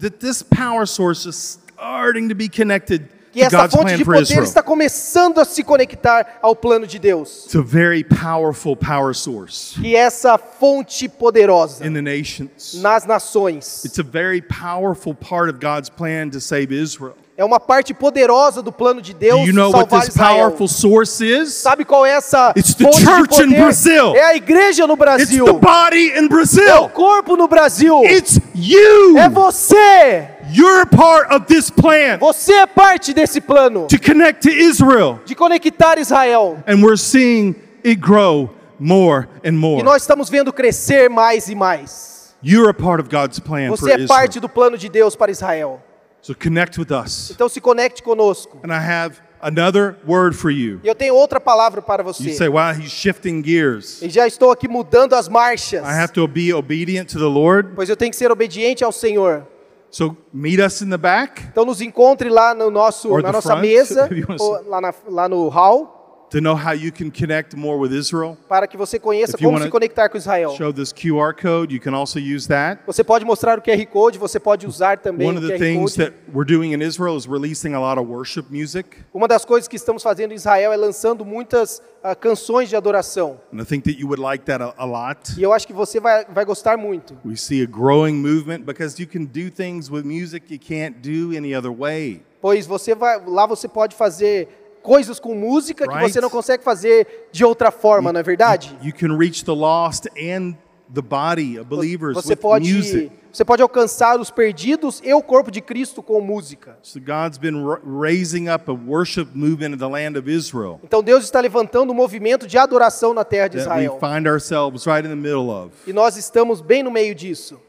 that 0.00 0.18
this 0.18 0.42
power 0.42 0.86
source 0.86 1.24
is 1.24 1.36
starting 1.36 2.28
to 2.28 2.34
be 2.34 2.48
connected 2.48 3.08
que 3.32 3.42
essa 3.42 3.68
fonte 3.68 3.96
de 3.96 4.04
poder 4.04 4.42
está 4.42 4.62
começando 4.62 5.38
a 5.40 5.44
se 5.44 5.62
conectar 5.62 6.38
ao 6.42 6.56
plano 6.56 6.86
de 6.86 6.98
Deus. 6.98 7.44
It's 7.44 7.56
a 7.56 7.62
very 7.62 8.02
powerful 8.04 8.74
power 8.76 9.14
source 9.14 9.78
Que 9.80 9.94
essa 9.94 10.38
fonte 10.38 11.08
poderosa 11.08 11.86
in 11.86 11.92
the 11.92 12.02
nations. 12.02 12.74
nas 12.80 13.04
nações 13.04 13.84
It's 13.84 13.98
a 13.98 14.02
very 14.02 14.40
powerful 14.42 15.14
part 15.14 15.50
of 15.50 15.58
God's 15.60 15.88
plan 15.88 16.30
to 16.30 16.40
save 16.40 16.72
Israel. 16.74 17.14
é 17.36 17.44
uma 17.44 17.60
parte 17.60 17.94
poderosa 17.94 18.60
do 18.62 18.72
plano 18.72 19.00
de 19.00 19.12
Do 19.12 19.18
Deus 19.20 19.46
you 19.46 19.52
know 19.52 19.70
what 19.70 19.88
salvar 19.88 20.00
this 20.06 20.14
Israel. 20.16 20.34
powerful 20.34 20.66
source 20.66 21.20
is? 21.24 21.52
Sabe 21.54 21.84
qual 21.84 22.04
é 22.04 22.10
essa 22.10 22.52
It's 22.56 22.74
the 22.74 22.82
fonte 22.84 22.98
de 22.98 23.04
church 23.04 23.34
in 23.42 23.44
poder? 23.50 23.60
Brazil. 23.62 24.14
É 24.16 24.24
a 24.24 24.34
igreja 24.36 24.86
no 24.88 24.94
It's 24.94 24.98
Brasil. 25.04 25.44
the 25.44 25.52
body 25.52 26.06
in 26.18 26.22
É 26.22 26.22
o 26.24 26.28
Brazil. 26.28 26.88
corpo 26.88 27.36
no 27.36 27.46
Brasil. 27.46 28.02
It's 28.04 28.40
you. 28.56 29.16
É 29.18 29.28
você. 29.28 30.28
You're 30.50 30.86
part 30.86 31.32
of 31.34 31.46
this 31.46 31.70
plan 31.70 32.18
Você 32.18 32.52
é 32.54 32.66
parte 32.66 33.12
desse 33.12 33.40
plano 33.40 33.86
to 33.86 33.98
connect 34.00 34.42
to 34.48 34.50
Israel. 34.54 35.20
de 35.24 35.34
conectar 35.34 35.98
Israel. 35.98 36.62
And 36.66 36.82
we're 36.82 36.96
seeing 36.96 37.54
it 37.84 37.96
grow 38.00 38.50
more 38.78 39.28
and 39.44 39.48
E 39.48 39.52
more. 39.52 39.82
nós 39.82 40.02
estamos 40.02 40.30
vendo 40.30 40.52
crescer 40.52 41.08
mais 41.10 41.48
e 41.48 41.54
mais. 41.54 42.34
You're 42.42 42.70
a 42.70 42.74
part 42.74 43.00
of 43.02 43.10
God's 43.10 43.38
plan 43.40 43.68
for 43.68 43.76
Você 43.78 43.92
é 43.92 44.06
parte 44.06 44.36
Israel. 44.38 44.40
do 44.42 44.48
plano 44.48 44.78
de 44.78 44.88
Deus 44.88 45.16
para 45.16 45.30
Israel. 45.30 45.82
So 46.22 46.34
connect 46.34 46.78
with 46.78 46.90
us. 46.92 47.30
Então 47.30 47.48
se 47.48 47.60
conecte 47.60 48.02
conosco. 48.02 48.58
And 48.64 48.72
I 48.72 48.78
have 48.80 49.16
another 49.40 49.96
word 50.06 50.34
for 50.36 50.50
you. 50.50 50.80
E 50.82 50.88
eu 50.88 50.94
tenho 50.94 51.14
outra 51.14 51.40
palavra 51.40 51.82
para 51.82 52.02
You 52.02 52.06
você. 52.12 52.32
say, 52.32 52.48
wow, 52.48 52.72
he's 52.72 52.90
shifting 52.90 53.42
gears. 53.44 54.00
E 54.02 54.08
já 54.08 54.26
estou 54.26 54.50
aqui 54.50 54.66
mudando 54.68 55.14
as 55.14 55.28
marchas. 55.28 55.82
I 55.82 55.92
have 56.00 56.12
to 56.14 56.26
be 56.26 56.52
obedient 56.54 57.10
to 57.12 57.18
the 57.18 57.24
Lord. 57.26 57.70
Pois 57.74 57.88
eu 57.88 57.96
tenho 57.96 58.10
que 58.10 58.16
ser 58.16 58.30
obediente 58.30 58.82
ao 58.82 58.92
Senhor. 58.92 59.46
So 59.90 60.16
meet 60.32 60.60
us 60.60 60.82
in 60.82 60.90
the 60.90 60.98
back. 60.98 61.42
Então 61.50 61.64
nos 61.64 61.80
encontre 61.80 62.28
lá 62.28 62.54
no 62.54 62.70
nosso, 62.70 63.08
na 63.22 63.32
nossa 63.32 63.48
front, 63.50 63.60
mesa, 63.62 64.08
ou 64.38 64.68
lá, 64.68 64.80
na- 64.80 64.94
lá 65.08 65.28
no 65.28 65.48
hall, 65.48 65.97
to 66.30 66.40
know 66.40 66.54
how 66.54 66.72
you 66.72 66.92
can 66.92 67.10
connect 67.10 67.56
more 67.56 67.78
with 67.78 67.92
Israel. 67.92 68.36
para 68.48 68.66
que 68.66 68.76
você 68.76 68.98
conheça 68.98 69.36
If 69.36 69.42
como 69.42 69.58
se 69.60 69.68
conectar 69.68 70.08
com 70.08 70.16
Israel. 70.18 70.50
Show 70.56 70.72
this 70.72 70.92
QR 70.92 71.34
code. 71.34 71.74
You 71.74 71.80
can 71.80 71.94
also 71.94 72.18
use 72.18 72.46
that. 72.48 72.82
Você 72.86 73.02
pode 73.02 73.24
mostrar 73.24 73.58
o 73.58 73.62
QR 73.62 73.86
Code, 73.86 74.18
você 74.18 74.38
pode 74.38 74.66
usar 74.66 74.98
também 74.98 75.28
One 75.28 75.38
o 75.38 75.40
of 75.40 75.48
the 75.48 75.58
things 75.58 75.96
Code. 75.96 76.10
that 76.10 76.16
we're 76.32 76.46
doing 76.46 76.72
in 76.72 76.82
Israel 76.82 77.16
is 77.16 77.26
releasing 77.26 77.74
a 77.74 77.80
lot 77.80 78.00
of 78.00 78.10
worship 78.10 78.46
music. 78.50 78.98
Uma 79.12 79.26
das 79.26 79.44
coisas 79.44 79.66
que 79.68 79.76
estamos 79.76 80.02
fazendo 80.02 80.32
em 80.32 80.34
Israel 80.34 80.72
é 80.72 80.76
lançando 80.76 81.24
muitas 81.24 81.82
ah, 82.02 82.14
canções 82.14 82.68
de 82.68 82.76
adoração. 82.76 83.40
And 83.52 83.60
I 83.60 83.64
think 83.64 83.84
that 83.84 84.00
you 84.00 84.06
would 84.08 84.20
like 84.20 84.44
that 84.44 84.62
a, 84.62 84.74
a 84.76 84.84
lot. 84.84 85.38
E 85.38 85.42
eu 85.42 85.52
acho 85.52 85.66
que 85.66 85.72
você 85.72 85.98
vai, 85.98 86.24
vai 86.26 86.44
gostar 86.44 86.76
muito. 86.76 87.16
We 87.24 87.36
see 87.36 87.62
a 87.62 87.66
growing 87.66 88.14
movement 88.14 88.60
because 88.64 89.00
you 89.00 89.08
can 89.08 89.24
do 89.24 89.50
things 89.50 89.90
with 89.90 90.04
music 90.04 90.52
you 90.52 90.58
can't 90.60 90.98
do 91.00 91.36
any 91.36 91.54
other 91.54 91.72
way. 91.72 92.22
Pois 92.40 92.66
você 92.66 92.94
vai, 92.94 93.20
lá 93.26 93.46
você 93.46 93.66
pode 93.66 93.96
fazer 93.96 94.48
coisas 94.88 95.20
com 95.20 95.34
música 95.34 95.86
que 95.86 95.92
Right. 95.94 96.12
você 96.12 96.20
não 96.20 96.30
consegue 96.30 96.64
fazer 96.64 97.28
de 97.30 97.44
outra 97.44 97.70
forma, 97.70 98.12
não 98.12 98.20
é 98.20 98.22
verdade? 98.22 98.76
You 98.82 98.92
can 98.92 99.16
reach 99.18 99.44
the 99.44 99.52
lost 99.52 100.06
and 100.16 100.54
the 100.92 101.02
body 101.02 101.58
of 101.58 101.68
believers 101.68 102.14
Você 102.14 102.30
with 102.32 102.36
pode, 102.36 102.72
music. 102.72 103.12
você 103.30 103.44
pode 103.44 103.60
alcançar 103.60 104.18
os 104.18 104.30
perdidos 104.30 105.02
e 105.04 105.12
o 105.12 105.22
corpo 105.22 105.50
de 105.50 105.60
Cristo 105.60 106.02
com 106.02 106.18
música. 106.22 106.78
So 106.82 106.98
God's 106.98 107.36
been 107.36 107.62
ra- 107.62 107.80
raising 107.84 108.48
up 108.48 108.70
a 108.70 108.72
worship 108.72 109.28
movement 109.34 109.74
in 109.74 109.78
the 109.78 109.86
land 109.86 110.18
of 110.18 110.30
Israel 110.30 110.80
Então 110.82 111.02
Deus 111.02 111.24
está 111.24 111.38
levantando 111.40 111.92
um 111.92 111.94
movimento 111.94 112.46
de 112.46 112.56
adoração 112.56 113.12
na 113.12 113.24
terra 113.24 113.48
de 113.48 113.58
that 113.58 113.68
we 113.68 113.84
Israel. 113.84 113.98
find 114.00 114.26
ourselves 114.26 114.86
right 114.86 115.06
in 115.06 115.10
the 115.10 115.14
middle 115.16 115.50
of. 115.50 115.72
E 115.86 115.92
nós 115.92 116.16
estamos 116.16 116.62
bem 116.62 116.82
no 116.82 116.90
meio 116.90 117.14
disso. 117.14 117.60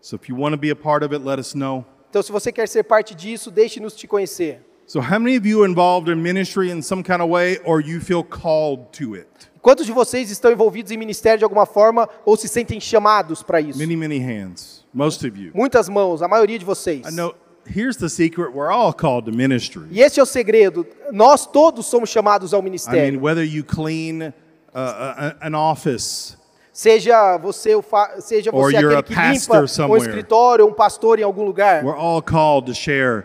So 0.00 0.16
if 0.16 0.28
you 0.30 0.36
want 0.40 0.52
to 0.54 0.58
be 0.58 0.70
a 0.70 0.76
part 0.76 1.04
of 1.04 1.14
it, 1.14 1.22
let 1.22 1.38
us 1.38 1.52
know. 1.54 1.84
Então 2.08 2.22
se 2.22 2.32
você 2.32 2.50
quer 2.50 2.66
ser 2.68 2.84
parte 2.84 3.14
disso, 3.14 3.50
deixe-nos 3.50 3.94
te 3.94 4.06
conhecer. 4.06 4.62
So 4.86 5.00
how 5.00 5.18
many 5.18 5.36
of 5.36 5.46
you 5.46 5.62
are 5.62 5.68
involved 5.68 6.08
in 6.10 6.22
ministry 6.22 6.70
in 6.70 6.82
some 6.82 7.02
kind 7.02 7.22
of 7.22 7.28
way 7.30 7.58
or 7.64 7.80
you 7.80 8.00
feel 8.00 8.22
called 8.22 8.92
to 8.98 9.14
it? 9.14 9.28
Quantos 9.62 9.86
de 9.86 9.92
vocês 9.92 10.30
estão 10.30 10.52
envolvidos 10.52 10.90
em 10.92 10.98
ministério 10.98 11.38
de 11.38 11.44
alguma 11.44 11.64
forma 11.64 12.06
ou 12.26 12.36
se 12.36 12.48
sentem 12.48 12.78
chamados 12.78 13.42
para 13.42 13.60
isso? 13.62 13.78
Many, 13.78 13.96
many 13.96 14.18
hands. 14.18 14.84
Most 14.92 15.26
of 15.26 15.38
you. 15.38 15.50
Muitas 15.54 15.88
mãos, 15.88 16.20
a 16.22 16.28
maioria 16.28 16.58
de 16.58 16.64
vocês. 16.66 17.06
I 17.06 17.10
know 17.10 17.34
here's 17.66 17.96
the 17.96 18.10
secret, 18.10 18.52
we're 18.52 18.70
all 18.70 18.92
called 18.92 19.24
to 19.30 19.34
ministry. 19.34 19.86
E 19.90 20.02
esse 20.02 20.20
é 20.20 20.22
o 20.22 20.26
segredo. 20.26 20.86
Nós 21.10 21.46
todos 21.46 21.86
somos 21.86 22.10
chamados 22.10 22.52
ao 22.52 22.60
I 22.60 22.62
mean, 22.62 22.70
ministério. 22.70 23.20
whether 23.22 23.42
you 23.42 23.64
clean 23.64 24.20
uh, 24.22 24.32
a- 24.74 25.36
an 25.48 25.54
office, 25.56 26.36
Seja 26.70 27.38
você, 27.38 27.74
o 27.74 27.82
seja 28.18 28.50
você 28.50 28.76
aquele 28.76 29.02
que 29.04 29.14
limpa 29.14 29.60
um 29.88 29.96
escritório 29.96 30.66
um 30.66 30.72
pastor 30.74 31.18
em 31.20 31.22
algum 31.22 31.44
lugar. 31.44 31.82
we're 31.84 31.96
all 31.96 32.20
called 32.20 32.66
to 32.66 32.74
share. 32.74 33.24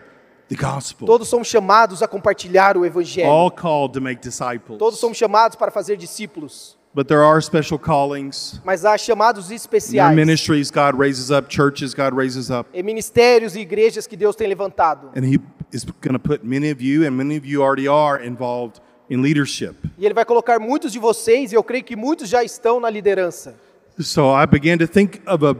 Todos 1.06 1.28
somos 1.28 1.46
chamados 1.46 2.02
a 2.02 2.08
compartilhar 2.08 2.76
o 2.76 2.84
evangelho. 2.84 3.28
All 3.28 3.50
called 3.50 3.92
to 3.94 4.00
make 4.00 4.20
disciples. 4.20 4.78
Todos 4.78 4.98
somos 4.98 5.16
chamados 5.16 5.56
para 5.56 5.70
fazer 5.70 5.96
discípulos. 5.96 6.76
But 6.92 7.06
there 7.06 7.22
are 7.22 7.40
special 7.40 7.78
callings. 7.78 8.60
Mas 8.64 8.84
há 8.84 8.98
chamados 8.98 9.52
especiais. 9.52 10.14
ministries 10.14 10.72
God 10.72 10.98
raises 10.98 11.30
up, 11.30 11.48
churches 11.48 11.94
God 11.94 12.12
raises 12.16 12.50
up. 12.50 12.68
E 12.74 12.82
ministérios 12.82 13.54
e 13.54 13.60
igrejas 13.60 14.08
que 14.08 14.16
Deus 14.16 14.34
tem 14.34 14.48
levantado. 14.48 15.10
And 15.16 15.24
He 15.24 15.38
is 15.72 15.84
going 15.84 16.14
to 16.14 16.18
put 16.18 16.44
many 16.44 16.72
of 16.72 16.82
you, 16.82 17.06
and 17.06 17.12
many 17.12 17.36
of 17.36 17.46
you 17.46 17.62
already 17.62 17.86
are, 17.86 18.20
involved 18.20 18.80
in 19.08 19.22
leadership. 19.22 19.76
E 19.96 20.04
Ele 20.04 20.14
vai 20.14 20.24
colocar 20.24 20.58
muitos 20.58 20.90
de 20.90 20.98
vocês, 20.98 21.52
e 21.52 21.54
eu 21.54 21.62
creio 21.62 21.84
que 21.84 21.94
muitos 21.94 22.28
já 22.28 22.42
estão 22.42 22.80
na 22.80 22.90
liderança. 22.90 23.54
So 24.00 24.34
I 24.34 24.46
began 24.46 24.78
to 24.78 24.88
think 24.88 25.20
of 25.28 25.46
a 25.46 25.54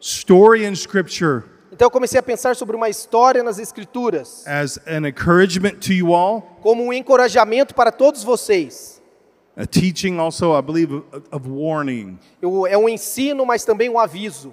story 0.00 0.66
in 0.66 0.74
Scripture 0.74 1.44
Então 1.74 1.86
eu 1.86 1.90
comecei 1.90 2.20
a 2.20 2.22
pensar 2.22 2.54
sobre 2.54 2.76
uma 2.76 2.88
história 2.88 3.42
nas 3.42 3.58
Escrituras, 3.58 4.46
as 4.46 4.78
an 4.86 5.08
encouragement 5.08 5.80
to 5.80 5.92
you 5.92 6.14
all, 6.14 6.40
como 6.62 6.84
um 6.84 6.92
encorajamento 6.92 7.74
para 7.74 7.90
todos 7.90 8.22
vocês. 8.22 9.02
a 9.56 9.66
teaching 9.66 10.20
also, 10.20 10.56
I 10.56 10.62
believe, 10.62 11.02
of, 11.32 11.48
warning. 11.48 12.16
É 12.68 12.78
um 12.78 12.88
ensino, 12.88 13.44
mas 13.44 13.64
também 13.64 13.90
um 13.90 13.98
aviso. 13.98 14.52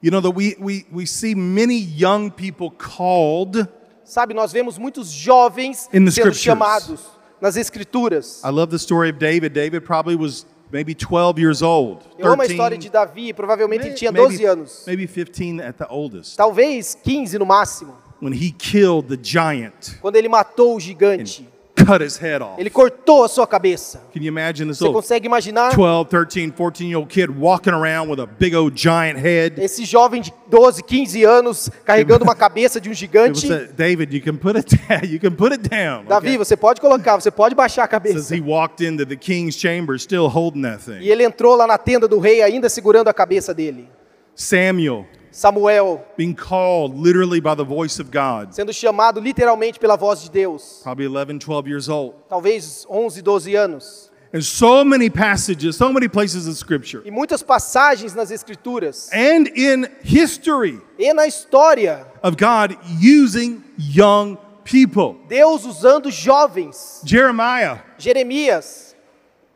You 0.00 0.12
know, 0.12 0.20
that 0.20 0.32
we, 0.32 0.56
we, 0.60 0.86
we 0.92 1.06
see 1.06 1.34
many 1.34 1.76
young 1.76 2.30
people 2.30 2.70
called. 2.70 3.66
Sabe, 4.04 4.32
nós 4.32 4.52
vemos 4.52 4.78
muitos 4.78 5.10
jovens 5.10 5.88
sendo 5.90 6.32
chamados 6.32 7.00
nas 7.40 7.56
Escrituras. 7.56 8.42
I 8.44 8.50
love 8.50 8.70
the 8.70 8.78
story 8.78 9.10
of 9.10 9.18
David. 9.18 9.54
David 9.54 9.84
probably 9.84 10.14
was 10.14 10.46
maybe 10.72 10.94
12 10.94 11.38
years 11.40 11.62
old. 11.62 12.02
Eu 12.18 12.26
amo 12.26 12.42
a 12.42 12.44
13, 12.46 12.52
história 12.52 12.78
de 12.78 12.90
Davi, 12.90 13.32
provavelmente 13.32 13.86
ele 13.86 13.94
tinha 13.94 14.12
maybe- 14.12 14.36
12 14.36 14.44
anos. 14.44 14.84
Maybe 14.86 15.06
15 15.06 15.60
at 15.62 15.76
the 15.76 15.86
oldest. 15.88 16.36
Talvez 16.36 16.96
15 17.02 17.38
no 17.38 17.46
máximo, 17.46 17.96
When 18.20 18.32
he 18.34 18.50
killed 18.50 19.06
the 19.08 19.16
giant, 19.22 19.98
quando 20.00 20.16
ele 20.16 20.28
matou 20.28 20.76
o 20.76 20.80
gigante. 20.80 21.48
Cut 21.84 22.02
his 22.04 22.16
head 22.18 22.42
off. 22.42 22.60
Ele 22.60 22.70
cortou 22.70 23.24
a 23.24 23.28
sua 23.28 23.46
cabeça. 23.46 23.98
Can 24.12 24.20
you 24.20 24.28
imagine 24.28 24.68
this 24.68 24.78
Você 24.78 24.84
little 24.84 25.00
consegue 25.00 25.26
imaginar 25.26 25.74
12, 25.74 26.08
13, 26.10 26.50
14 26.52 26.84
year 26.86 26.98
old 26.98 27.08
kid 27.12 27.30
walking 27.30 27.72
around 27.72 28.10
with 28.10 28.20
a 28.20 28.26
big 28.26 28.54
old 28.56 28.76
giant 28.80 29.18
head? 29.18 29.60
esse 29.62 29.84
jovem 29.84 30.20
de 30.22 30.32
12, 30.48 30.82
15 30.82 31.24
anos 31.24 31.70
carregando 31.84 32.24
uma 32.24 32.34
cabeça 32.34 32.80
de 32.80 32.88
um 32.90 32.94
gigante? 32.94 33.52
a- 33.52 33.68
David, 33.76 34.14
you 34.14 34.22
can 34.22 34.36
put 34.36 34.56
it 34.58 34.68
down. 34.88 35.04
You 35.04 35.20
can 35.20 35.32
put 35.32 35.52
it 35.54 35.68
down. 35.68 36.04
Davi, 36.06 36.28
okay? 36.28 36.38
você 36.38 36.56
pode 36.56 36.80
colocar, 36.80 37.16
você 37.20 37.30
pode 37.30 37.54
baixar 37.54 37.82
a 37.84 37.88
Says 37.88 37.90
cabeça. 37.90 38.34
he 38.36 38.40
walked 38.40 38.84
into 38.84 39.04
the 39.06 39.16
king's 39.16 39.54
chamber 39.56 39.98
still 39.98 40.26
holding 40.28 40.62
that 40.62 40.82
E 40.88 40.98
thing. 40.98 41.06
ele 41.08 41.24
entrou 41.24 41.54
lá 41.56 41.66
na 41.66 41.78
tenda 41.78 42.06
do 42.08 42.18
rei 42.18 42.42
ainda 42.42 42.68
segurando 42.68 43.08
a 43.08 43.12
cabeça 43.14 43.52
dele. 43.54 43.88
Samuel 44.34 45.04
Samuel 45.38 46.04
being 46.16 46.34
called 46.34 46.98
literally 46.98 47.40
by 47.40 47.54
the 47.54 47.64
voice 47.64 48.00
of 48.00 48.10
God, 48.10 48.50
sendo 48.52 48.72
chamado 48.72 49.20
literalmente 49.20 49.78
pela 49.78 49.96
voz 49.96 50.24
de 50.24 50.30
Deus. 50.30 50.80
probably 50.82 51.04
11, 51.06 51.38
12 51.38 51.68
years 51.68 51.88
old. 51.88 52.14
Talvez 52.28 52.84
11, 52.90 53.22
12 53.22 53.54
anos. 53.54 54.10
And 54.32 54.44
so 54.44 54.84
many 54.84 55.08
passages, 55.08 55.76
so 55.76 55.90
many 55.90 56.08
places 56.08 56.46
in 56.46 56.54
scripture. 56.54 57.02
E 57.06 57.10
muitas 57.10 57.42
passagens 57.42 58.14
nas 58.14 58.30
escrituras 58.30 59.08
And 59.12 59.48
in 59.56 59.88
history 60.02 60.80
e 60.98 61.12
na 61.14 61.26
história, 61.26 62.04
of 62.22 62.36
God 62.36 62.76
using 62.98 63.62
young 63.78 64.36
people. 64.64 65.16
Deus 65.28 65.64
usando 65.64 66.10
jovens. 66.10 67.00
Jeremiah, 67.04 67.78
Jeremias, 67.96 68.87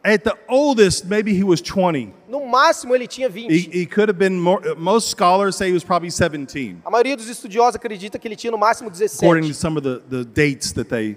at 0.04 0.24
the 0.24 0.36
oldest, 0.48 1.04
maybe 1.06 1.32
he 1.32 1.44
was 1.44 1.60
20. 1.60 2.12
no 2.28 2.40
máximo 2.40 2.94
ele 2.94 3.06
tinha 3.06 3.28
He, 3.30 3.46
20. 3.46 3.70
he 3.70 3.86
could 3.86 4.08
have 4.08 4.18
been 4.18 4.38
more, 4.40 4.60
most 4.76 5.08
scholars 5.10 5.54
say 5.56 5.68
he 5.68 5.72
was 5.72 5.84
probably 5.84 6.10
17, 6.10 6.82
A 6.84 6.90
maioria 6.90 7.16
dos 7.16 7.28
estudiosos 7.28 7.76
acredita 7.76 8.18
que 8.18 8.26
ele 8.28 8.36
tinha 8.36 8.50
no 8.50 8.58
máximo 8.58 8.88
according 8.90 9.48
to 9.48 9.54
17. 9.54 9.54
some 9.54 9.76
of 9.76 9.82
the, 9.84 10.02
the 10.08 10.24
dates 10.24 10.72
that 10.72 10.88
they 10.88 11.16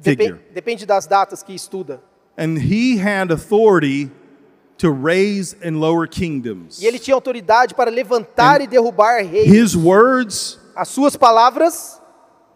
figure. 0.00 0.40
depende 0.54 0.86
das 0.86 1.06
datas 1.06 1.42
que 1.42 1.54
estuda. 1.54 2.00
And 2.36 2.58
he 2.58 2.96
had 2.96 3.30
authority 3.30 4.10
to 4.78 4.90
raise 4.90 5.54
and 5.62 5.78
lower 5.78 6.06
kingdoms. 6.08 6.80
E 6.82 6.86
ele 6.86 6.98
tinha 6.98 7.14
autoridade 7.14 7.74
para 7.74 7.90
levantar 7.90 8.60
e 8.60 8.66
derrubar 8.66 9.22
reis. 9.24 9.46
His 9.52 9.76
words 9.76 10.58
As 10.74 10.88
suas 10.88 11.14
palavras 11.16 12.00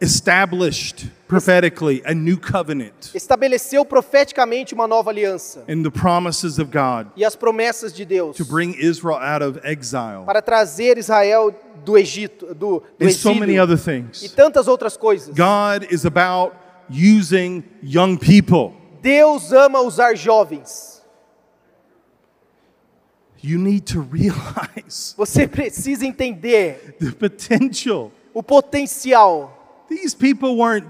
established 0.00 1.06
prophetically 1.28 2.02
a 2.06 2.14
new 2.14 2.36
covenant 2.38 3.10
estabeleceu 3.14 3.84
profeticamente 3.84 4.74
uma 4.74 4.88
nova 4.88 5.10
aliança 5.10 5.62
and 5.68 5.82
the 5.82 5.90
promises 5.90 6.58
of 6.58 6.70
God 6.72 7.08
e 7.14 7.24
as 7.24 7.36
promessas 7.36 7.92
de 7.92 8.04
Deus 8.04 8.36
to 8.36 8.44
bring 8.44 8.74
Israel 8.78 9.18
out 9.18 9.44
of 9.44 9.60
exile 9.62 10.24
para 10.24 10.40
trazer 10.42 10.96
Israel 10.98 11.54
do 11.84 11.96
Egito, 11.96 12.46
do, 12.54 12.82
do 12.98 13.06
and 13.06 13.10
so 13.12 13.34
many 13.34 13.52
exílio 13.54 13.62
other 13.62 13.76
e 13.76 13.78
things. 13.78 14.32
tantas 14.32 14.66
outras 14.66 14.96
coisas. 14.96 15.34
God 15.34 15.86
is 15.90 16.04
about 16.04 16.56
using 16.90 17.62
young 17.82 18.16
people. 18.16 18.72
Deus 19.00 19.52
ama 19.52 19.80
usar 19.80 20.16
jovens. 20.16 21.02
You 23.40 23.58
need 23.58 23.84
to 23.92 24.00
realize 24.00 25.14
Você 25.18 25.46
precisa 25.46 26.04
entender 26.04 26.96
the 26.98 27.12
potential. 27.12 28.10
o 28.34 28.42
potencial. 28.42 29.52
These 29.88 30.14
people 30.16 30.56
weren't 30.56 30.86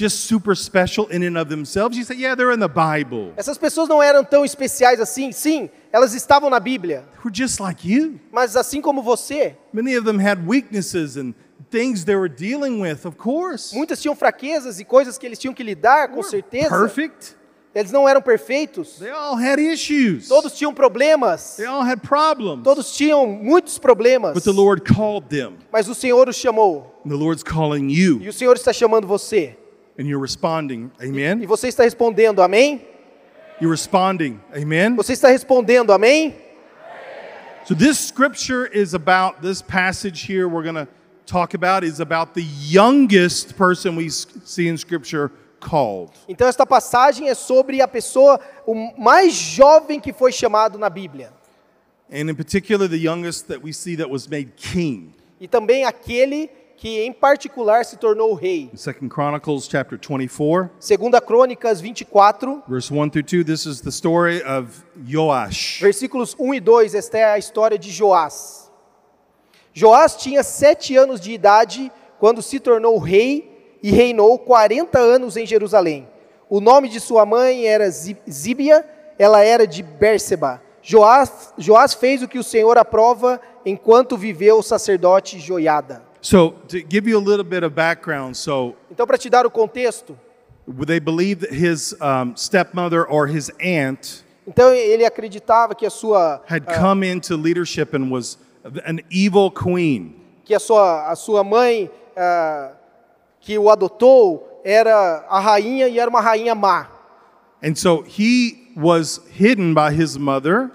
just 0.00 0.26
super 0.26 0.54
special 0.56 1.06
in 1.10 1.22
and 1.22 1.36
of 1.38 1.48
themselves. 1.50 1.96
You 1.96 2.04
say, 2.04 2.16
yeah, 2.16 2.34
they're 2.34 2.52
in 2.52 2.60
the 2.60 2.68
Bible. 2.68 3.32
Essas 3.36 3.58
pessoas 3.58 3.88
não 3.88 4.02
eram 4.02 4.24
tão 4.24 4.44
especiais 4.44 5.00
assim. 5.00 5.32
Sim, 5.32 5.68
elas 5.92 6.14
estavam 6.14 6.48
na 6.48 6.58
Bíblia, 6.58 7.04
They 7.12 7.20
were 7.24 7.34
just 7.34 7.60
like 7.60 7.86
you. 7.86 8.18
mas 8.32 8.56
assim 8.56 8.80
como 8.80 9.02
você, 9.02 9.56
Many 9.72 9.96
of 9.96 10.04
them 10.06 10.18
had 10.18 10.46
weaknesses 10.46 11.16
and 11.16 11.34
things 11.70 12.04
they 12.04 12.16
were 12.16 12.28
dealing 12.28 12.80
with, 12.80 13.04
of 13.04 13.16
course. 13.16 13.74
muitas 13.76 14.00
tinham 14.00 14.16
fraquezas 14.16 14.80
e 14.80 14.84
coisas 14.84 15.18
que 15.18 15.26
eles 15.26 15.38
tinham 15.38 15.52
que 15.54 15.62
lidar, 15.62 16.08
com 16.08 16.22
certeza. 16.22 16.70
Perfect. 16.70 17.36
Eles 17.72 17.92
não 17.92 18.08
eram 18.08 18.20
perfeitos. 18.20 18.98
They 18.98 19.10
all 19.10 19.36
had 19.36 19.60
issues. 19.60 20.26
Todos 20.26 20.54
tinham 20.54 20.74
problemas. 20.74 21.54
They 21.56 21.66
all 21.66 21.82
had 21.82 22.00
problems. 22.00 22.64
Todos 22.64 22.90
tinham 22.96 23.26
muitos 23.28 23.78
problemas. 23.78 24.34
But 24.34 24.42
the 24.42 24.50
Lord 24.50 24.82
called 24.82 25.28
them. 25.28 25.56
Mas 25.70 25.88
o 25.88 25.94
Senhor 25.94 26.28
os 26.28 26.34
chamou. 26.34 27.00
And 27.06 27.10
the 27.10 27.16
Lord's 27.16 27.44
calling 27.44 27.88
you. 27.88 28.20
E 28.20 28.28
o 28.28 28.32
Senhor 28.32 28.56
está 28.56 28.72
chamando 28.72 29.06
você. 29.06 29.56
And 30.00 30.08
you're 30.08 30.18
responding. 30.18 30.90
E 30.98 31.08
Amen. 31.08 31.46
você 31.46 31.68
está 31.68 31.84
respondendo, 31.84 32.40
amém? 32.40 32.80
You're 33.60 33.70
responding. 33.70 34.40
Amen. 34.50 34.96
Você 34.96 35.12
está 35.12 35.28
respondendo, 35.28 35.92
amém? 35.92 36.34
So 37.66 37.74
this 37.74 37.98
scripture 37.98 38.66
is 38.72 38.94
about 38.94 39.42
this 39.42 39.60
passage 39.60 40.22
here 40.22 40.48
we're 40.48 40.62
going 40.62 40.86
to 40.86 40.88
talk 41.26 41.52
about 41.52 41.84
is 41.84 42.00
about 42.00 42.32
the 42.32 42.42
youngest 42.42 43.58
person 43.58 43.94
we 43.94 44.08
see 44.08 44.68
in 44.68 44.78
scripture 44.78 45.30
called. 45.60 46.12
Então 46.26 46.48
esta 46.48 46.64
passagem 46.64 47.28
é 47.28 47.34
sobre 47.34 47.82
a 47.82 47.86
pessoa 47.86 48.40
o 48.66 48.74
mais 48.98 49.34
jovem 49.34 50.00
que 50.00 50.14
foi 50.14 50.32
chamado 50.32 50.78
na 50.78 50.88
Bíblia. 50.88 51.30
And 52.10 52.30
in 52.30 52.34
particular 52.34 52.88
the 52.88 52.96
youngest 52.96 53.48
that 53.48 53.62
we 53.62 53.74
see 53.74 53.96
that 53.96 54.10
was 54.10 54.26
made 54.26 54.52
king. 54.56 55.12
E 55.38 55.46
também 55.46 55.84
aquele 55.84 56.50
que 56.80 56.98
em 57.02 57.12
particular 57.12 57.84
se 57.84 57.98
tornou 57.98 58.32
rei. 58.32 58.70
In 58.72 58.76
2 58.76 59.12
Chronicles 59.12 59.68
chapter 59.70 59.98
24, 59.98 60.70
Segunda 60.80 61.20
Crônicas 61.20 61.78
24, 61.78 62.62
verse 62.66 62.90
1 62.90 63.10
through 63.10 63.22
2, 63.22 63.44
this 63.44 63.66
is 63.66 63.82
the 63.82 63.90
story 63.90 64.42
of 64.44 64.82
Joash. 65.06 65.78
versículos 65.78 66.34
1 66.38 66.54
e 66.54 66.60
2, 66.60 66.94
esta 66.94 67.18
é 67.18 67.24
a 67.24 67.38
história 67.38 67.78
de 67.78 67.90
Joás. 67.90 68.72
Joás 69.74 70.16
tinha 70.16 70.42
sete 70.42 70.96
anos 70.96 71.20
de 71.20 71.32
idade 71.32 71.92
quando 72.18 72.40
se 72.40 72.58
tornou 72.58 72.96
rei 72.96 73.76
e 73.82 73.90
reinou 73.90 74.38
40 74.38 74.98
anos 74.98 75.36
em 75.36 75.44
Jerusalém. 75.44 76.08
O 76.48 76.62
nome 76.62 76.88
de 76.88 76.98
sua 76.98 77.26
mãe 77.26 77.66
era 77.66 77.90
Zíbia, 77.90 78.88
ela 79.18 79.44
era 79.44 79.66
de 79.66 79.82
Bérseba. 79.82 80.62
Joás, 80.80 81.52
Joás 81.58 81.92
fez 81.92 82.22
o 82.22 82.28
que 82.28 82.38
o 82.38 82.42
Senhor 82.42 82.78
aprova 82.78 83.38
enquanto 83.66 84.16
viveu 84.16 84.60
o 84.60 84.62
sacerdote 84.62 85.38
Joiada. 85.38 86.08
So 86.22 86.50
to 86.68 86.82
give 86.82 87.08
you 87.08 87.18
a 87.18 87.24
little 87.24 87.44
bit 87.44 87.62
of 87.62 87.74
background, 87.74 88.36
so 88.36 88.76
Então, 88.90 89.06
para 89.06 89.16
te 89.16 89.30
dar 89.30 89.46
o 89.46 89.50
contexto, 89.50 90.18
they 90.86 91.00
believed 91.00 91.40
that 91.40 91.52
his 91.52 91.94
um, 92.00 92.34
stepmother 92.36 93.04
or 93.04 93.26
his 93.26 93.50
aunt 93.60 94.24
então 94.46 94.72
ele 94.72 95.04
acreditava 95.04 95.74
que 95.74 95.86
a 95.86 95.90
sua 95.90 96.42
had 96.46 96.66
come 96.66 97.04
into 97.04 97.36
leadership 97.36 97.94
and 97.94 98.10
was 98.10 98.36
an 98.84 99.00
evil 99.10 99.50
queen. 99.50 100.14
que 100.44 100.54
a 100.54 100.58
sua, 100.58 101.08
a 101.08 101.14
sua 101.14 101.44
mãe 101.44 101.90
ah, 102.16 102.72
que 103.40 103.56
o 103.58 103.70
adotou 103.70 104.60
era 104.64 105.24
a 105.28 105.38
rainha 105.38 105.88
e 105.88 105.98
era 105.98 106.10
uma 106.10 106.20
rainha 106.20 106.54
má. 106.54 106.88
And 107.62 107.76
so 107.76 108.02
he 108.02 108.72
was 108.76 109.20
hidden 109.30 109.74
by 109.74 109.92
his 109.92 110.16
mother 110.18 110.70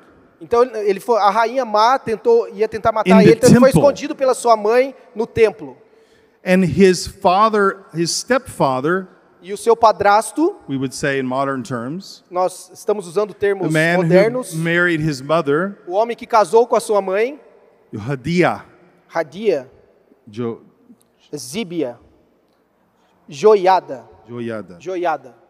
Então 0.46 0.62
ele 0.76 1.00
foi, 1.00 1.18
a 1.20 1.32
rainha 1.32 1.66
má 1.66 1.98
tentou 1.98 2.48
ia 2.50 2.68
tentar 2.68 2.92
matar 2.92 3.24
ele, 3.24 3.34
então 3.34 3.50
ele 3.50 3.60
foi 3.60 3.70
escondido 3.70 4.16
pela 4.16 4.36
sua 4.36 4.56
mãe 4.56 4.94
no 5.16 5.26
templo. 5.26 5.76
and 6.46 6.64
his 6.64 7.08
father, 7.08 7.80
his 7.92 8.12
stepfather, 8.12 9.08
E 9.42 9.52
o 9.52 9.58
seu 9.58 9.76
padrasto, 9.76 10.56
we 10.70 10.78
would 10.78 10.94
say 10.94 11.20
in 11.20 11.24
modern 11.24 11.64
terms, 11.64 12.24
nós 12.30 12.70
estamos 12.72 13.08
usando 13.08 13.34
termos 13.34 13.68
modernos, 13.74 14.54
married 14.54 15.02
his 15.02 15.20
mother, 15.20 15.80
o 15.88 15.94
homem 15.94 16.16
que 16.16 16.28
casou 16.28 16.68
com 16.68 16.76
a 16.76 16.80
sua 16.80 17.02
mãe, 17.02 17.40
Hadiah, 18.08 18.66
Radia, 19.08 19.68
jo, 20.28 20.62
Zíbia, 21.36 21.98
Joiada, 23.28 24.08
Joiada. 24.28 24.78
Joiada. 24.80 25.45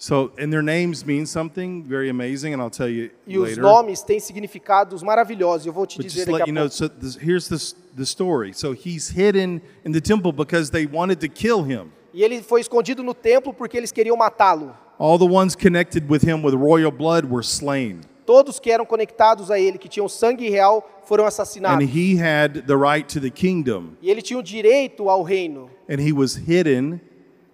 So, 0.00 0.30
and 0.38 0.52
their 0.52 0.62
names 0.62 1.04
mean 1.04 1.26
something 1.26 1.82
very 1.82 2.08
amazing, 2.08 2.52
and 2.54 2.62
I'll 2.62 2.70
tell 2.70 2.88
you 2.88 3.10
E 3.26 3.36
os 3.36 3.48
later. 3.48 3.62
nomes 3.62 4.00
têm 4.02 4.20
significados 4.20 5.02
maravilhosos. 5.02 5.66
Eu 5.66 5.72
vou 5.72 5.86
te 5.86 5.96
But 5.96 6.06
dizer 6.06 6.20
just 6.20 6.26
to 6.26 6.32
daqui 6.38 6.42
a 6.42 6.44
let 6.44 6.48
you 6.48 6.54
know, 6.54 6.68
pouco. 6.68 6.76
so 6.76 6.88
this, 6.88 7.16
here's 7.16 7.48
this, 7.48 7.74
the 7.96 8.06
story. 8.06 8.52
So 8.52 8.72
he's 8.72 9.08
hidden 9.10 9.60
in 9.84 9.90
the 9.92 10.00
temple 10.00 10.30
because 10.32 10.70
they 10.70 10.86
wanted 10.86 11.18
to 11.20 11.28
kill 11.28 11.64
him. 11.64 11.90
E 12.14 12.22
ele 12.22 12.40
foi 12.42 12.60
escondido 12.60 13.02
no 13.02 13.12
templo 13.12 13.52
porque 13.52 13.76
eles 13.76 13.90
queriam 13.90 14.16
matá-lo. 14.16 14.72
All 15.00 15.18
the 15.18 15.26
ones 15.26 15.56
connected 15.56 16.08
with 16.08 16.22
him 16.22 16.42
with 16.44 16.54
royal 16.54 16.92
blood 16.92 17.24
were 17.24 17.42
slain. 17.42 18.00
Todos 18.24 18.60
que 18.60 18.70
eram 18.70 18.84
conectados 18.84 19.50
a 19.50 19.58
ele, 19.58 19.78
que 19.78 19.88
tinham 19.88 20.06
sangue 20.08 20.48
real, 20.50 20.84
foram 21.04 21.24
And 21.24 21.28
assassinados. 21.28 21.88
he 21.88 22.14
had 22.16 22.66
the 22.66 22.76
right 22.76 23.08
to 23.08 23.18
the 23.20 23.30
kingdom. 23.30 23.96
E 24.02 24.10
ele 24.10 24.22
tinha 24.22 24.38
o 24.38 24.42
direito 24.42 25.08
ao 25.08 25.22
reino. 25.24 25.70
And 25.88 25.98
he 26.00 26.12
was 26.12 26.36
hidden 26.36 27.00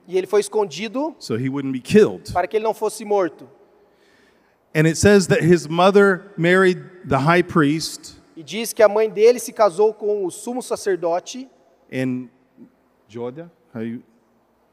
E 0.07 0.17
ele 0.19 0.27
foi 0.27 0.41
escondido 0.41 1.15
so 1.19 1.35
he 1.37 1.49
wouldn't 1.49 1.73
be 1.73 1.81
killed. 1.81 2.33
para 2.33 2.47
que 2.47 2.57
ele 2.57 2.65
não 2.65 2.75
fosse 2.75 3.05
morto. 3.05 3.49
And 4.75 4.87
it 4.87 4.97
says 4.97 5.29
that 5.29 5.43
his 5.43 5.67
mother 5.69 6.33
married 6.37 6.79
the 7.09 7.19
high 7.19 7.43
priest 7.43 8.17
E 8.37 8.43
diz 8.43 8.73
que 8.73 8.83
a 8.83 8.89
mãe 8.89 9.09
dele 9.09 9.39
se 9.39 9.53
casou 9.53 9.95
com 9.95 10.25
o 10.27 10.31
sumo 10.31 10.61
sacerdote, 10.63 11.49
in 11.91 12.29
Jordan. 13.09 13.49
How 13.75 13.83
you, 13.83 14.03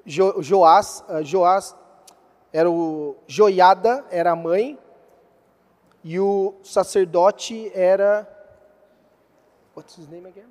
jo, 0.05 0.41
Joás, 0.41 1.03
ah, 1.07 1.21
Joás 1.21 1.75
era 2.51 2.69
o 2.69 3.15
Joiada, 3.27 4.03
era 4.11 4.31
a 4.31 4.35
mãe, 4.35 4.77
e 6.03 6.19
o 6.19 6.55
sacerdote 6.63 7.71
era 7.73 8.27
What's 9.75 9.97
his 9.97 10.09
name 10.09 10.25
again? 10.27 10.49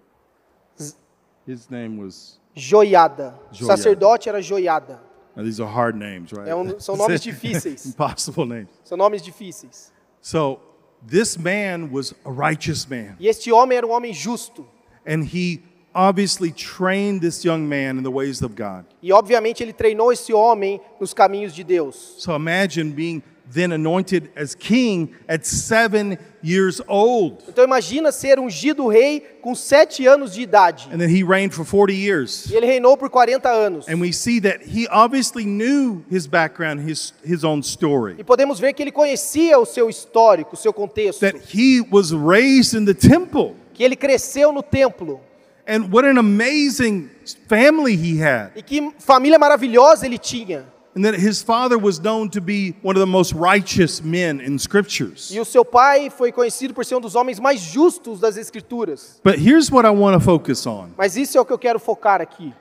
his 1.46 1.68
name 1.68 1.98
was. 1.98 2.39
Joiada. 2.54 3.34
Joiada. 3.52 3.66
sacerdote 3.76 4.28
era 4.28 4.40
Joiada. 4.42 5.00
Now 5.36 5.44
these 5.44 5.60
are 5.60 5.70
hard 5.70 5.96
names, 5.96 6.32
right? 6.32 6.48
É 6.48 6.54
um- 6.54 6.78
são 6.80 6.96
nomes 6.96 7.20
difíceis. 7.22 7.86
Impossible 7.86 8.44
names. 8.46 8.68
São 8.84 8.96
nomes 8.98 9.22
difíceis. 9.22 9.92
So 10.20 10.60
this 11.06 11.36
man 11.38 11.90
was 11.92 12.12
a 12.24 12.30
righteous 12.30 12.86
man. 12.86 13.16
E 13.18 13.28
este 13.28 13.50
homem 13.52 13.76
era 13.78 13.86
um 13.86 13.90
homem 13.92 14.12
justo. 14.12 14.66
And 15.06 15.24
he 15.24 15.62
obviously 15.94 16.52
trained 16.52 17.20
this 17.20 17.44
young 17.44 17.66
man 17.68 17.96
in 17.96 18.02
the 18.02 18.10
ways 18.10 18.42
of 18.42 18.54
God. 18.54 18.84
E 19.02 19.12
obviamente 19.12 19.62
ele 19.62 19.72
treinou 19.72 20.12
esse 20.12 20.32
homem 20.32 20.80
nos 21.00 21.14
caminhos 21.14 21.54
de 21.54 21.64
Deus. 21.64 22.16
So 22.18 22.34
imagine 22.36 22.92
being 22.92 23.22
then 23.52 23.72
anointed 23.72 24.30
as 24.36 24.54
king 24.54 25.14
at 25.28 25.44
seven 25.44 26.18
years 26.42 26.80
old. 26.86 27.42
Então 27.48 27.64
imagina 27.64 28.12
ser 28.12 28.38
ungido 28.38 28.86
rei 28.88 29.20
com 29.42 29.54
sete 29.54 30.06
anos 30.06 30.32
de 30.32 30.42
idade. 30.42 30.88
And 30.92 30.98
then 30.98 31.08
he 31.08 31.22
reigned 31.22 31.52
for 31.54 31.64
40 31.64 31.94
years. 31.94 32.46
E 32.50 32.56
ele 32.56 32.66
reinou 32.66 32.96
por 32.96 33.10
40 33.10 33.48
anos. 33.48 33.88
And 33.88 34.00
we 34.00 34.12
see 34.12 34.40
that 34.40 34.62
he 34.62 34.86
obviously 34.88 35.44
knew 35.44 36.04
his 36.10 36.26
background, 36.26 36.80
his, 36.80 37.12
his 37.24 37.44
own 37.44 37.62
story. 37.62 38.16
E 38.18 38.24
podemos 38.24 38.60
ver 38.60 38.72
que 38.72 38.82
ele 38.82 38.92
conhecia 38.92 39.58
o 39.58 39.66
seu 39.66 39.90
histórico, 39.90 40.54
o 40.54 40.56
seu 40.56 40.72
contexto. 40.72 41.20
That 41.20 41.38
he 41.52 41.80
was 41.90 42.12
raised 42.12 42.74
in 42.74 42.84
the 42.84 42.94
temple. 42.94 43.56
Que 43.74 43.82
ele 43.82 43.96
cresceu 43.96 44.52
no 44.52 44.62
templo. 44.62 45.20
And 45.66 45.92
what 45.92 46.04
an 46.04 46.18
amazing 46.18 47.10
family 47.48 47.94
he 47.94 48.22
had. 48.22 48.52
E 48.56 48.62
que 48.62 48.92
família 48.98 49.38
maravilhosa 49.38 50.06
ele 50.06 50.18
tinha. 50.18 50.66
And 50.96 51.04
that 51.04 51.14
his 51.14 51.40
father 51.40 51.78
was 51.78 52.00
known 52.00 52.28
to 52.30 52.40
be 52.40 52.74
one 52.82 52.96
of 52.96 53.00
the 53.00 53.06
most 53.06 53.32
righteous 53.32 54.02
men 54.02 54.40
in 54.40 54.58
scriptures. 54.58 55.30
E 55.30 55.38
o 55.38 55.44
seu 55.44 55.64
pai 55.64 56.10
foi 56.10 56.32
conhecido 56.32 56.74
por 56.74 56.84
ser 56.84 56.96
um 56.96 57.00
dos 57.00 57.14
homens 57.14 57.38
mais 57.38 57.60
justos 57.60 58.18
das 58.18 58.36
escrituras. 58.36 59.20
But 59.22 59.38
here's 59.38 59.70
what 59.70 59.86
I 59.86 59.90
want 59.90 60.14
to 60.18 60.20
focus 60.20 60.66
on. 60.66 60.90
Mas 60.98 61.16
isso 61.16 61.38
é 61.38 61.40
o 61.40 61.44
que 61.44 61.52
eu 61.52 61.58
quero 61.58 61.78
focar 61.78 62.20
aqui. 62.20 62.52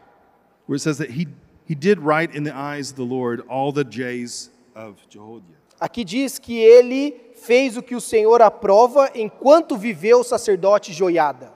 where 0.68 0.76
it 0.76 0.82
says 0.84 1.00
that 1.00 1.10
he, 1.10 1.28
he 1.66 1.74
did 1.74 1.98
right 2.00 2.30
in 2.38 2.44
the 2.44 2.54
eyes 2.56 2.92
of 2.92 2.96
the 2.98 3.04
Lord 3.04 3.42
all 3.50 3.72
the 3.74 3.84
days 3.84 4.52
of 4.76 4.98
Jehoiada. 5.10 5.58
Aqui 5.82 6.04
diz 6.06 6.38
que 6.38 6.56
ele 6.60 7.16
fez 7.34 7.78
o 7.78 7.82
que 7.82 7.96
o 7.96 8.02
Senhor 8.02 8.42
aprova 8.44 9.10
enquanto 9.16 9.76
viveu 9.76 10.20
o 10.20 10.24
sacerdote 10.24 10.94
Joiada. 10.94 11.52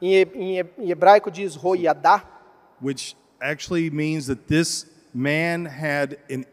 Em, 0.00 0.14
he- 0.14 0.28
em 0.34 0.58
he- 0.58 0.66
em 0.78 0.90
hebraico 0.90 1.30
diz 1.30 1.54
roiadá, 1.56 2.22
which 2.80 3.16
actually 3.40 3.90
means 3.90 4.26
that 4.26 4.48
this 4.48 4.86
man 5.14 5.64
had 5.64 6.18
an, 6.30 6.44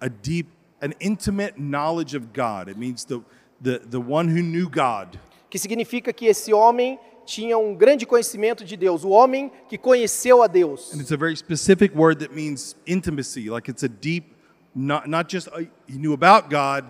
a 0.00 0.08
deep, 0.08 0.48
an 0.80 0.94
intimate 1.00 1.58
knowledge 1.58 2.14
of 2.14 2.32
God. 2.32 2.68
It 2.68 2.76
means 2.76 3.04
the, 3.04 3.22
the, 3.60 3.80
the 3.84 4.00
one 4.00 4.28
who 4.28 4.42
knew 4.42 4.68
God. 4.68 5.18
que 5.50 5.58
significa 5.58 6.12
que 6.12 6.26
esse 6.26 6.54
homem 6.54 6.98
tinha 7.26 7.58
um 7.58 7.74
grande 7.74 8.06
conhecimento 8.06 8.64
de 8.64 8.76
Deus, 8.76 9.04
o 9.04 9.10
homem 9.10 9.50
que 9.68 9.76
conheceu 9.76 10.42
a 10.42 10.46
Deus. 10.46 10.92
And 10.92 11.00
it's 11.00 11.12
a 11.12 11.16
very 11.16 11.36
specific 11.36 11.94
word 11.94 12.20
that 12.20 12.34
means 12.34 12.76
intimacy, 12.86 13.50
like 13.50 13.68
it's 13.68 13.82
a 13.82 13.88
deep, 13.88 14.36
not, 14.74 15.08
not 15.08 15.28
just 15.28 15.48
uh, 15.48 15.64
he 15.86 15.98
knew 15.98 16.12
about 16.12 16.48
God, 16.48 16.84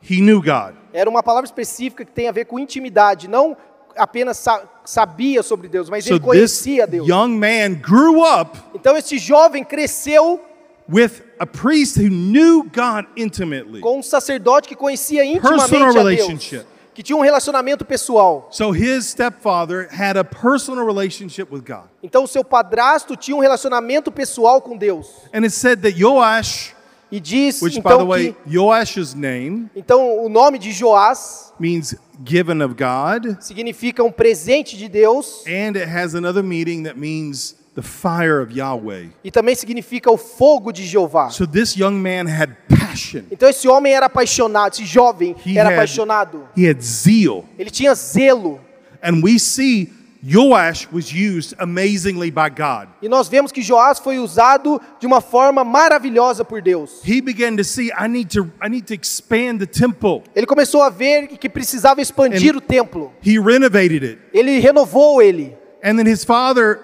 he 0.00 0.20
knew 0.20 0.42
God. 0.42 0.76
Era 0.92 1.08
uma 1.08 1.22
palavra 1.22 1.46
específica 1.46 2.04
que 2.04 2.12
tem 2.12 2.28
a 2.28 2.32
ver 2.32 2.44
com 2.44 2.58
intimidade, 2.58 3.26
não 3.26 3.56
apenas 3.96 4.36
sa- 4.38 4.62
sabia 4.84 5.42
sobre 5.42 5.68
Deus, 5.68 5.88
mas 5.88 6.04
So 6.04 6.14
ele 6.14 6.20
conhecia 6.20 6.86
Deus. 6.86 7.08
young 7.08 7.28
man 7.38 7.74
grew 7.74 8.22
up 8.22 8.58
Então 8.74 8.96
esse 8.96 9.18
jovem 9.18 9.64
cresceu 9.64 10.40
with 10.88 11.22
a 11.38 11.46
priest 11.46 11.96
who 11.98 12.08
knew 12.10 12.64
God 12.64 13.06
intimately. 13.16 13.80
com 13.80 13.98
um 13.98 14.02
sacerdote 14.02 14.68
que 14.68 14.74
conhecia 14.76 15.24
intimamente 15.24 15.70
Personal 15.70 16.04
Deus, 16.04 16.64
que 16.92 17.02
tinha 17.02 17.16
um 17.16 17.22
relacionamento 17.22 17.84
pessoal. 17.84 18.48
So 18.52 18.70
his 18.70 19.06
stepfather 19.06 19.88
had 19.90 20.16
a 20.18 20.22
personal 20.24 20.84
relationship 20.84 21.48
with 21.50 21.62
God. 21.62 21.88
Então 22.02 22.26
seu 22.26 22.44
padrasto 22.44 23.16
tinha 23.16 23.34
um 23.36 23.40
relacionamento 23.40 24.12
pessoal 24.12 24.60
com 24.60 24.76
Deus. 24.76 25.06
And 25.32 25.44
it 25.44 25.50
said 25.52 25.80
that 25.82 25.96
Joash, 25.98 26.73
E 27.16 27.20
diz 27.20 27.62
which 27.62 27.76
by 27.76 27.80
então 27.80 27.98
the 27.98 28.04
way, 28.04 28.32
que 28.44 28.50
Joash's 28.52 29.14
name 29.14 29.70
então 29.76 30.24
o 30.24 30.28
nome 30.28 30.58
de 30.58 30.72
Joás 30.72 31.52
means 31.60 31.94
given 32.24 32.60
of 32.62 32.74
God, 32.74 33.36
significa 33.40 34.02
um 34.02 34.10
presente 34.10 34.76
de 34.76 34.88
Deus 34.88 35.44
and 35.46 35.76
it 35.76 35.84
has 35.88 36.14
another 36.14 36.42
meaning 36.42 36.82
that 36.84 36.98
means 36.98 37.54
the 37.76 37.82
fire 37.82 38.40
of 38.42 38.52
Yahweh. 38.56 39.10
e 39.22 39.30
também 39.30 39.54
significa 39.54 40.10
o 40.10 40.16
fogo 40.16 40.72
de 40.72 40.84
Jeová. 40.84 41.30
So 41.30 41.46
this 41.46 41.76
young 41.76 41.92
man 42.00 42.26
had 42.28 42.50
passion. 42.68 43.22
Então 43.30 43.48
esse 43.48 43.68
homem 43.68 43.92
era 43.94 44.06
apaixonado, 44.06 44.72
esse 44.74 44.84
jovem 44.84 45.36
He 45.46 45.58
era 45.58 45.68
had- 45.70 45.74
apaixonado. 45.74 46.48
He 46.56 46.68
had 46.68 46.80
zeal. 46.82 47.44
Ele 47.58 47.70
tinha 47.70 47.94
zelo. 47.94 48.60
And 49.02 49.22
we 49.22 49.38
see 49.38 49.92
Joash 50.26 50.88
was 50.90 51.12
used 51.12 51.54
amazingly 51.58 52.30
by 52.30 52.48
God. 52.48 52.88
E 53.02 53.08
nós 53.08 53.28
vemos 53.28 53.52
que 53.52 53.60
Joás 53.60 53.98
foi 53.98 54.18
usado 54.18 54.80
de 54.98 55.06
uma 55.06 55.20
forma 55.20 55.62
maravilhosa 55.64 56.44
por 56.44 56.62
Deus. 56.62 57.02
He 57.06 57.20
began 57.20 57.56
to 57.56 57.64
see 57.64 57.90
I 57.92 58.08
need 58.08 58.30
to 58.30 58.50
I 58.62 58.70
need 58.70 58.86
to 58.86 58.94
expand 58.94 59.58
the 59.58 59.66
temple. 59.66 60.22
Ele 60.34 60.46
começou 60.46 60.82
a 60.82 60.88
ver 60.88 61.26
que 61.28 61.48
precisava 61.48 62.00
expandir 62.00 62.54
And- 62.54 62.58
o 62.58 62.60
templo. 62.60 63.12
He 63.22 63.38
renovated 63.38 64.02
it. 64.02 64.18
Ele 64.32 64.58
renovou 64.60 65.20
ele. 65.20 65.54
And 65.82 65.96
then 65.96 66.06
his 66.06 66.24
father 66.24 66.80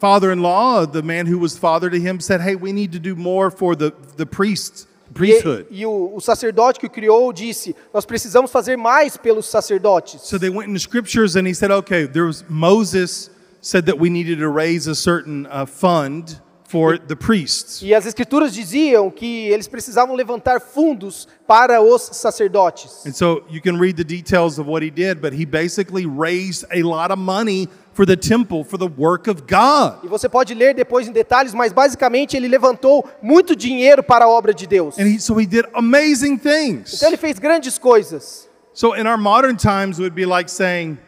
father-in-law, 0.00 0.86
the 0.86 1.02
man 1.02 1.26
who 1.26 1.38
was 1.38 1.56
father 1.56 1.90
to 1.90 1.96
him 1.96 2.20
said, 2.20 2.40
"Hey, 2.40 2.54
we 2.54 2.72
need 2.72 2.92
to 2.92 2.98
do 3.00 3.16
more 3.16 3.50
for 3.50 3.74
the 3.74 3.92
the 4.16 4.26
priests, 4.26 4.86
priesthood." 5.14 5.66
e 5.70 5.86
o, 5.86 6.12
o 6.14 6.20
sacerdote 6.20 6.78
que 6.78 6.86
o 6.86 6.90
criou 6.90 7.32
disse: 7.32 7.74
Nós 7.92 8.04
precisamos 8.04 8.50
fazer 8.50 8.76
mais 8.76 9.16
pelos 9.16 9.46
sacerdotes. 9.46 10.20
So 10.22 10.38
they 10.38 10.50
went 10.50 10.68
in 10.68 10.74
the 10.74 10.80
scriptures 10.80 11.36
and 11.36 11.46
he 11.46 11.54
said, 11.54 11.70
okay, 11.70 12.06
there 12.06 12.26
was 12.26 12.44
Moses 12.48 13.30
said 13.60 13.86
that 13.86 13.98
we 13.98 14.10
needed 14.10 14.38
to 14.40 14.48
raise 14.48 14.86
a 14.88 14.94
certain 14.94 15.46
uh, 15.46 15.66
fund 15.66 16.40
for 16.64 16.98
the 16.98 17.14
priests. 17.14 17.82
E 17.82 17.94
as 17.94 18.04
escrituras 18.04 18.52
diziam 18.52 19.10
que 19.10 19.46
eles 19.48 19.68
precisavam 19.68 20.16
levantar 20.16 20.60
fundos 20.60 21.28
para 21.46 21.80
os 21.80 22.02
sacerdotes. 22.02 23.06
And 23.06 23.12
so 23.12 23.44
you 23.48 23.60
can 23.60 23.78
read 23.78 23.96
the 23.96 24.04
details 24.04 24.58
of 24.58 24.68
what 24.68 24.84
he 24.84 24.90
did, 24.90 25.20
but 25.20 25.32
he 25.32 25.46
basically 25.46 26.04
raised 26.04 26.66
a 26.72 26.82
lot 26.82 27.12
of 27.12 27.18
money 27.18 27.68
for 27.94 28.04
the 28.04 28.16
temple 28.16 28.64
for 28.64 28.76
the 28.76 28.88
work 28.88 29.30
of 29.30 29.42
God. 29.42 30.04
E 30.04 30.08
você 30.08 30.28
pode 30.28 30.52
ler 30.52 30.74
depois 30.74 31.08
em 31.08 31.12
detalhes, 31.12 31.54
mas 31.54 31.72
basicamente 31.72 32.36
ele 32.36 32.48
levantou 32.48 33.08
muito 33.22 33.56
dinheiro 33.56 34.02
para 34.02 34.26
a 34.26 34.28
obra 34.28 34.52
de 34.52 34.66
Deus. 34.66 34.98
And 34.98 35.06
he, 35.06 35.20
so 35.20 35.40
he 35.40 35.46
did 35.46 35.64
amazing 35.72 36.36
things. 36.36 36.94
Então 36.94 37.08
ele 37.08 37.16
fez 37.16 37.38
grandes 37.38 37.78
coisas. 37.78 38.48
So 38.72 38.94
in 38.94 39.06
our 39.06 39.16
modern 39.16 39.56
times, 39.56 39.98
it 39.98 40.02
would 40.02 40.16
be 40.16 40.26
like 40.26 40.50
saying, 40.50 40.98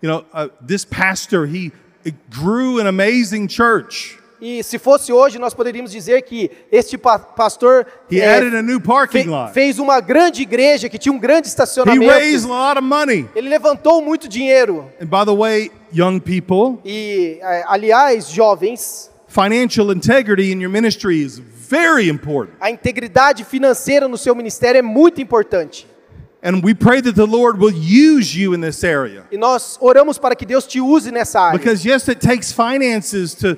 you 0.00 0.08
know, 0.08 0.24
uh, 0.32 0.48
this 0.66 0.84
pastor, 0.84 1.46
he 1.46 1.72
grew 2.30 2.80
an 2.80 2.86
amazing 2.86 3.48
church. 3.48 4.18
E 4.40 4.62
se 4.62 4.78
fosse 4.78 5.12
hoje, 5.12 5.38
nós 5.38 5.54
poderíamos 5.54 5.90
dizer 5.90 6.22
que 6.22 6.50
este 6.70 6.98
pa- 6.98 7.18
pastor 7.18 7.86
He 8.10 8.20
é, 8.20 8.36
added 8.36 8.54
a 8.56 8.62
new 8.62 8.80
parking 8.80 9.22
fe- 9.24 9.28
lot. 9.28 9.52
fez 9.54 9.78
uma 9.78 10.00
grande 10.00 10.42
igreja 10.42 10.88
que 10.88 10.98
tinha 10.98 11.12
um 11.12 11.18
grande 11.18 11.46
He 11.46 11.50
estacionamento. 11.50 12.06
raised 12.12 12.44
a 12.50 12.52
lot 12.52 12.78
of 12.78 12.86
money. 12.86 13.26
Ele 13.34 13.48
levantou 13.48 14.02
muito 14.02 14.28
dinheiro. 14.28 14.90
And 15.00 15.06
by 15.06 15.24
the 15.24 15.34
way, 15.34 15.70
young 15.92 16.20
people, 16.20 16.78
E, 16.84 17.38
eh, 17.40 17.64
aliás, 17.66 18.28
jovens, 18.30 19.10
financial 19.26 19.90
integrity 19.92 20.52
in 20.52 20.60
your 20.60 20.70
ministry 20.70 21.22
is 21.22 21.38
very 21.38 22.08
important. 22.08 22.54
a 22.60 22.70
integridade 22.70 23.42
financeira 23.44 24.06
no 24.06 24.18
seu 24.18 24.34
ministério 24.34 24.78
é 24.78 24.82
muito 24.82 25.20
importante. 25.20 25.86
And 26.42 26.62
we 26.62 26.74
pray 26.74 27.00
that 27.02 27.14
the 27.16 27.24
Lord 27.26 27.58
will 27.58 27.74
use 27.74 28.38
you 28.38 28.54
in 28.54 28.60
this 28.60 28.84
area. 28.84 29.24
E 29.32 29.36
nós 29.38 29.76
oramos 29.80 30.16
para 30.18 30.36
que 30.36 30.44
Deus 30.46 30.64
te 30.66 30.80
use 30.80 31.10
nessa 31.10 31.40
área. 31.40 31.58
Because 31.58 31.88
yes, 31.88 32.06
it 32.08 32.20
takes 32.20 32.52
finances 32.52 33.34
to 33.34 33.56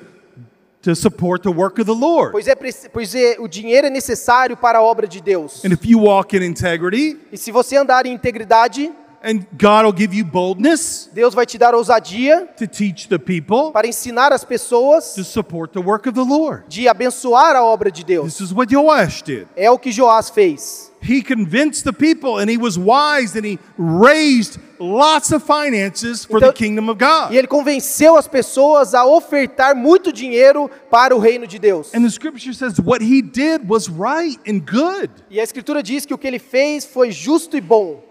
to 0.81 0.95
support 0.95 1.43
the 1.43 1.49
work 1.51 1.79
of 1.79 1.85
the 1.85 1.97
Lord. 1.97 2.31
Pois 2.31 2.47
é, 2.47 2.55
pois 2.55 3.13
é, 3.15 3.35
o 3.39 3.47
dinheiro 3.47 3.87
é 3.87 3.89
necessário 3.89 4.55
para 4.55 4.79
a 4.79 4.81
obra 4.81 5.07
de 5.07 5.21
Deus. 5.21 5.63
And 5.65 5.73
if 5.73 5.85
you 5.85 5.99
walk 6.03 6.35
in 6.35 6.43
integrity, 6.43 7.17
E 7.31 7.37
se 7.37 7.51
você 7.51 7.75
andar 7.77 8.05
em 8.05 8.13
integridade, 8.13 8.91
and 9.21 9.45
God 9.51 9.83
will 9.83 9.93
give 9.97 10.15
you 10.15 10.23
boldness 10.23 11.09
Deus 11.13 11.33
vai 11.33 11.45
te 11.45 11.57
dar 11.57 11.75
ousadia 11.75 12.47
to 12.57 12.65
teach 12.65 13.09
the 13.09 13.17
people 13.17 13.71
para 13.73 13.85
ensinar 13.85 14.31
as 14.31 14.45
pessoas 14.45 15.13
to 15.13 15.25
support 15.25 15.73
the 15.73 15.79
work 15.81 16.07
of 16.07 16.15
the 16.15 16.23
Lord. 16.23 16.63
de 16.69 16.87
abençoar 16.87 17.53
a 17.57 17.61
obra 17.63 17.91
de 17.91 18.05
Deus. 18.05 18.33
This 18.37 18.39
is 18.39 18.53
what 18.53 18.73
Joash 18.73 19.21
did. 19.23 19.47
É 19.57 19.69
o 19.69 19.77
que 19.77 19.91
Joás 19.91 20.29
fez. 20.29 20.88
He 21.01 21.21
convinced 21.21 21.85
the 21.85 21.93
people 21.93 22.39
and 22.39 22.49
he 22.51 22.57
was 22.57 22.77
wise 22.77 23.33
and 23.37 23.45
he 23.45 23.57
raised 23.77 24.59
lots 24.79 25.31
of 25.31 25.43
finances 25.43 26.25
for 26.25 26.39
the 26.41 26.47
Então- 26.47 26.53
kingdom 26.53 26.89
of 26.89 26.97
God. 26.99 27.31
E 27.33 27.37
ele 27.37 27.47
convenceu 27.47 28.17
as 28.17 28.27
pessoas 28.27 28.93
a 28.93 29.05
ofertar 29.05 29.75
muito 29.75 30.11
dinheiro 30.11 30.69
para 30.89 31.15
o 31.15 31.19
reino 31.19 31.47
de 31.47 31.57
Deus. 31.57 31.93
And 31.95 32.01
the 32.03 32.09
scripture 32.09 32.53
says 32.53 32.79
what 32.79 33.01
he 33.01 33.21
did 33.21 33.67
was 33.69 33.87
right 33.89 34.37
and 34.45 34.59
good, 34.59 35.09
E 35.29 35.39
a 35.39 35.43
escritura 35.43 35.81
diz 35.81 36.05
que 36.05 36.13
o 36.13 36.17
que 36.17 36.27
ele 36.27 36.39
fez 36.39 36.85
foi 36.85 37.11
justo 37.11 37.55
e 37.55 37.61
bom, 37.61 38.03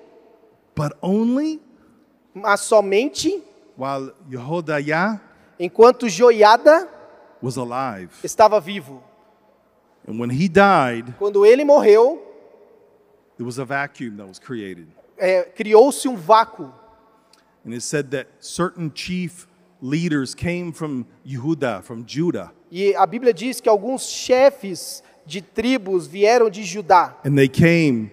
but 0.74 0.92
only 1.02 1.60
mas 2.34 2.60
somente 2.62 3.42
while 3.76 4.12
Yehoiada 4.30 5.20
enquanto 5.60 6.08
Joiada 6.08 6.88
was 7.42 7.56
alive. 7.58 8.08
estava 8.24 8.58
vivo. 8.60 9.02
And 10.06 10.18
when 10.18 10.30
he 10.30 10.48
died, 10.48 11.14
Quando 11.18 11.44
ele 11.44 11.64
morreu, 11.64 12.22
there 13.38 13.46
was 13.46 13.58
a 13.58 13.64
vacuum 13.64 14.16
that 14.18 14.26
was 14.28 14.38
created. 14.38 14.86
é, 15.18 15.44
criou-se 15.56 16.06
um 16.08 16.16
vácuo. 16.16 16.70
And 17.64 17.72
it 17.74 17.82
said 17.82 18.10
that 18.10 18.28
certain 18.40 18.90
chief 18.94 19.46
leaders 19.80 20.34
came 20.34 20.72
from 20.72 21.06
Yehuda, 21.26 21.82
from 21.82 22.04
Judah, 22.06 22.52
E 22.70 22.94
a 22.94 23.06
Bíblia 23.06 23.32
diz 23.32 23.60
que 23.62 23.68
alguns 23.68 24.02
chefes 24.10 25.02
de 25.26 25.40
tribos 25.40 26.06
vieram 26.06 26.50
de 26.50 26.62
Judá. 26.62 27.14
and 27.24 27.34
they 27.36 27.48
came 27.48 28.10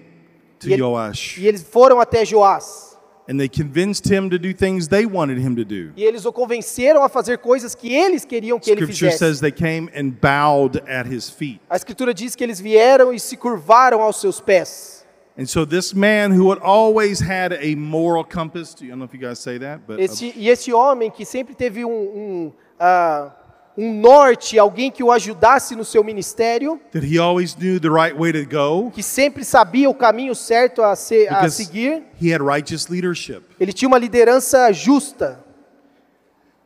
to 0.59 0.69
E, 0.69 0.73
ele- 0.73 0.81
Joash. 0.81 1.37
e 1.37 1.47
eles 1.47 1.61
foram 1.63 1.99
até 1.99 2.23
Joás. 2.25 2.95
And 3.27 3.37
they 3.39 3.49
convinced 3.49 4.05
him 4.07 4.29
to 4.29 4.37
do 4.37 4.53
things 4.53 4.87
they 4.87 5.05
wanted 5.07 5.39
him 5.39 5.55
to 5.55 5.65
do. 5.65 5.91
E 5.97 6.03
eles 6.03 6.25
o 6.25 6.31
convenceram 6.31 7.01
a 7.03 7.09
fazer 7.09 7.39
coisas 7.39 7.73
que 7.73 7.91
eles 7.91 8.23
queriam 8.23 8.59
que 8.59 8.69
ele 8.69 8.81
Scripture 8.81 9.11
fizesse. 9.11 9.17
says 9.17 9.39
they 9.39 9.51
came 9.51 9.89
and 9.95 10.11
bowed 10.21 10.77
at 10.87 11.07
his 11.11 11.27
feet. 11.29 11.59
A 11.67 11.75
escritura 11.75 12.13
diz 12.13 12.35
que 12.35 12.43
eles 12.43 12.59
vieram 12.59 13.11
e 13.11 13.19
se 13.19 13.35
curvaram 13.35 14.01
aos 14.01 14.17
seus 14.21 14.39
pés. 14.39 14.94
And 15.37 15.45
so 15.47 15.65
this 15.65 15.93
man 15.93 16.31
who 16.31 16.49
had 16.49 16.59
always 16.61 17.19
had 17.19 17.51
a 17.51 17.75
moral 17.75 18.23
compass, 18.23 18.73
I 18.81 18.87
don't 18.87 18.99
know 18.99 19.05
if 19.05 19.13
you 19.13 19.19
guys 19.19 19.37
say 19.39 19.57
that, 19.57 19.81
but 19.85 19.99
Esse, 19.99 20.33
e 20.33 20.49
esse 20.49 20.71
homem 20.71 21.11
que 21.11 21.25
sempre 21.25 21.53
teve 21.53 21.83
um, 21.83 21.91
um, 21.91 22.53
ah, 22.79 23.33
um 23.77 23.93
norte, 23.99 24.57
alguém 24.57 24.89
que 24.89 25.03
o 25.03 25.11
ajudasse 25.11 25.75
no 25.75 25.83
seu 25.83 26.05
ministério, 26.05 26.79
that 26.93 27.05
he 27.05 27.19
always 27.19 27.53
knew 27.53 27.81
the 27.81 27.89
right 27.89 28.17
way 28.17 28.31
to 28.31 28.45
go 28.45 28.89
que 28.91 29.03
sempre 29.03 29.43
sabia 29.43 29.89
o 29.89 29.93
caminho 29.93 30.33
certo 30.33 30.81
a, 30.81 30.95
ser, 30.95 31.27
a 31.27 31.41
because 31.41 31.57
seguir, 31.57 32.03
he 32.21 32.33
had 32.33 32.41
righteous 32.41 32.87
leadership. 32.87 33.43
ele 33.59 33.73
tinha 33.73 33.89
uma 33.89 33.97
liderança 33.97 34.71
justa. 34.71 35.43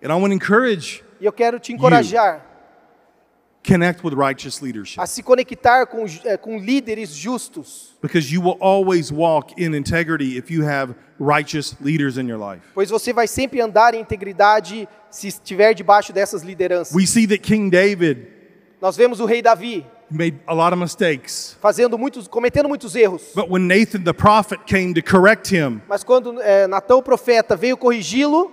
And 0.04 0.12
I 0.12 0.16
want 0.16 0.28
to 0.30 0.36
encourage 0.36 1.04
E 1.20 1.26
eu 1.26 1.34
quero 1.34 1.60
te 1.60 1.74
encorajar 1.74 2.46
connect 3.64 4.04
with 4.04 4.14
righteous 4.14 4.62
leadership 4.62 5.00
a 5.02 5.06
se 5.06 5.22
conectar 5.22 5.86
com, 5.86 6.06
eh, 6.26 6.38
com 6.38 6.58
líderes 6.58 7.14
justos, 7.14 7.96
because 8.02 8.34
you 8.34 8.42
will 8.42 8.58
always 8.60 9.12
walk 9.12 9.54
in 9.58 9.76
integrity 9.76 10.38
if 10.38 10.50
you 10.50 10.64
have 10.64 10.96
righteous 11.20 11.76
leaders 11.82 12.18
in 12.18 12.28
your 12.30 12.40
life. 12.40 12.62
pois 12.74 12.90
você 12.90 13.12
vai 13.12 13.28
sempre 13.28 13.60
andar 13.62 13.94
em 13.94 14.00
integridade 14.02 14.88
se 15.12 15.28
estiver 15.28 15.74
debaixo 15.74 16.14
dessas 16.14 16.42
lideranças. 16.44 16.96
We 16.96 17.06
see 17.06 17.28
that 17.28 17.40
King 17.40 17.70
David 17.70 18.28
Nós 18.82 18.96
vemos 18.96 19.20
o 19.20 19.26
rei 19.26 19.42
Davi 19.42 19.86
made 20.10 20.40
a 20.48 20.54
lot 20.54 20.74
of 20.74 20.80
mistakes, 20.80 21.56
fazendo 21.62 21.98
muitos, 21.98 22.28
cometendo 22.28 22.68
muitos 22.68 22.96
erros. 22.96 23.34
but 23.36 23.50
when 23.50 23.68
Nathan 23.68 24.04
the 24.04 24.14
prophet 24.14 24.66
came 24.66 24.94
to 24.94 25.02
correct 25.04 25.54
him, 25.54 25.82
Mas 25.88 26.04
quando 26.04 26.42
eh, 26.42 26.66
Natão 26.68 27.00
o 27.00 27.04
profeta 27.04 27.56
veio 27.56 27.78
corrigi-lo, 27.78 28.52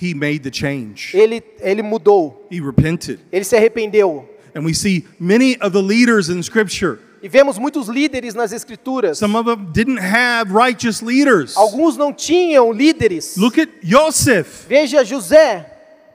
he 0.00 0.14
made 0.14 0.40
the 0.40 0.50
change. 0.50 1.16
ele, 1.16 1.42
ele 1.60 1.82
mudou, 1.82 2.46
He 2.50 2.60
repented. 2.60 3.18
ele 3.32 3.44
se 3.44 3.56
arrependeu. 3.56 4.28
And 4.54 4.64
we 4.64 4.72
see 4.74 5.04
many 5.18 5.56
of 5.60 5.72
the 5.72 5.82
leaders 5.82 6.28
in 6.28 6.42
Scripture. 6.42 6.98
E 7.22 7.28
vemos 7.28 7.58
muitos 7.58 7.88
líderes 7.88 8.34
nas 8.34 8.52
escrituras. 8.52 9.18
Some 9.18 9.36
of 9.36 9.44
them 9.48 9.66
didn't 9.72 9.98
have 10.00 10.52
righteous 10.52 11.02
leaders. 11.02 11.56
Alguns 11.56 11.96
não 11.96 12.12
tinham 12.12 12.70
líderes. 12.72 13.36
Look 13.36 13.58
at 13.60 13.68
Joseph. 13.82 14.66
Veja 14.68 15.02
José, 15.04 15.66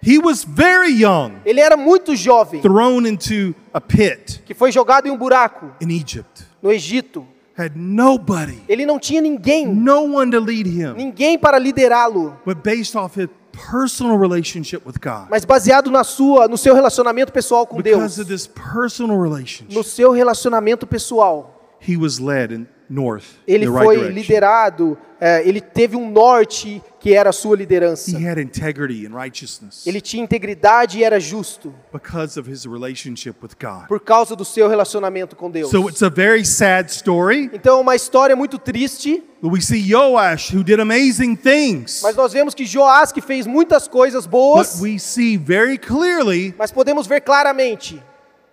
He 0.03 0.17
was 0.17 0.43
very 0.43 0.89
young, 0.91 1.33
ele 1.45 1.59
era 1.59 1.77
muito 1.77 2.15
jovem, 2.15 2.59
thrown 2.61 3.05
into 3.05 3.53
a 3.71 3.79
pit 3.79 4.41
que 4.47 4.53
foi 4.55 4.71
jogado 4.71 5.07
em 5.07 5.11
um 5.11 5.17
buraco 5.17 5.71
in 5.79 5.91
Egypt. 5.91 6.43
no 6.61 6.71
Egito. 6.71 7.23
Had 7.55 7.73
nobody, 7.75 8.59
Ele 8.67 8.83
não 8.85 8.97
tinha 8.97 9.21
ninguém, 9.21 9.67
no 9.67 10.15
one 10.15 10.31
to 10.31 10.39
lead 10.39 10.67
him, 10.67 10.93
ninguém 10.95 11.37
para 11.37 11.59
liderá-lo, 11.59 12.35
but 12.43 12.57
based 12.63 12.97
off 12.97 13.19
his 13.19 13.27
personal 13.69 14.17
relationship 14.17 14.81
with 14.85 14.97
God. 14.99 15.27
mas 15.29 15.45
baseado 15.45 15.91
na 15.91 16.03
sua, 16.03 16.47
no 16.47 16.57
seu 16.57 16.73
relacionamento 16.73 17.31
pessoal 17.31 17.65
com 17.67 17.77
Because 17.77 18.15
Deus, 18.15 18.19
of 18.19 18.27
this 18.27 18.47
personal 18.47 19.17
no 19.17 19.23
relationship, 19.23 19.83
seu 19.83 20.11
relacionamento 20.11 20.87
pessoal. 20.87 21.77
he 21.79 21.97
was 21.97 22.19
led 22.19 22.53
in 22.53 22.67
north, 22.91 23.23
Ele 23.47 23.65
right 23.65 23.83
foi 23.85 23.95
direction. 23.95 24.15
liderado, 24.15 24.97
é, 25.19 25.47
ele 25.47 25.61
teve 25.61 25.95
um 25.95 26.09
norte 26.11 26.81
que 26.99 27.13
era 27.13 27.29
a 27.29 27.33
sua 27.33 27.55
liderança. 27.55 28.11
He 28.11 28.27
had 28.27 28.37
integrity 28.39 29.07
and 29.07 29.15
righteousness 29.15 29.85
Ele 29.87 30.01
tinha 30.01 30.23
integridade 30.23 30.99
e 30.99 31.03
era 31.03 31.19
justo 31.19 31.73
because 31.93 32.39
of 32.39 32.51
his 32.51 32.65
relationship 32.65 33.35
with 33.41 33.51
God. 33.59 33.87
por 33.87 33.99
causa 33.99 34.35
do 34.35 34.43
seu 34.43 34.67
relacionamento 34.67 35.35
com 35.35 35.49
Deus. 35.49 35.71
So 35.71 35.87
it's 35.87 36.03
a 36.03 36.09
very 36.09 36.45
sad 36.45 36.91
story. 36.91 37.49
Então, 37.53 37.79
uma 37.81 37.95
história 37.95 38.35
muito 38.35 38.57
triste, 38.59 39.23
We 39.43 39.59
see 39.61 39.81
Joash 39.81 40.53
who 40.53 40.63
did 40.63 40.79
amazing 40.79 41.35
things. 41.35 42.01
mas 42.03 42.15
nós 42.15 42.31
vemos 42.33 42.53
que 42.53 42.63
Joás, 42.65 43.11
que 43.11 43.21
fez 43.21 43.47
muitas 43.47 43.87
coisas 43.87 44.25
But 44.25 44.31
boas, 44.31 44.79
we 44.81 44.99
see 44.99 45.35
very 45.37 45.77
clearly 45.79 46.53
mas 46.57 46.71
podemos 46.71 47.07
ver 47.07 47.21
claramente 47.21 47.99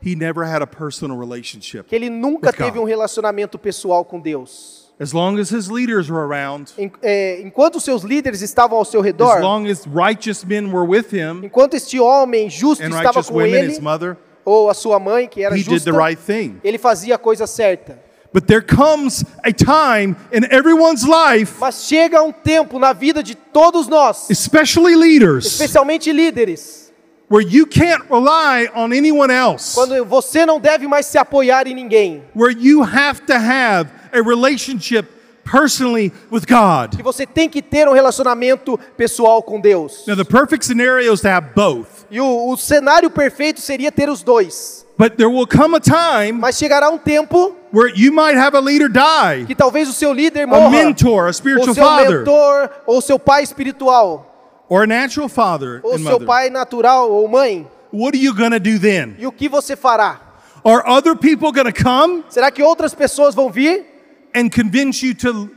he 0.05 0.15
never 0.15 0.45
had 0.45 0.63
a 0.63 0.67
personal 0.67 1.19
relationship. 1.19 1.85
que 1.89 1.95
ele 1.95 2.09
nunca 2.11 2.53
teve 2.53 2.79
um 2.79 2.85
relacionamento 2.85 3.59
pessoal 3.59 4.05
com 4.05 4.21
Deus. 4.21 4.87
As 5.01 5.13
long 5.13 5.39
as 5.39 5.51
his 5.53 5.69
leaders 5.69 6.11
were 6.11 6.23
around, 6.25 6.73
Em- 6.77 6.91
é, 7.03 7.41
enquanto 7.43 7.79
seus 7.81 8.03
líderes 8.03 8.43
estavam 8.43 8.77
ao 8.79 8.85
seu 8.85 9.01
as 9.01 9.07
redor, 9.07 9.41
long 9.41 9.67
as 9.71 9.87
righteous 9.87 10.45
men 10.45 10.73
were 10.73 10.85
with 10.85 11.13
him 11.13 11.45
enquanto 11.45 11.75
este 11.75 12.01
homem 12.01 12.51
justo 12.51 12.83
and 12.83 12.89
estava 12.89 13.05
righteous 13.21 13.29
com 13.29 13.35
women, 13.37 13.55
ele, 13.55 13.73
his 13.73 13.79
mother, 13.79 14.17
ou 14.45 14.69
a 14.69 14.75
sua 14.75 14.99
mãe, 14.99 15.29
que 15.29 15.45
era 15.45 15.55
he 15.55 15.63
did 15.63 15.71
justa, 15.71 15.93
the 15.93 15.97
right 15.97 16.21
thing. 16.21 16.61
ele 16.65 16.79
fazia 16.79 17.15
a 17.15 17.19
coisa 17.19 17.47
certa. 17.47 18.01
But 18.33 18.47
there 18.47 18.61
comes 18.61 19.25
a 19.43 19.53
time 19.53 20.15
in 20.33 20.45
everyone's 20.51 21.03
life, 21.05 21.55
Mas 21.61 21.85
chega 21.87 22.21
um 22.23 22.31
tempo 22.33 22.79
na 22.79 22.93
vida 22.93 23.23
de 23.23 23.35
todos 23.37 23.87
nós, 23.89 24.29
especially 24.29 24.97
leaders, 24.97 25.47
especialmente 25.47 26.13
líderes, 26.13 26.88
where 27.31 27.47
you 27.47 27.66
can't 27.66 28.03
rely 28.11 28.68
on 28.74 28.93
anyone 28.93 29.31
else, 29.33 29.74
quando 29.74 30.05
você 30.05 30.47
não 30.47 30.59
deve 30.59 30.87
mais 30.87 31.07
se 31.07 31.18
apoiar 31.18 31.66
em 31.66 31.74
ninguém, 31.74 32.22
where 32.35 32.55
you 32.59 32.83
have 32.83 33.20
to 33.22 33.35
have 33.35 33.91
a 34.12 34.20
relationship 34.22 35.07
personally 35.45 36.12
with 36.31 36.45
God. 36.47 36.97
que 36.97 37.03
você 37.03 37.26
tem 37.26 37.49
que 37.49 37.62
ter 37.62 37.89
um 37.89 37.93
relacionamento 37.93 38.79
pessoal 38.97 39.43
com 39.43 39.61
Deus. 39.61 40.05
Now, 40.07 40.16
the 40.16 40.24
perfect 40.24 40.64
scenario 40.64 41.12
is 41.12 41.20
to 41.22 41.29
have 41.29 41.49
both, 41.55 41.87
E 42.11 42.20
o, 42.20 42.51
o 42.51 42.57
cenário 42.57 43.11
perfeito 43.11 43.61
seria 43.61 43.91
ter 43.93 44.09
os 44.09 44.22
dois. 44.22 44.87
but 44.99 45.16
there 45.16 45.29
will 45.31 45.47
come 45.47 45.76
a 45.76 45.81
time 45.81 46.33
Mas 46.33 46.57
chegará 46.59 46.91
um 46.91 46.99
tempo 46.99 47.55
where 47.72 47.89
you 47.95 48.11
might 48.12 48.37
have 48.37 48.57
a 48.57 48.61
leader 48.61 48.89
die, 48.89 49.47
que 49.47 49.55
talvez 49.55 49.89
o 49.89 49.93
seu 49.93 50.12
líder 50.12 50.43
a 50.43 50.47
morra, 50.47 50.70
mentor, 50.70 51.24
a 51.24 51.26
ou 51.26 51.33
spiritual 51.33 51.74
seu 51.74 51.85
father, 51.85 52.18
mentor, 52.18 52.70
ou 52.87 53.01
seu 53.01 53.18
pai 53.18 53.43
espiritual, 53.43 54.28
or 54.69 54.83
a 54.85 54.87
natural 54.87 55.29
father 55.29 55.81
ou 55.83 55.95
and 55.95 55.99
seu 55.99 56.12
mother. 56.12 56.27
pai 56.27 56.51
natural 56.51 57.11
ou 57.11 57.29
mãe. 57.29 57.66
What 57.91 58.14
are 58.14 58.23
you 58.23 58.35
going 58.35 58.51
to 58.53 58.61
do 58.61 58.79
then? 58.79 59.16
E 59.19 59.27
o 59.27 59.33
que 59.33 59.49
você 59.49 59.75
fará? 59.77 60.21
Are 60.64 60.83
other 60.87 61.14
people 61.16 61.53
going 61.53 61.73
to 61.73 61.73
come 61.73 62.25
Será 62.29 62.51
que 62.51 62.62
outras 62.62 62.95
pessoas 62.95 63.35
vão 63.35 63.51
vir 63.51 63.87
and 64.35 64.51
convince 64.51 65.03
you 65.03 65.14
to 65.14 65.51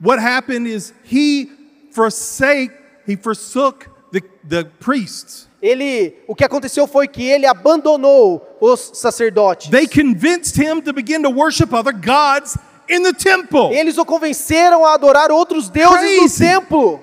what 0.00 0.20
happened 0.20 0.68
is 0.68 0.92
he 1.02 1.50
forsake 1.92 2.70
he 3.06 3.16
forsook 3.16 3.88
the, 4.12 4.22
the 4.46 4.64
priests. 4.78 5.48
Ele, 5.60 6.14
o 6.26 6.34
que 6.34 6.44
aconteceu 6.44 6.86
foi 6.86 7.06
que 7.06 7.22
ele 7.24 7.46
abandonou 7.46 8.56
os 8.60 8.90
sacerdotes. 8.94 9.70
They 9.70 9.86
convinced 9.86 10.56
him 10.56 10.80
to 10.82 10.92
begin 10.92 11.22
to 11.22 11.30
worship 11.30 11.72
other 11.72 11.92
gods 11.92 12.58
in 12.88 13.02
the 13.02 13.12
temple. 13.12 13.72
Eles 13.72 13.96
o 13.96 14.04
convenceram 14.04 14.84
a 14.84 14.94
adorar 14.94 15.30
outros 15.30 15.68
deuses 15.70 15.98
Crazy. 15.98 16.44
no 16.44 16.50
templo. 16.50 17.00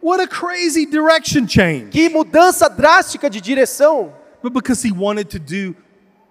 What 0.00 0.22
a 0.22 0.28
crazy 0.28 0.86
direction 0.86 1.46
change. 1.46 1.90
Que 1.90 2.08
mudança 2.08 2.68
drástica 2.68 3.28
de 3.28 3.40
direção. 3.40 4.12
But 4.42 4.52
because 4.52 4.86
he 4.86 4.92
wanted 4.92 5.30
to 5.30 5.38
do 5.38 5.74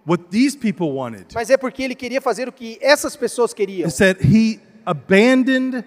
what 0.06 0.30
these 0.32 0.56
people 0.56 0.94
wanted. 0.94 1.26
Mas 1.34 1.50
é 1.50 1.58
porque 1.58 1.84
ele 1.84 1.96
queria 1.96 2.22
fazer 2.22 2.48
o 2.48 2.52
que 2.52 2.78
essas 2.82 3.16
pessoas 3.16 3.54
queriam. 3.54 3.86
It 3.88 3.96
said 3.96 4.18
he 4.22 4.62
abandoned 4.86 5.84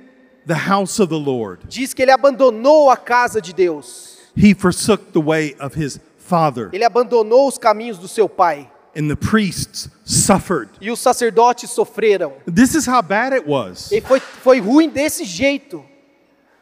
the 0.46 0.54
house 0.54 1.00
of 1.00 1.08
the 1.08 1.18
Lord. 1.18 1.62
Diz 1.68 1.94
que 1.94 2.02
ele 2.02 2.12
abandonou 2.12 2.90
a 2.90 2.96
casa 2.96 3.40
de 3.40 3.54
Deus. 3.54 4.18
He 4.36 4.54
forsook 4.54 5.12
the 5.12 5.20
way 5.20 5.56
of 5.58 5.74
his 5.74 5.98
father. 6.18 6.68
Ele 6.72 6.84
abandonou 6.84 7.48
os 7.48 7.56
caminhos 7.56 7.98
do 7.98 8.06
seu 8.06 8.28
pai. 8.28 8.70
And 8.96 9.08
the 9.08 9.16
priests 9.16 9.88
suffered. 10.04 10.70
E 10.80 10.90
os 10.90 10.98
sacerdotes 10.98 11.70
sofreram. 11.70 12.34
This 12.44 12.74
is 12.74 12.86
how 12.86 13.00
bad 13.00 13.34
it 13.34 13.48
was. 13.48 13.90
E 13.90 14.00
foi, 14.00 14.20
foi 14.20 14.60
ruim 14.60 14.90
desse 14.90 15.24
jeito. 15.24 15.84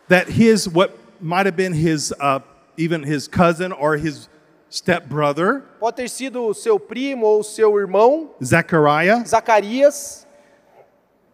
That 0.09 0.31
his, 0.31 0.69
what 0.69 0.93
might 1.21 1.47
have 1.47 1.57
been 1.57 1.73
his, 1.73 2.13
uh, 2.21 2.41
even 2.77 3.03
his 3.03 3.29
cousin 3.29 3.73
or 3.73 3.97
his 3.97 4.29
stepbrother, 4.71 5.63
Pode 5.81 5.97
ter 5.97 6.09
sido 6.09 6.53
seu 6.55 6.79
primo 6.79 7.27
ou 7.27 7.43
seu 7.43 7.79
irmão, 7.79 8.31
Zechariah, 8.43 9.25
Zacarias. 9.27 10.27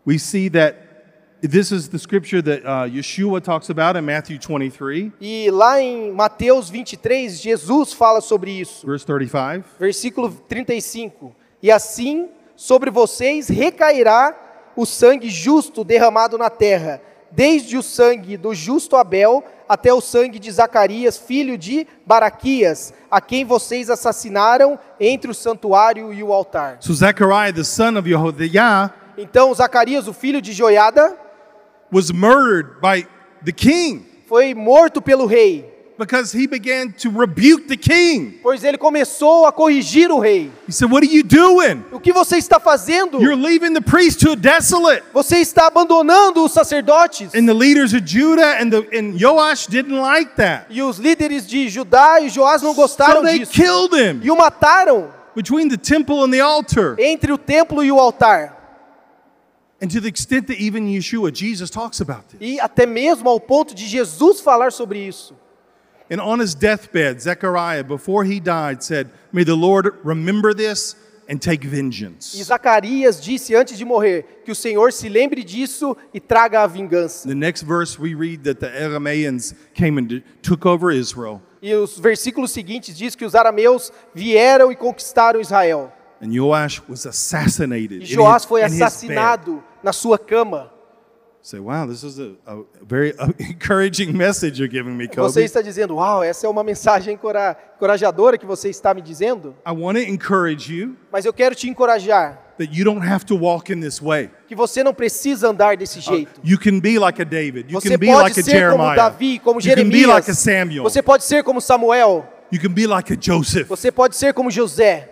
we 0.06 0.18
see 0.18 0.48
that 0.50 0.76
this 1.42 1.70
is 1.72 1.88
the 1.88 1.98
scripture 1.98 2.40
that 2.40 2.64
uh, 2.64 2.86
Yeshua 2.88 3.40
talks 3.42 3.68
about 3.70 3.96
in 3.96 4.04
Matthew 4.04 4.38
23, 4.38 5.12
E 5.20 5.50
lá 5.50 5.80
em 5.80 6.10
Mateus 6.12 6.70
23, 6.70 7.40
Jesus 7.40 7.92
fala 7.92 8.20
sobre 8.20 8.50
isso. 8.60 8.86
verse 8.86 9.04
35. 9.04 9.64
Versículo 9.78 10.30
35. 10.48 11.34
E 11.62 11.70
assim 11.70 12.28
sobre 12.56 12.90
vocês 12.90 13.48
recairá 13.48 14.34
o 14.76 14.86
sangue 14.86 15.28
justo 15.28 15.82
derramado 15.84 16.38
na 16.38 16.48
terra, 16.50 17.00
desde 17.34 17.76
o 17.76 17.82
sangue 17.82 18.36
do 18.36 18.54
justo 18.54 18.96
Abel 18.96 19.44
até 19.68 19.92
o 19.92 20.00
sangue 20.00 20.38
de 20.38 20.50
Zacarias, 20.50 21.18
filho 21.18 21.58
de 21.58 21.86
Baraquias, 22.06 22.94
a 23.10 23.20
quem 23.20 23.44
vocês 23.44 23.90
assassinaram 23.90 24.78
entre 25.00 25.30
o 25.30 25.34
santuário 25.34 26.12
e 26.12 26.22
o 26.22 26.32
altar. 26.32 26.76
So 26.80 26.94
Zechariah, 26.94 27.52
the 27.52 27.64
son 27.64 27.98
of 27.98 28.08
Então 29.18 29.54
Zacarias, 29.54 30.06
o 30.06 30.12
filho 30.12 30.40
de 30.40 30.52
Joiada, 30.52 31.16
was 31.92 32.10
murdered 32.10 32.80
by 32.80 33.06
the 33.44 33.52
king 33.52 34.14
foi 34.26 34.54
morto 34.54 35.02
pelo 35.02 35.26
rei, 35.26 35.73
because 35.96 36.32
he 36.36 36.46
began 36.48 36.90
to 36.92 37.08
rebuke 37.10 37.68
the 37.68 37.76
king. 37.76 38.40
pois 38.42 38.64
ele 38.64 38.76
começou 38.76 39.46
a 39.46 39.52
corrigir 39.52 40.10
o 40.10 40.18
rei. 40.18 40.50
He 40.68 40.72
said, 40.72 40.90
What 40.90 41.06
are 41.06 41.12
you 41.16 41.22
doing? 41.22 41.84
O 41.92 42.00
que 42.00 42.12
você 42.12 42.36
está 42.36 42.58
fazendo? 42.58 43.20
You're 43.22 43.36
leaving 43.40 43.74
the 43.74 43.80
priesthood 43.80 44.40
desolate. 44.42 45.02
Você 45.12 45.38
está 45.38 45.66
abandonando 45.68 46.44
os 46.44 46.52
sacerdotes. 46.52 47.34
And 47.34 47.46
the 47.46 47.54
leaders 47.54 47.92
of 47.94 48.02
Judah 48.04 48.60
and, 48.60 48.70
the, 48.70 48.98
and 48.98 49.16
Joash 49.18 49.66
didn't 49.68 49.96
like 50.00 50.34
that. 50.36 50.66
E 50.68 50.82
os 50.82 50.98
líderes 50.98 51.46
de 51.46 51.68
Judá 51.68 52.20
e 52.20 52.28
Joás 52.28 52.60
não 52.62 52.74
So 52.74 52.80
gostaram 52.80 53.22
they 53.22 53.38
disso. 53.38 53.52
killed 53.52 53.94
him 53.94 54.20
E 54.24 54.30
o 54.30 54.36
mataram 54.36 55.12
between 55.36 55.68
the 55.68 55.76
temple 55.76 56.24
and 56.24 56.30
the 56.32 56.40
altar. 56.40 56.96
entre 56.98 57.32
o 57.32 57.38
templo 57.38 57.84
e 57.84 57.92
o 57.92 57.98
altar. 58.00 58.52
And 59.82 59.88
to 59.88 60.00
the 60.00 60.08
extent 60.08 60.46
that 60.46 60.58
even 60.60 60.86
Yeshua, 60.86 61.30
Jesus 61.32 61.68
talks 61.70 62.00
about 62.00 62.22
this. 62.30 62.38
E 62.40 62.58
até 62.58 62.86
mesmo 62.86 63.28
ao 63.28 63.38
ponto 63.38 63.74
de 63.74 63.86
Jesus 63.86 64.40
falar 64.40 64.72
sobre 64.72 64.98
isso. 64.98 65.36
And 66.10 66.20
on 66.20 66.40
his 66.40 66.54
deathbed, 66.54 67.20
Zechariah, 67.20 67.82
before 67.82 68.24
he 68.24 68.38
died, 68.38 68.82
said, 68.82 69.10
May 69.32 69.44
the 69.44 69.56
Lord 69.56 69.94
remember 70.04 70.52
this 70.52 70.96
and 71.28 71.40
take 71.40 71.64
E 71.64 71.68
vengeance. 71.68 72.36
Zacarias 72.36 73.20
disse 73.20 73.54
antes 73.54 73.78
de 73.78 73.84
morrer 73.84 74.42
que 74.44 74.52
o 74.52 74.54
Senhor 74.54 74.92
se 74.92 75.08
lembre 75.08 75.42
disso 75.42 75.96
e 76.12 76.20
traga 76.20 76.62
a 76.62 76.66
vingança. 76.66 77.26
The 77.26 77.34
next 77.34 77.62
verse 77.62 77.98
we 77.98 78.14
read 78.14 78.44
that 78.44 78.60
the 78.60 78.66
Arameans 78.66 79.54
came 79.72 79.98
and 79.98 80.22
took 80.42 80.66
over 80.66 80.92
Israel. 80.92 81.40
E 81.62 81.72
os 81.74 81.98
versículos 81.98 82.50
seguintes 82.50 82.94
diz 82.94 83.14
que 83.16 83.24
os 83.24 83.34
arameus 83.34 83.90
vieram 84.14 84.70
e 84.70 84.76
conquistaram 84.76 85.40
Israel. 85.40 85.90
And 86.20 86.30
Joash 86.30 86.82
was 86.86 87.06
assassinated. 87.06 88.02
E 88.02 88.06
Joás 88.06 88.44
foi 88.44 88.60
in 88.60 88.66
his 88.66 88.72
bed. 88.72 88.82
assassinado 88.84 89.64
na 89.82 89.92
sua 89.92 90.18
cama. 90.18 90.70
Say, 91.46 91.58
wow, 91.60 91.86
this 91.86 92.02
is 92.02 92.18
a, 92.18 92.30
a 92.46 92.64
very 92.82 93.12
uh, 93.18 93.28
encouraging 93.38 94.16
message 94.16 94.58
you're 94.58 94.66
giving 94.66 94.96
me, 94.96 95.06
Você 95.08 95.14
Kobe. 95.14 95.44
está 95.44 95.60
dizendo, 95.60 95.96
uau, 95.96 96.22
essa 96.24 96.46
é 96.46 96.48
uma 96.48 96.64
mensagem 96.64 97.12
encora- 97.12 97.54
encorajadora 97.76 98.38
que 98.38 98.46
você 98.46 98.70
está 98.70 98.94
me 98.94 99.02
dizendo, 99.02 99.54
I 99.66 99.70
want 99.70 99.98
to 99.98 100.04
encourage 100.04 100.72
you 100.74 100.96
mas 101.12 101.26
eu 101.26 101.34
quero 101.34 101.54
te 101.54 101.68
encorajar 101.68 102.40
that 102.56 102.72
you 102.74 102.82
don't 102.82 103.06
have 103.06 103.26
to 103.26 103.36
walk 103.36 103.70
in 103.70 103.78
this 103.78 104.00
way. 104.00 104.30
que 104.48 104.54
você 104.54 104.82
não 104.82 104.94
precisa 104.94 105.50
andar 105.50 105.76
desse 105.76 106.00
jeito. 106.00 106.40
You 106.42 106.58
can 106.58 106.80
be 106.80 106.98
like 106.98 107.20
a 107.20 107.24
David. 107.26 107.70
You 107.70 107.78
Você 107.78 107.90
can 107.90 107.98
be 107.98 108.06
pode 108.06 108.22
like 108.22 108.40
a 108.40 108.42
ser 108.42 108.70
como 108.70 108.82
Jeremiah. 108.84 108.96
Davi, 108.96 109.38
como 109.38 109.60
you 109.60 109.74
can 109.76 109.88
be 109.90 110.06
like 110.06 110.30
a 110.30 110.32
Jeremias. 110.32 110.38
Samuel. 110.38 110.82
Você 110.84 111.02
pode 111.02 111.24
ser 111.24 111.44
como 111.44 111.60
Samuel. 111.60 112.24
you 112.50 112.58
can 112.58 112.72
be 112.72 112.86
like 112.86 113.12
a 113.12 113.16
Joseph. 113.20 113.68
Você 113.68 113.92
pode 113.92 114.16
ser 114.16 114.32
como 114.32 114.50
José. 114.50 115.10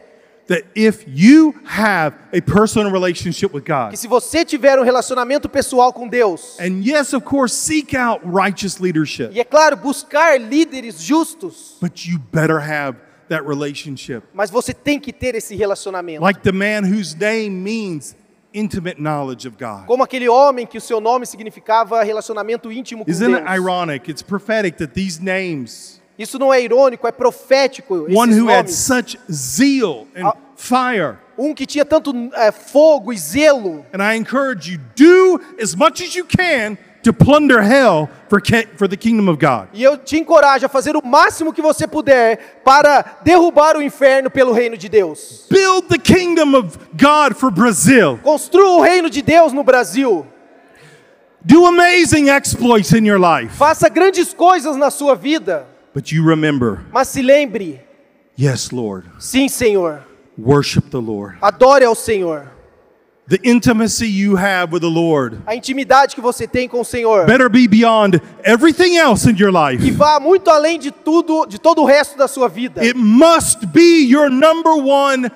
That 0.53 0.67
if 0.75 1.07
you 1.07 1.55
have 1.65 2.15
a 2.31 2.43
personal 2.43 2.93
relationship 2.93 3.55
with 3.55 3.65
God, 3.65 3.89
Que 3.93 3.97
se 3.97 4.07
você 4.07 4.45
tiver 4.45 4.79
um 4.79 4.83
relacionamento 4.83 5.49
pessoal 5.49 5.95
com 5.95 6.07
Deus, 6.07 6.59
and 6.61 6.83
yes, 6.85 7.15
of 7.15 7.25
course, 7.25 7.55
seek 7.55 7.97
out 7.97 8.21
righteous 8.23 8.79
leadership, 8.79 9.31
e 9.33 9.41
é 9.41 9.45
claro, 9.45 9.79
buscar 9.79 10.39
líderes 10.39 11.01
justos, 11.01 11.79
but 11.81 12.07
you 12.07 12.19
better 12.31 12.59
have 12.59 12.99
that 13.31 13.43
relationship. 13.49 14.23
mas 14.35 14.51
você 14.51 14.75
tem 14.75 15.01
que 15.01 15.11
ter 15.11 15.35
esse 15.35 15.57
relacionamento. 15.57 16.23
Like 16.23 16.43
the 16.43 16.53
man 16.53 16.83
whose 16.85 17.17
name 17.17 17.49
means 17.49 18.15
intimate 18.53 19.01
knowledge 19.01 19.49
of 19.49 19.57
God. 19.57 19.87
Como 19.87 20.05
aquele 20.05 20.29
homem 20.29 20.67
que 20.67 20.77
o 20.77 20.83
seu 20.83 21.01
nome 21.01 21.25
significava 21.25 22.03
relacionamento 22.03 22.71
íntimo 22.71 23.07
com 23.07 23.11
Isn't 23.11 23.35
it 23.37 23.47
ironic? 23.49 24.11
It's 24.11 24.23
prophetic 24.23 24.77
that 24.77 24.93
these 24.93 25.19
names, 25.19 26.02
Isso 26.23 26.39
não 26.39 26.53
é 26.53 26.61
irônico, 26.63 27.07
é 27.07 27.13
profético. 27.13 28.07
One 28.15 28.33
who 28.39 28.49
had 28.49 28.69
such 28.69 29.19
zeal 29.31 30.07
and 30.17 30.29
Ah. 30.29 30.37
fire, 30.57 31.17
Um 31.39 31.53
que 31.55 31.67
tinha 31.67 31.85
tanto 31.85 32.13
é, 32.35 32.53
fogo 32.53 33.13
e 33.13 33.19
zelo. 33.19 33.85
and 33.93 34.01
I 34.03 34.17
encourage 34.17 34.71
you, 34.73 34.79
do 34.97 35.41
as 35.61 35.75
much 35.75 36.01
as 36.03 36.15
you 36.15 36.25
can 36.25 36.77
to 37.03 37.13
plunder 37.13 37.61
hell 37.61 38.09
for, 38.29 38.41
for 38.77 38.87
the 38.87 38.97
kingdom 38.97 39.29
of 39.29 39.37
God. 39.45 39.67
E 39.73 39.83
eu 39.83 39.97
te 39.97 40.17
encorajo 40.17 40.65
a 40.67 40.69
fazer 40.69 40.95
o 40.95 41.05
máximo 41.05 41.53
que 41.53 41.61
você 41.61 41.85
puder 41.89 42.61
para 42.65 43.03
derrubar 43.25 43.77
o 43.77 43.83
inferno 43.83 44.31
pelo 44.31 44.53
reino 44.53 44.77
de 44.77 44.89
Deus. 44.89 45.47
Build 45.51 45.89
the 45.89 45.99
kingdom 45.99 46.55
of 46.57 46.79
God 46.93 47.35
for 47.35 47.51
Brazil. 47.51 48.21
Construa 48.23 48.77
o 48.77 48.81
reino 48.81 49.11
de 49.11 49.21
Deus 49.21 49.53
no 49.53 49.65
Brasil. 49.65 50.25
Do 51.45 51.67
amazing 51.67 52.29
exploits 52.31 52.93
in 52.93 53.05
your 53.05 53.19
life. 53.19 53.57
Faça 53.57 53.89
grandes 53.89 54.33
coisas 54.33 54.77
na 54.77 54.91
sua 54.93 55.17
vida. 55.17 55.67
But 55.95 56.11
you 56.13 56.25
remember, 56.25 56.81
Mas 56.93 57.09
se 57.09 57.23
lembre, 57.23 57.81
yes, 58.39 58.71
Lord, 58.73 59.07
sim, 59.19 59.49
Senhor, 59.49 60.03
worship 60.39 60.91
the 60.91 60.99
Lord. 61.01 61.37
adore 61.43 61.85
ao 61.85 61.95
Senhor. 61.95 62.51
The 63.29 63.39
intimacy 63.45 64.07
you 64.07 64.37
have 64.37 64.73
with 64.73 64.81
the 64.81 64.91
Lord 64.91 65.39
A 65.47 65.55
intimidade 65.55 66.15
que 66.15 66.21
você 66.21 66.47
tem 66.47 66.69
com 66.69 66.81
o 66.81 66.85
Senhor. 66.85 67.25
better 67.25 67.49
be 67.49 67.69
beyond 67.69 68.21
everything 68.45 68.97
else 68.97 69.27
in 69.31 69.37
your 69.37 69.51
E 69.73 69.77
life. 69.77 69.91
vá 69.93 70.19
muito 70.19 70.51
além 70.51 70.79
de 70.79 70.91
tudo, 70.91 71.47
de 71.47 71.59
todo 71.61 71.83
o 71.83 71.85
resto 71.85 72.19
da 72.19 72.27
sua 72.27 72.49
vida. 72.49 72.81
It 72.83 72.95
must 72.99 73.67
be 73.67 74.05
your 74.09 74.29
number 74.29 74.73
one 74.73 75.31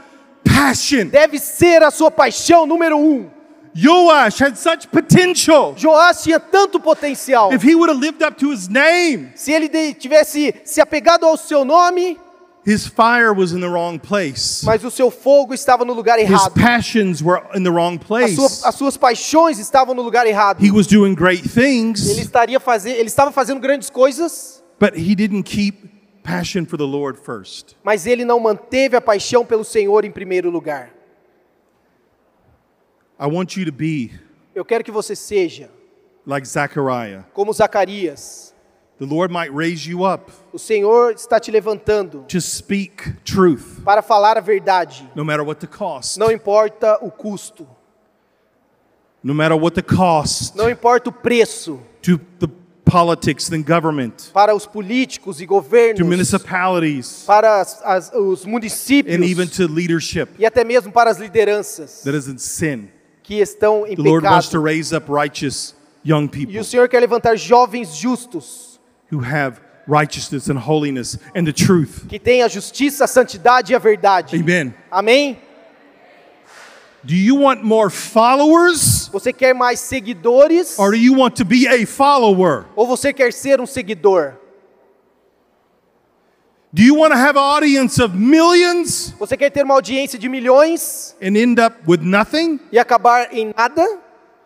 passion. 0.45 1.07
Deve 1.09 1.39
ser 1.39 1.83
a 1.83 1.91
sua 1.91 2.11
paixão 2.11 2.67
número 2.67 2.97
um. 2.99 3.31
Joash 3.77 4.41
had 4.41 4.57
such 4.57 4.89
potential. 4.91 5.75
Joás 5.77 6.23
tinha 6.23 6.41
tanto 6.41 6.81
potencial. 6.81 7.53
If 7.53 7.63
he 7.63 7.75
would 7.75 7.91
have 7.91 8.01
lived 8.01 8.23
up 8.23 8.39
to 8.39 8.51
his 8.51 8.69
name, 8.69 9.33
Se 9.35 9.53
ele 9.53 9.69
de- 9.69 9.93
tivesse 9.95 10.55
se 10.65 10.81
apegado 10.81 11.27
ao 11.27 11.37
seu 11.37 11.65
nome, 11.65 12.19
his 12.65 12.87
fire 12.87 13.33
was 13.33 13.53
in 13.53 13.61
the 13.61 13.69
wrong 13.69 13.99
place. 13.99 14.65
mas 14.65 14.83
o 14.83 14.91
seu 14.91 15.11
fogo 15.11 15.53
estava 15.53 15.85
no 15.85 15.93
lugar 15.93 16.19
His 16.19 16.31
errado. 16.31 16.55
passions 16.55 17.23
were 17.23 17.43
in 17.55 17.63
the 17.65 17.71
wrong 17.71 17.99
place. 17.99 18.35
sua- 18.35 18.69
as 18.69 18.75
suas 18.75 18.97
paixões 18.97 19.59
estavam 19.59 19.95
no 19.95 20.03
lugar 20.03 20.27
errado. 20.27 20.65
He 20.65 20.71
was 20.71 20.87
doing 20.87 21.15
great 21.15 21.41
Ele 21.45 21.49
things, 21.49 22.01
estaria 22.19 22.59
fazer, 22.59 22.93
ele 22.93 23.09
estava 23.09 23.31
fazendo 23.31 23.61
grandes 23.61 23.91
coisas, 23.91 24.63
but 24.81 24.95
he 24.97 25.15
didn't 25.15 25.43
keep 25.45 25.87
passion 26.25 26.65
for 26.65 26.77
the 26.79 26.85
Lord 26.87 27.19
first. 27.25 27.77
mas 27.85 28.07
ele 28.07 28.25
não 28.25 28.41
manteve 28.41 28.97
a 28.97 29.01
paixão 29.01 29.45
pelo 29.45 29.63
Senhor 29.65 30.05
em 30.05 30.11
primeiro 30.11 30.51
lugar. 30.51 30.91
I 33.19 33.27
want 33.27 33.57
you 33.57 33.65
to 33.65 33.73
be 33.73 34.13
Eu 34.55 34.65
quero 34.65 34.83
que 34.85 34.91
você 34.91 35.15
seja 35.17 35.71
like 36.27 36.47
Zechariah. 36.47 37.25
como 37.33 37.53
Zacarias. 37.53 38.55
The 38.99 39.05
Lord 39.05 39.31
might 39.33 39.51
raise 39.53 39.87
you 39.89 40.05
up 40.07 40.33
O 40.53 40.59
Senhor 40.59 41.13
está 41.13 41.39
te 41.39 41.51
levantando 41.51 42.25
to 42.29 42.41
speak 42.41 43.13
truth, 43.25 43.83
para 43.85 44.01
falar 44.03 44.39
a 44.39 44.41
verdade. 44.41 45.07
no 45.15 45.25
matter 45.25 45.45
what 45.45 45.61
the 45.61 45.67
cost. 45.67 46.19
Não 46.19 46.31
importa 46.33 46.99
o 47.03 47.11
custo, 47.11 47.67
No 49.23 49.35
matter 49.35 49.57
what 49.59 49.75
the 49.75 49.83
cost 49.83 50.57
não 50.57 50.71
importa 50.71 51.11
o 51.11 51.13
preço 51.13 51.81
to 52.01 52.17
the 52.39 52.47
politics 52.91 53.51
and 53.53 53.63
government, 53.65 54.31
para 54.33 54.55
os 54.55 54.65
políticos 54.67 55.41
e 55.41 55.45
to 55.45 55.49
governos, 55.49 56.01
municipalities, 56.07 57.25
para 57.27 57.61
as- 57.61 57.83
as- 57.83 58.13
os 58.15 58.45
and 58.45 58.49
even 58.49 58.51
municípios 58.53 59.51
to 59.57 59.67
leadership 59.67 60.29
e 60.39 60.47
até 60.47 60.63
mesmo 60.65 60.93
para 60.93 61.11
as 61.11 61.19
lideranças 61.19 62.03
that 62.03 62.17
is 62.17 62.29
in 62.29 62.39
sin. 62.39 62.89
Que 63.27 63.41
estão 63.41 63.85
em 63.85 63.97
The 63.97 64.03
Lord 64.03 64.25
wants 64.25 64.47
to 64.51 64.53
pecado. 64.61 64.65
raise 64.65 64.95
up 64.95 65.11
righteous 65.11 65.75
young 66.05 66.31
E 66.49 66.59
o 66.61 66.65
Senhor 66.65 66.89
quer 66.89 67.01
levantar 67.01 67.37
jovens 67.37 67.97
justos 67.97 68.79
who 69.13 69.19
have 69.21 69.59
righteousness 69.89 70.49
and 70.49 70.59
holiness 70.59 71.19
and 71.35 71.45
the 71.45 71.53
truth. 71.53 72.07
que 72.09 72.21
têm 72.21 72.45
a 72.45 72.49
justiça, 72.49 73.03
a 73.05 73.07
santidade 73.09 73.73
e 73.73 73.75
a 73.75 73.79
verdade. 73.81 74.37
Amen. 74.37 74.73
Amém? 74.91 75.39
Do 77.03 77.15
you 77.15 77.37
want 77.43 77.63
more 77.63 77.91
followers 77.91 79.09
Você 79.13 79.33
quer 79.33 79.55
mais 79.55 79.81
seguidores 79.81 80.79
or 80.79 80.91
do 80.91 80.97
you 80.97 81.15
want 81.17 81.35
to 81.37 81.45
be 81.45 81.67
a 81.69 81.85
follower? 81.87 82.65
ou 82.77 82.87
você 82.87 83.13
quer 83.13 83.33
ser 83.33 83.61
um 83.61 83.67
seguidor? 83.67 84.35
Do 86.77 86.83
you 86.83 86.95
want 86.95 87.15
to 87.15 87.19
have 87.19 87.37
an 87.39 87.43
audience 87.43 87.99
of 87.99 88.15
millions 88.15 89.15
Você 89.19 89.35
quer 89.35 89.49
ter 89.49 89.65
uma 89.65 89.73
audiência 89.73 90.19
de 90.19 90.29
milhões 90.29 91.17
and 91.23 91.35
end 91.35 91.59
up 91.59 91.75
with 91.89 92.01
nothing? 92.03 92.61
e 92.71 92.79
acabar 92.79 93.33
em 93.33 93.51
nada? 93.57 93.83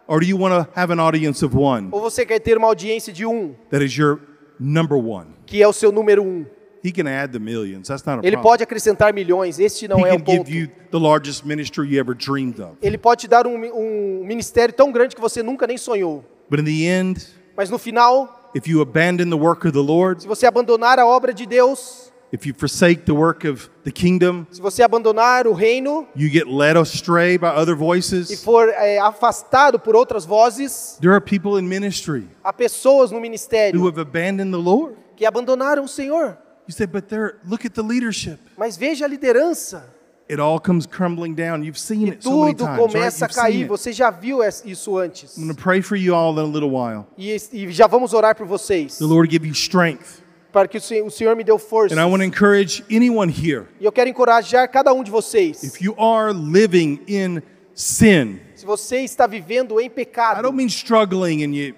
Or 0.07 0.21
do 0.21 0.27
you 0.27 0.39
want 0.39 0.55
to 0.55 0.71
have 0.79 0.93
an 0.93 1.01
audience 1.01 1.45
of 1.45 1.57
one 1.57 1.89
Ou 1.91 2.01
você 2.01 2.25
quer 2.25 2.39
ter 2.39 2.57
uma 2.57 2.69
audiência 2.69 3.13
de 3.13 3.27
um, 3.27 3.53
that 3.71 3.85
is 3.85 3.97
your 3.99 4.21
number 4.61 4.97
one? 4.97 5.27
que 5.45 5.61
é 5.61 5.67
o 5.67 5.73
seu 5.73 5.91
número 5.91 6.23
um? 6.23 6.47
He 6.85 6.93
can 6.93 7.09
add 7.09 7.33
the 7.33 7.41
millions. 7.41 7.89
That's 7.89 8.05
not 8.07 8.19
a 8.21 8.27
Ele 8.27 8.37
problem. 8.37 8.43
pode 8.45 8.63
acrescentar 8.63 9.13
milhões, 9.13 9.59
este 9.59 9.89
não 9.89 9.99
He 9.99 10.11
é 10.11 10.15
o 10.15 10.19
can 10.21 10.25
give 10.25 10.39
ponto. 10.39 10.51
you 10.53 10.69
the 10.93 10.99
largest 11.01 11.45
ministry 11.45 11.89
you 11.93 11.99
ever 11.99 12.15
dreamed 12.15 12.61
of. 12.61 12.77
Ele 12.81 12.97
pode 12.97 13.23
te 13.23 13.29
dar 13.29 13.45
um, 13.45 13.57
um 13.75 14.25
ministério 14.25 14.73
tão 14.73 14.93
grande 14.93 15.17
que 15.17 15.21
você 15.21 15.43
nunca 15.43 15.67
nem 15.67 15.77
sonhou. 15.77 16.25
But 16.49 16.61
in 16.61 16.65
the 16.65 16.87
end, 16.87 17.27
Mas 17.57 17.71
no 17.71 17.77
final, 17.77 18.51
if 18.55 18.69
you 18.69 18.81
abandon 18.81 19.31
the 19.31 19.37
work 19.37 19.67
of 19.67 19.73
the 19.73 19.85
Lord, 19.85 20.23
se 20.23 20.29
você 20.29 20.47
abandonar 20.47 20.99
a 21.01 21.05
obra 21.05 21.35
de 21.35 21.45
Deus, 21.45 22.10
if 22.33 22.47
you 22.47 22.55
forsake 22.55 23.05
the 23.05 23.13
work 23.15 23.45
of 23.45 23.69
the 23.85 23.91
kingdom, 23.91 24.47
se 24.51 24.61
você 24.61 24.83
abandonar 24.83 25.47
o 25.47 25.53
reino 25.53 26.07
you 26.15 26.29
get 26.29 26.47
led 26.47 26.77
astray 26.79 27.37
by 27.37 27.47
other 27.49 27.75
e 27.75 27.79
voices. 27.79 28.43
for 28.43 28.69
é, 28.69 28.99
afastado 28.99 29.79
por 29.79 29.97
outras 29.97 30.25
vozes, 30.25 30.97
There 31.01 31.13
are 31.13 31.21
people 31.21 31.59
in 31.59 31.69
ministry 31.69 32.29
há 32.45 32.53
pessoas 32.53 33.11
no 33.11 33.19
who 33.19 33.23
ministério 33.23 33.87
have 33.87 34.01
abandoned 34.01 34.53
the 34.53 34.63
Lord. 34.63 34.97
que 35.17 35.27
abandonaram 35.27 35.85
o 35.85 35.89
Senhor. 35.89 36.37
You 36.69 36.73
say, 36.75 36.87
but 36.87 37.09
there, 37.09 37.35
look 37.49 37.67
at 37.67 37.75
the 37.75 37.83
leadership. 37.83 38.39
Mas 38.57 38.77
veja 38.77 39.05
a 39.05 39.09
liderança. 39.09 39.85
It 40.31 40.39
all 40.41 40.61
comes 40.61 40.87
crumbling 40.87 41.35
down. 41.35 41.65
You've 41.65 41.77
seen 41.77 42.07
E 42.07 42.11
it 42.13 42.23
so 42.23 42.31
many 42.43 42.55
tudo 42.55 42.65
times, 42.65 42.79
right? 42.79 42.93
começa 42.93 43.25
a 43.25 43.29
You've 43.29 43.35
seen 43.35 43.43
cair. 43.43 43.67
Você 43.69 43.93
já 43.93 44.11
viu 44.11 44.39
isso 44.65 44.97
antes. 44.97 45.37
I'm 45.37 45.43
going 45.43 45.57
to 45.57 45.61
pray 45.61 45.83
for 45.83 45.97
you 45.97 46.15
all 46.15 46.33
in 46.39 46.45
a 46.45 46.45
little 46.45 46.71
while. 46.71 47.09
E, 47.19 47.35
e 47.53 47.73
já 47.73 47.89
vamos 47.89 48.13
orar 48.15 48.37
por 48.37 48.47
vocês. 48.47 48.99
The 48.99 49.05
Lord 49.07 49.29
give 49.29 49.45
you 49.45 49.53
strength. 49.53 50.20
Para 50.53 50.67
que 50.67 50.79
o 50.79 51.11
Senhor, 51.11 51.37
me 51.37 51.45
deu 51.45 51.59
força. 51.59 51.95
And 51.95 52.01
I 52.01 52.11
want 52.11 52.21
to 52.21 52.25
encourage 52.25 52.85
anyone 52.91 53.33
here. 53.33 53.67
E 53.81 53.85
eu 53.85 53.93
quero 53.93 54.09
encorajar 54.11 54.69
cada 54.69 54.93
um 54.93 55.03
de 55.03 55.11
vocês. 55.11 55.63
If 55.63 55.81
you 55.81 55.95
are 55.99 56.33
living 56.33 57.01
in 57.07 57.41
sin, 57.75 58.41
Se 58.55 58.67
você 58.67 59.01
está 59.01 59.27
vivendo 59.27 59.81
em 59.81 59.87
I 59.87 59.91
pecado, 59.91 60.43
don't 60.43 60.57
mean 60.57 60.69
struggling 60.69 61.45
and 61.45 61.55
you 61.55 61.75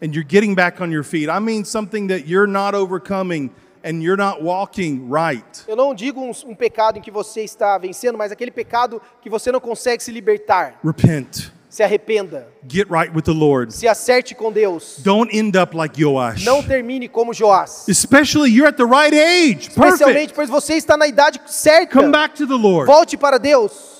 and 0.00 0.12
you're 0.12 0.26
getting 0.26 0.54
back 0.54 0.80
on 0.82 0.92
your 0.92 1.04
feet. 1.04 1.28
I 1.28 1.40
mean 1.40 1.64
something 1.64 2.06
that 2.08 2.28
you're 2.28 2.50
not 2.50 2.74
overcoming 2.76 3.50
and 3.84 4.02
you're 4.02 4.16
not 4.16 4.42
walking 4.42 5.08
right. 5.10 5.64
eu 5.66 5.76
não 5.76 5.94
digo 5.94 6.20
um, 6.20 6.30
um 6.46 6.54
pecado 6.54 6.98
em 6.98 7.02
que 7.02 7.10
você 7.10 7.42
está 7.42 7.76
vencendo, 7.78 8.16
mas 8.16 8.30
aquele 8.32 8.50
pecado 8.50 9.02
que 9.20 9.28
você 9.28 9.50
não 9.52 9.60
consegue 9.60 10.02
se 10.02 10.12
libertar. 10.12 10.78
Repent. 10.84 11.50
Se 11.68 11.82
arrependa. 11.82 12.46
Get 12.66 12.88
right 12.90 13.14
with 13.14 13.24
the 13.24 13.32
Lord. 13.32 13.72
Se 13.74 13.86
acerte 13.86 14.34
com 14.34 14.50
Deus. 14.50 15.00
Don't 15.02 15.30
end 15.36 15.56
up 15.56 15.76
like 15.76 16.02
Joash. 16.02 16.44
Não 16.44 16.62
termine 16.62 17.08
como 17.08 17.34
Joás. 17.34 17.86
Especially 17.88 18.50
you're 18.50 18.66
at 18.68 18.76
the 18.76 18.86
right 18.86 19.14
age. 19.14 19.68
Especialmente 19.68 20.32
Perfect. 20.32 20.34
pois 20.34 20.48
você 20.48 20.74
está 20.74 20.96
na 20.96 21.06
idade 21.06 21.40
certa. 21.46 21.92
Come 21.92 22.10
back 22.10 22.34
to 22.36 22.46
the 22.46 22.54
Lord. 22.56 22.86
Volte 22.86 23.16
para 23.18 23.38
Deus. 23.38 23.98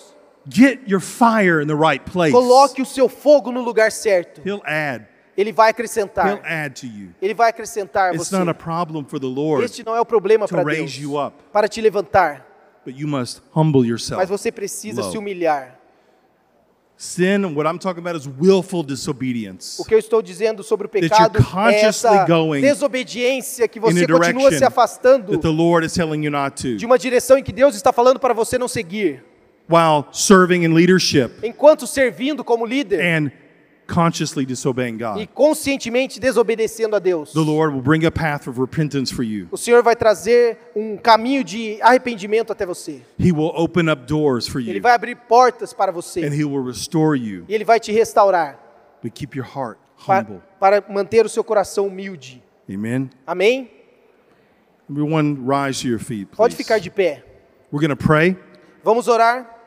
Get 0.51 0.81
your 0.89 1.01
fire 1.01 1.61
in 1.62 1.66
the 1.66 1.75
right 1.77 2.03
place. 2.11 2.33
Coloque 2.33 2.81
o 2.81 2.87
seu 2.87 3.07
fogo 3.09 3.53
no 3.53 3.61
lugar 3.62 3.93
certo. 3.93 4.41
He'll 4.43 4.62
add. 4.64 5.05
Ele 5.37 5.53
vai 5.53 5.66
He'll 5.69 5.71
acrescentar. 5.75 6.41
add 6.43 6.81
to 6.81 6.87
you. 6.87 7.11
Ele 7.21 7.35
vai 7.35 7.51
acrescentar 7.51 8.14
It's 8.14 8.29
você. 8.31 8.37
not 8.39 8.49
a 8.51 8.55
problem 8.55 9.05
for 9.05 9.21
the 9.21 9.27
Lord, 9.27 9.62
Este 9.62 9.85
não 9.85 9.95
é 9.95 10.01
o 10.01 10.07
problema 10.07 10.49
para 10.49 10.62
raise 10.64 10.81
Deus. 10.85 10.97
you 10.97 11.16
up. 11.21 11.37
Para 11.53 11.69
te 11.69 11.81
levantar. 11.83 12.47
but 12.85 12.97
you 12.99 13.07
must 13.07 13.43
humble 13.55 13.85
yourself. 13.87 14.16
Mas 14.19 14.29
você 14.31 14.51
precisa 14.51 15.03
Low. 15.03 15.11
se 15.12 15.19
humilhar. 15.19 15.78
Sin, 17.01 17.55
what 17.55 17.64
I'm 17.64 17.78
talking 17.78 18.01
about 18.01 18.16
is 18.16 18.26
willful 18.26 18.82
disobedience. 18.82 19.80
O 19.80 19.84
que 19.84 19.94
eu 19.94 20.01
estou 20.01 20.20
dizendo 20.20 20.64
sobre 20.64 20.88
o 20.88 20.90
pecado 20.90 21.38
é 21.70 21.82
essa 21.82 22.26
desobediência 22.61 23.68
que 23.68 23.78
você 23.78 24.05
continua 24.05 24.51
se 24.51 24.64
afastando 24.64 25.30
that 25.30 25.40
the 25.40 25.49
Lord 25.49 25.86
is 25.86 25.92
telling 25.92 26.24
you 26.24 26.30
not 26.32 26.61
to. 26.61 26.76
de 26.76 26.84
uma 26.84 26.99
direção 26.99 27.38
em 27.38 27.42
que 27.44 27.53
Deus 27.53 27.76
está 27.76 27.92
falando 27.92 28.18
para 28.18 28.34
você 28.34 28.59
não 28.59 28.66
seguir. 28.66 29.22
while 29.70 30.07
serving 30.11 30.64
in 30.64 30.74
leadership 30.74 31.30
enquanto 31.44 31.86
servindo 31.86 32.42
como 32.42 32.66
líder 32.66 33.01
and 33.01 33.30
consciously 33.89 34.45
disobeying 34.45 34.97
e 34.97 34.99
God. 34.99 35.28
conscientemente 35.34 36.20
desobedecendo 36.20 36.95
a 36.95 36.99
Deus. 36.99 37.32
The 37.32 37.41
Lord 37.41 37.74
will 37.74 37.82
bring 37.82 38.05
a 38.05 38.11
path 38.11 38.47
of 38.47 38.61
repentance 38.61 39.12
for 39.12 39.24
you. 39.24 39.49
O 39.51 39.57
Senhor 39.57 39.82
vai 39.82 39.97
trazer 39.97 40.59
um 40.76 40.97
caminho 40.97 41.43
de 41.43 41.78
arrependimento 41.80 42.53
até 42.53 42.66
você. 42.66 43.01
He 43.18 43.32
will 43.32 43.53
open 43.57 43.91
up 43.91 44.03
doors 44.07 44.47
for 44.47 44.61
Ele 44.61 44.74
you 44.76 44.82
vai 44.82 44.93
abrir 44.93 45.16
portas 45.16 45.72
para 45.72 45.91
and 45.91 45.95
você. 45.95 46.20
He 46.20 46.45
will 46.45 46.62
restore 46.64 47.18
you. 47.18 47.45
E 47.49 47.55
Ele 47.55 47.64
vai 47.64 47.80
te 47.80 47.91
restaurar 47.91 48.59
But 49.03 49.14
keep 49.14 49.36
your 49.36 49.47
heart 49.47 49.78
humble. 50.07 50.43
para 50.61 50.84
manter 50.89 51.24
o 51.24 51.28
seu 51.28 51.43
coração 51.43 51.86
humilde. 51.86 52.43
Amen. 52.70 53.09
Amém? 53.26 53.70
Everyone 54.91 55.39
rise 55.47 55.82
to 55.82 55.89
your 55.89 55.99
feet, 55.99 56.28
Pode 56.36 56.55
please. 56.55 56.62
ficar 56.62 56.78
de 56.78 56.91
pé. 56.91 57.24
We're 57.72 57.86
going 57.86 57.97
to 57.97 57.97
pray. 57.97 58.36
Vamos 58.82 59.09
orar. 59.09 59.57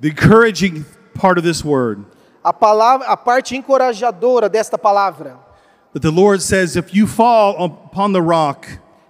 The 0.00 0.08
encouraging 0.08 0.84
part 1.14 1.38
of 1.38 1.44
this 1.44 1.64
word 1.64 2.04
A 2.42 2.52
palavra, 2.52 3.06
a 3.06 3.16
parte 3.16 3.54
encorajadora 3.54 4.48
desta 4.48 4.78
palavra 4.78 5.38
that 5.92 6.00
the 6.00 6.10
Lord 6.10 6.40
says, 6.40 6.76
if 6.76 6.94
you 6.94 7.06
fall 7.06 7.62
upon 7.62 8.12
the 8.12 8.22
rock 8.22 8.66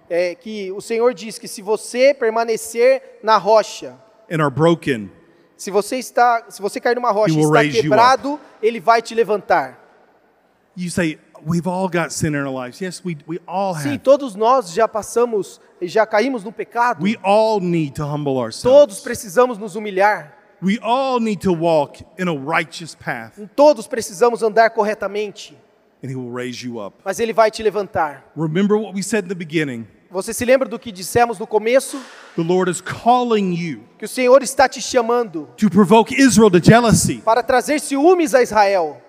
é 0.09 0.35
que 0.35 0.71
o 0.73 0.81
Senhor 0.81 1.13
diz 1.13 1.39
que 1.39 1.47
se 1.47 1.61
você 1.61 2.13
permanecer 2.13 3.19
na 3.23 3.37
rocha, 3.37 3.95
and 4.29 4.41
are 4.41 4.49
broken, 4.51 5.09
se 5.55 5.71
você 5.71 5.97
está, 5.97 6.45
se 6.49 6.61
você 6.61 6.81
cair 6.81 6.95
numa 6.95 7.11
rocha 7.11 7.33
e 7.33 7.41
está 7.41 7.63
quebrado, 7.63 8.39
ele 8.61 8.79
vai 8.81 9.01
te 9.01 9.15
levantar. 9.15 9.79
you 10.75 10.89
say, 10.89 11.17
We've 11.43 11.67
all 11.67 11.87
got 11.89 12.11
sin 12.11 12.35
in 12.35 12.35
our 12.35 12.49
lives. 12.49 12.79
Yes, 12.79 13.03
we, 13.03 13.17
we 13.25 13.39
all 13.47 13.73
Sim, 13.73 13.93
have. 13.93 13.99
todos 13.99 14.35
nós 14.35 14.71
já 14.73 14.87
passamos, 14.87 15.59
já 15.81 16.05
caímos 16.05 16.43
no 16.43 16.51
pecado. 16.51 17.01
We 17.01 17.17
all 17.23 17.59
need 17.59 17.95
to 17.95 18.03
humble 18.03 18.35
Todos 18.35 18.63
ourselves. 18.63 18.99
precisamos 18.99 19.57
nos 19.57 19.75
humilhar. 19.75 20.37
We 20.61 20.77
all 20.81 21.19
need 21.19 21.41
to 21.41 21.51
walk 21.53 22.03
in 22.19 22.27
a 22.27 22.33
righteous 22.33 22.93
path, 22.95 23.39
Todos 23.55 23.87
precisamos 23.87 24.43
andar 24.43 24.69
corretamente, 24.71 25.55
and 26.03 26.11
He 26.11 26.15
will 26.15 26.31
raise 26.31 26.63
you 26.63 26.79
up. 26.79 26.95
mas 27.03 27.19
ele 27.19 27.33
vai 27.33 27.49
te 27.49 27.63
levantar. 27.63 28.23
Remember 28.35 28.77
what 28.77 28.93
we 28.93 29.01
said 29.01 29.23
in 29.25 29.29
the 29.29 29.35
beginning 29.35 29.87
Você 30.11 30.33
se 30.33 30.43
lembra 30.45 30.67
do 30.67 30.77
que 30.77 30.91
dissemos 30.91 31.39
no 31.39 31.47
começo? 31.47 31.97
the 32.35 32.43
Lord 32.43 32.69
is 32.69 32.81
calling 32.81 33.53
you 33.53 33.83
Que 33.97 34.05
o 34.05 34.07
Senhor 34.07 34.43
está 34.43 34.67
te 34.69 34.81
chamando 34.81 35.47
to 35.57 35.69
provoke 35.69 36.13
Israel 36.13 36.51
to 36.51 36.59
jealousy. 36.59 37.21
para 37.23 37.41
trazer 37.41 37.79
ciúmes 37.79 38.33
a 38.35 38.41
Israel. 38.43 39.01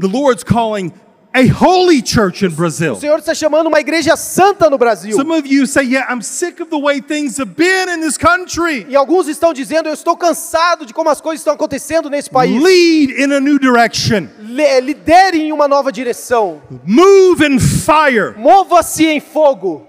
The 0.00 0.08
Lord's 0.08 0.42
calling 0.42 0.92
a 1.34 1.46
holy 1.48 2.02
church 2.04 2.44
in 2.44 2.50
Brazil. 2.50 2.92
O 2.92 3.00
Senhor 3.00 3.18
está 3.18 3.34
chamando 3.34 3.66
uma 3.68 3.80
igreja 3.80 4.16
santa 4.16 4.68
no 4.68 4.76
Brasil. 4.76 5.16
Some 5.16 5.32
of 5.32 5.46
you 5.46 5.66
say, 5.66 5.82
Yeah, 5.84 6.06
I'm 6.12 6.20
sick 6.22 6.60
of 6.60 6.70
the 6.70 6.78
way 6.78 7.00
things 7.00 7.38
have 7.38 7.52
been 7.56 7.88
in 7.88 8.00
this 8.02 8.18
country. 8.18 8.86
E 8.88 8.94
alguns 8.94 9.28
estão 9.28 9.52
dizendo: 9.54 9.88
Eu 9.88 9.94
estou 9.94 10.16
cansado 10.16 10.84
de 10.84 10.92
como 10.92 11.08
as 11.08 11.20
coisas 11.20 11.40
estão 11.40 11.54
acontecendo 11.54 12.10
nesse 12.10 12.28
país. 12.28 12.62
Lead 12.62 13.14
in 13.22 13.32
a 13.32 13.40
new 13.40 13.58
direction, 13.58 14.28
Le- 14.40 14.80
lidere 14.82 15.40
em 15.40 15.52
uma 15.52 15.66
nova 15.66 15.90
direção. 15.90 16.60
move 16.84 17.44
in 17.46 17.58
fire, 17.58 18.34
Mova-se 18.36 19.06
em 19.06 19.20
fogo 19.20 19.86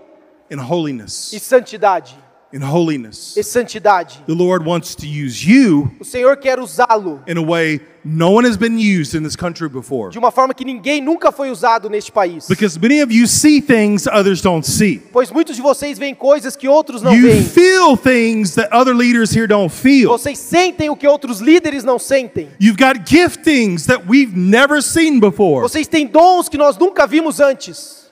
in 0.49 0.57
holiness. 0.59 1.33
e 1.33 1.39
santidade. 1.39 2.17
In 2.53 2.61
holiness. 2.61 3.35
E 3.35 3.41
santidade. 3.43 4.19
The 4.27 4.33
Lord 4.35 4.63
wants 4.63 4.93
to 4.97 5.07
use 5.07 5.43
you 5.43 5.89
O 5.99 6.03
Senhor 6.05 6.37
quer 6.37 6.59
usá-lo 6.59 7.19
in 7.27 7.35
a 7.37 7.41
way 7.41 7.81
no 8.05 8.29
one 8.31 8.45
has 8.47 8.55
been 8.57 8.77
used 8.77 9.15
in 9.15 9.23
this 9.23 9.35
country 9.35 9.67
before. 9.67 10.11
de 10.11 10.19
uma 10.19 10.29
forma 10.29 10.53
que 10.53 10.63
ninguém 10.63 11.01
nunca 11.01 11.31
foi 11.31 11.49
usado 11.49 11.89
neste 11.89 12.11
país. 12.11 12.47
Because 12.47 12.77
many 12.79 13.01
of 13.01 13.11
you 13.11 13.25
see 13.25 13.59
things 13.59 14.05
others 14.05 14.39
don't 14.41 14.67
see. 14.67 15.01
Pois 15.11 15.31
muitos 15.31 15.55
de 15.55 15.63
vocês 15.63 15.97
veem 15.97 16.13
coisas 16.13 16.55
que 16.55 16.67
outros 16.67 17.01
não 17.01 17.15
You 17.15 17.27
veem. 17.27 17.43
feel 17.43 17.97
things 17.97 18.53
that 18.53 18.69
other 18.71 18.93
leaders 18.93 19.35
here 19.35 19.47
don't 19.47 19.73
feel. 19.73 20.09
Vocês 20.09 20.37
sentem 20.37 20.91
o 20.91 20.95
que 20.95 21.07
outros 21.07 21.39
líderes 21.39 21.83
não 21.83 21.97
sentem. 21.97 22.49
You've 22.61 22.77
got 22.77 23.09
giftings 23.09 23.87
that 23.87 24.03
we've 24.07 24.37
never 24.37 24.79
seen 24.83 25.19
before. 25.19 25.61
Vocês 25.67 25.87
têm 25.87 26.05
dons 26.05 26.47
que 26.49 26.57
nós 26.57 26.77
nunca 26.77 27.07
vimos 27.07 27.39
antes. 27.39 28.02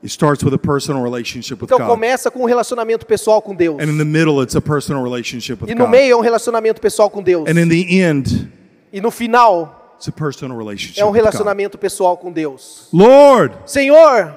It 0.00 0.12
starts 0.12 0.44
with 0.44 0.54
a 0.54 0.58
personal 0.58 1.02
relationship 1.02 1.60
with 1.60 1.66
Então 1.66 1.78
God. 1.78 1.88
começa 1.88 2.30
com 2.30 2.42
um 2.42 2.46
relacionamento 2.46 3.04
pessoal 3.04 3.42
com 3.42 3.52
Deus. 3.54 3.80
And 3.82 3.90
in 3.90 3.98
the 3.98 4.04
middle, 4.04 4.40
it's 4.42 4.54
a 4.54 4.60
personal 4.60 5.02
relationship 5.02 5.60
with 5.60 5.70
E 5.70 5.74
no 5.74 5.84
God. 5.86 5.90
meio 5.90 6.12
é 6.12 6.16
um 6.16 6.20
relacionamento 6.20 6.80
pessoal 6.80 7.10
com 7.10 7.20
Deus. 7.22 7.48
And 7.48 7.58
in 7.60 7.68
the 7.68 8.00
end, 8.00 8.48
E 8.92 9.00
no 9.00 9.10
final 9.10 9.92
it's 9.96 10.06
a 10.06 10.12
personal 10.12 10.56
relationship 10.56 11.00
é 11.00 11.04
um 11.04 11.08
with 11.08 11.14
God. 11.18 11.24
relacionamento 11.24 11.76
pessoal 11.78 12.16
com 12.16 12.30
Deus. 12.30 12.88
Lord, 12.92 13.56
Senhor, 13.66 14.34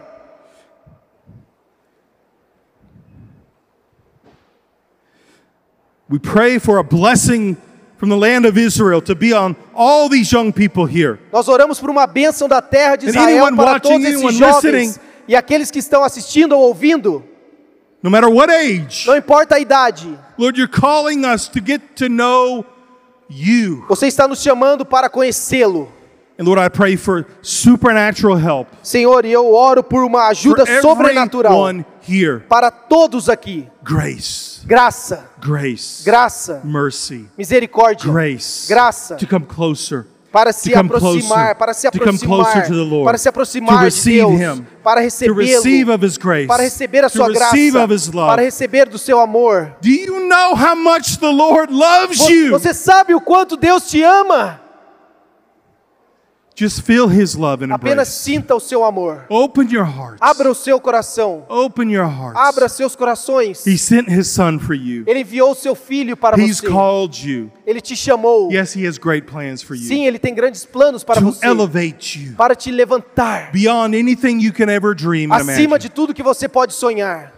we 6.10 6.20
pray 6.20 6.60
for 6.60 6.78
a 6.78 6.84
blessing 6.84 7.56
from 7.98 8.10
the 8.10 8.18
land 8.18 8.46
of 8.46 8.58
Israel 8.58 9.02
to 9.02 9.16
be 9.16 9.32
on 9.34 9.56
all 9.76 10.10
these 10.10 10.32
young 10.32 10.52
people 10.52 10.86
here. 10.86 11.20
nós 11.32 11.48
oramos 11.48 11.80
por 11.80 11.90
uma 11.90 12.08
bênção 12.08 12.48
da 12.48 12.62
terra 12.62 12.96
de 12.96 13.08
Israel 13.08 13.56
para 13.56 13.80
todos 13.80 14.04
esses 14.06 14.34
jovens. 14.36 15.00
E 15.28 15.36
aqueles 15.36 15.70
que 15.72 15.80
estão 15.80 16.04
assistindo 16.04 16.54
ou 16.54 16.64
ouvindo, 16.68 17.24
No 18.04 18.10
matter 18.10 18.30
what 18.30 18.52
age, 18.52 19.06
não 19.08 19.16
importa 19.16 19.56
a 19.56 19.60
idade. 19.60 20.18
Lord, 20.38 20.60
you're 20.60 20.72
calling 20.72 21.26
us 21.26 21.48
to 21.50 21.60
get 21.64 21.82
to 21.98 22.10
know 22.10 22.66
you. 23.30 23.86
Você 23.88 24.08
está 24.08 24.28
nos 24.28 24.42
chamando 24.42 24.86
para 24.86 25.10
conhecê-lo. 25.10 25.92
And 26.40 26.46
Lord, 26.46 26.60
I 26.60 26.70
pray 26.70 26.98
for 26.98 27.28
supernatural 27.44 28.36
help 28.40 28.68
Senhor, 28.82 29.26
eu 29.26 29.54
oro 29.54 29.84
por 29.84 30.04
uma 30.04 30.28
ajuda 30.30 30.66
for 30.66 30.82
sobrenatural 30.82 31.72
here. 32.08 32.40
para 32.50 32.72
todos 32.72 33.30
aqui. 33.30 33.68
Grace, 33.84 34.66
Graça, 34.66 35.30
grace, 35.40 36.04
graça, 36.04 36.62
mercy, 36.64 37.28
misericórdia, 37.38 38.12
grace. 38.12 38.68
graça 38.68 39.16
To 39.18 39.28
come 39.28 39.46
closer. 39.46 40.08
Para 40.32 40.54
se 40.54 40.70
to 40.70 40.78
come 40.78 40.88
aproximar, 40.88 41.46
closer, 41.46 41.56
para 41.56 41.74
se 41.74 41.88
aproximar, 41.88 42.68
para 43.04 43.18
se 43.18 43.30
aproximar 43.30 43.90
de 43.90 44.02
Deus, 44.04 44.62
para 44.82 45.02
recebê-lo, 45.02 46.48
para 46.48 46.64
receber 46.64 47.04
a 47.04 47.10
sua 47.10 47.30
graça, 47.30 47.56
para 48.14 48.42
receber 48.42 48.88
do 48.88 48.98
seu 48.98 49.20
amor. 49.20 49.76
Do 49.82 49.90
you 49.90 50.28
know 50.28 50.56
how 50.56 50.76
much 50.76 51.18
the 51.20 51.30
Lord 51.32 51.74
loves 51.74 52.18
Vo- 52.18 52.30
you? 52.30 52.52
Você 52.52 52.74
sabe 52.74 53.14
o 53.14 53.20
quanto 53.20 53.58
Deus 53.58 53.90
te 53.90 54.02
ama? 54.02 54.62
Just 56.54 56.82
feel 56.82 57.08
His 57.08 57.34
love 57.36 57.64
and 57.64 57.74
Apenas 57.74 58.10
embrace. 58.10 58.12
sinta 58.24 58.54
o 58.56 58.60
seu 58.60 58.84
amor. 58.84 59.26
Open 59.30 59.68
your 59.72 59.86
hearts. 59.86 60.18
Abra 60.20 60.52
o 60.52 60.54
seu 60.54 60.80
coração. 60.82 61.46
Open 61.50 61.90
your 61.92 62.06
hearts. 62.08 62.36
Abra 62.40 62.68
seus 62.68 62.96
corações. 62.96 63.66
He 63.66 63.78
sent 63.78 64.10
His 64.10 64.28
Son 64.28 64.60
for 64.60 64.76
you. 64.76 65.04
Ele 65.08 65.22
enviou 65.22 65.52
o 65.52 65.56
seu 65.56 65.74
filho 65.76 66.16
para 66.18 66.38
He's 66.40 66.60
você. 66.60 66.68
called 66.68 67.28
you. 67.28 67.50
Ele 67.66 67.80
te 67.80 67.96
chamou. 67.96 68.52
Yes, 68.52 68.76
He 68.76 68.86
has 68.86 68.98
great 68.98 69.26
plans 69.26 69.62
for 69.64 69.76
you. 69.76 69.84
Sim, 69.88 70.06
ele 70.06 70.20
tem 70.20 70.36
grandes 70.36 70.66
planos 70.66 71.04
para 71.04 71.20
to 71.22 71.26
você. 71.32 71.46
elevate 71.48 72.20
you 72.28 72.36
Para 72.36 72.54
te 72.54 72.70
levantar. 72.70 73.52
beyond 73.52 73.96
anything 73.98 74.40
you 74.42 74.52
can 74.54 74.70
ever 74.70 74.94
dream 74.94 75.32
Acima 75.32 75.54
de 75.56 75.64
imagine. 75.88 75.90
tudo 75.90 76.14
que 76.14 76.22
você 76.22 76.50
pode 76.50 76.74
sonhar. 76.74 77.34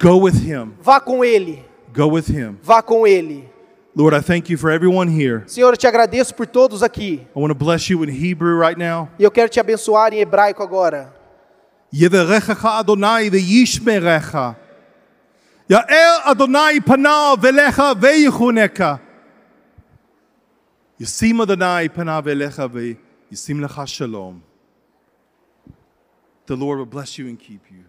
Go 0.00 0.20
with 0.22 0.36
Him. 0.36 0.72
Vá 0.80 1.00
com 1.00 1.24
ele. 1.24 1.64
Go 1.94 2.06
with 2.12 2.28
Him. 2.30 2.56
Vá 2.62 2.82
com 2.82 3.06
ele. 3.06 3.48
Lord, 3.96 4.12
I 4.12 4.20
thank 4.20 4.50
you 4.50 4.58
for 4.58 4.72
everyone 4.72 5.08
here. 5.08 5.44
Senhor, 5.46 5.72
eu 5.72 5.76
te 5.76 5.86
agradeço 5.86 6.34
por 6.34 6.48
todos 6.48 6.82
aqui. 6.82 7.24
I 7.34 7.38
want 7.38 7.50
to 7.50 7.54
bless 7.54 7.88
you 7.88 8.02
in 8.02 8.10
Hebrew 8.10 8.58
right 8.58 8.76
now. 8.76 9.08
E 9.18 9.22
eu 9.22 9.30
quero 9.30 9.48
te 9.48 9.60
abençoar 9.60 10.12
em 10.12 10.18
hebraico 10.18 10.64
agora. 10.64 11.14
Yevarechacha 11.94 12.70
Adonai 12.70 13.30
veyishmerecha. 13.30 14.56
Ya'el 15.70 16.22
Adonai 16.24 16.80
panav 16.80 17.40
velecha 17.40 17.94
veyichuneka. 17.94 19.00
Yisim 21.00 21.40
Adonai 21.40 21.88
panav 21.88 22.24
velecha 22.24 22.68
veyisim 22.68 23.60
lecha 23.60 23.86
shalom. 23.86 24.40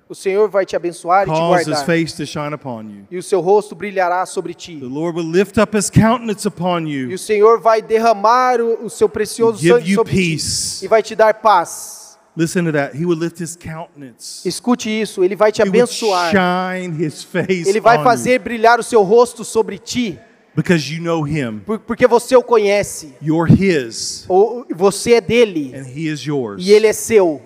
O 0.08 0.16
Senhor 0.16 0.50
vai 0.50 0.66
te 0.66 0.76
abençoar 0.76 1.24
e 1.24 1.26
te 1.26 1.32
Cause 1.32 1.62
his 1.62 1.68
guardar. 1.68 1.86
face 1.86 2.16
to 2.16 2.26
shine 2.26 2.54
upon 2.54 2.84
you. 2.84 3.08
E 3.12 3.18
o 3.18 3.24
seu 3.24 3.42
rosto 3.42 3.76
brilhará 3.76 4.26
sobre 4.26 4.54
ti. 4.54 4.78
The 4.80 4.86
Lord 4.86 5.18
will 5.20 5.30
lift 5.30 5.58
up 5.60 5.76
his 5.78 5.90
countenance 5.90 6.48
upon 6.48 6.88
E 6.88 6.92
you. 6.94 7.14
o 7.14 7.18
Senhor 7.18 7.60
vai 7.60 7.82
derramar 7.82 8.62
o, 8.62 8.90
seu 8.90 9.10
precioso 9.10 9.58
Give 9.60 9.74
sangue 9.74 9.90
you 9.92 9.96
sobre 9.98 10.14
peace. 10.14 10.80
ti. 10.80 10.86
E 10.86 10.88
vai 10.88 11.04
te 11.04 11.16
dar 11.16 11.34
paz. 11.36 12.18
Listen 12.38 12.66
to 12.66 12.72
that. 12.74 12.96
He 12.98 13.06
will 13.06 13.18
lift 13.18 13.42
his 13.42 13.56
countenance. 13.56 14.48
Escute 14.48 14.90
isso. 14.90 15.24
Ele 15.24 15.36
vai 15.36 15.52
te 15.52 15.62
abençoar. 15.62 16.32
shine 16.32 17.04
his 17.06 17.24
face 17.24 17.68
Ele 17.68 17.80
vai 17.80 18.04
fazer 18.04 18.40
brilhar 18.40 18.80
o 18.80 18.84
seu 18.84 19.02
rosto 19.04 19.44
sobre 19.44 19.78
ti. 19.78 20.20
because 20.56 20.94
you 20.94 21.02
know 21.02 21.26
him. 21.28 21.60
por- 21.66 21.80
Porque 21.80 22.08
você 22.08 22.36
o 22.36 22.44
conhece. 22.44 23.14
You're 23.22 23.52
his 23.52 24.26
Ou 24.30 24.66
você 24.74 25.14
é 25.16 25.22
dele. 25.22 25.74
and 25.76 25.86
he 25.88 26.08
is 26.10 26.22
yours. 26.26 26.66
E 26.66 26.72
ele 26.72 26.88
é 26.88 26.94
seu. 26.94 27.42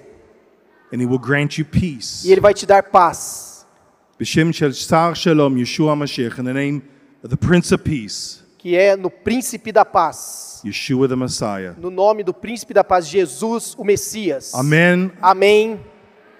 And 0.91 1.01
he 1.01 1.05
will 1.05 1.19
grant 1.19 1.57
you 1.57 1.65
peace. 1.65 2.25
E 2.25 2.31
ele 2.31 2.41
vai 2.41 2.53
te 2.53 2.65
dar 2.65 2.83
paz. 2.83 3.65
B'shem 4.19 4.51
shel 4.51 4.73
Sar 4.73 5.15
Shalom 5.15 5.55
Yeshua 5.55 5.95
Mashiach, 5.95 6.39
in 6.39 6.43
the 6.43 6.53
name 6.53 6.81
of 7.23 7.29
the 7.29 7.37
Prince 7.37 7.73
of 7.73 7.83
Peace. 7.83 8.39
Que 8.57 8.75
é 8.75 8.97
no 8.97 9.09
Príncipe 9.09 9.71
da 9.71 9.85
Paz. 9.85 10.61
Yeshua 10.65 11.07
the 11.07 11.15
Messiah. 11.15 11.73
No 11.77 11.89
nome 11.89 12.23
do 12.23 12.33
Príncipe 12.33 12.73
da 12.73 12.83
Paz, 12.83 13.07
Jesus, 13.07 13.75
o 13.77 13.85
Messias. 13.85 14.53
Amém. 14.53 15.09
Amém. 15.21 15.79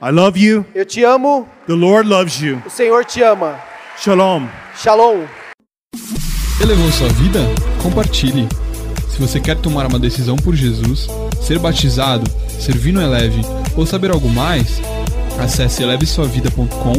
I 0.02 0.12
love 0.12 0.38
you. 0.38 0.66
Eu 0.76 0.86
te 0.86 1.04
amo. 1.04 1.48
The 1.68 1.74
Lord 1.74 2.10
loves 2.10 2.42
you. 2.42 2.62
O 2.66 2.70
Senhor 2.70 3.06
te 3.06 3.22
ama. 3.22 3.58
Shalom. 3.98 4.48
Shalom. 4.76 5.26
Elevou 6.62 6.92
sua 6.92 7.08
vida? 7.10 7.40
Compartilhe. 7.82 8.50
Se 9.10 9.22
você 9.22 9.40
quer 9.40 9.56
tomar 9.58 9.86
uma 9.88 10.00
decisão 10.00 10.36
por 10.36 10.56
Jesus, 10.56 11.08
ser 11.42 11.60
batizado, 11.60 12.30
servir 12.50 12.92
no 12.92 13.02
Eleve 13.02 13.42
ou 13.80 13.86
saber 13.86 14.12
algo 14.12 14.28
mais, 14.30 14.82
acesse 15.40 15.82
elevesuavida.com 15.82 16.94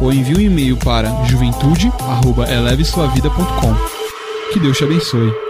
ou 0.00 0.12
envie 0.12 0.36
um 0.36 0.40
e-mail 0.40 0.76
para 0.76 1.08
juventude@elevesuavida.com. 1.24 3.76
Que 4.52 4.58
Deus 4.58 4.76
te 4.76 4.82
abençoe. 4.84 5.45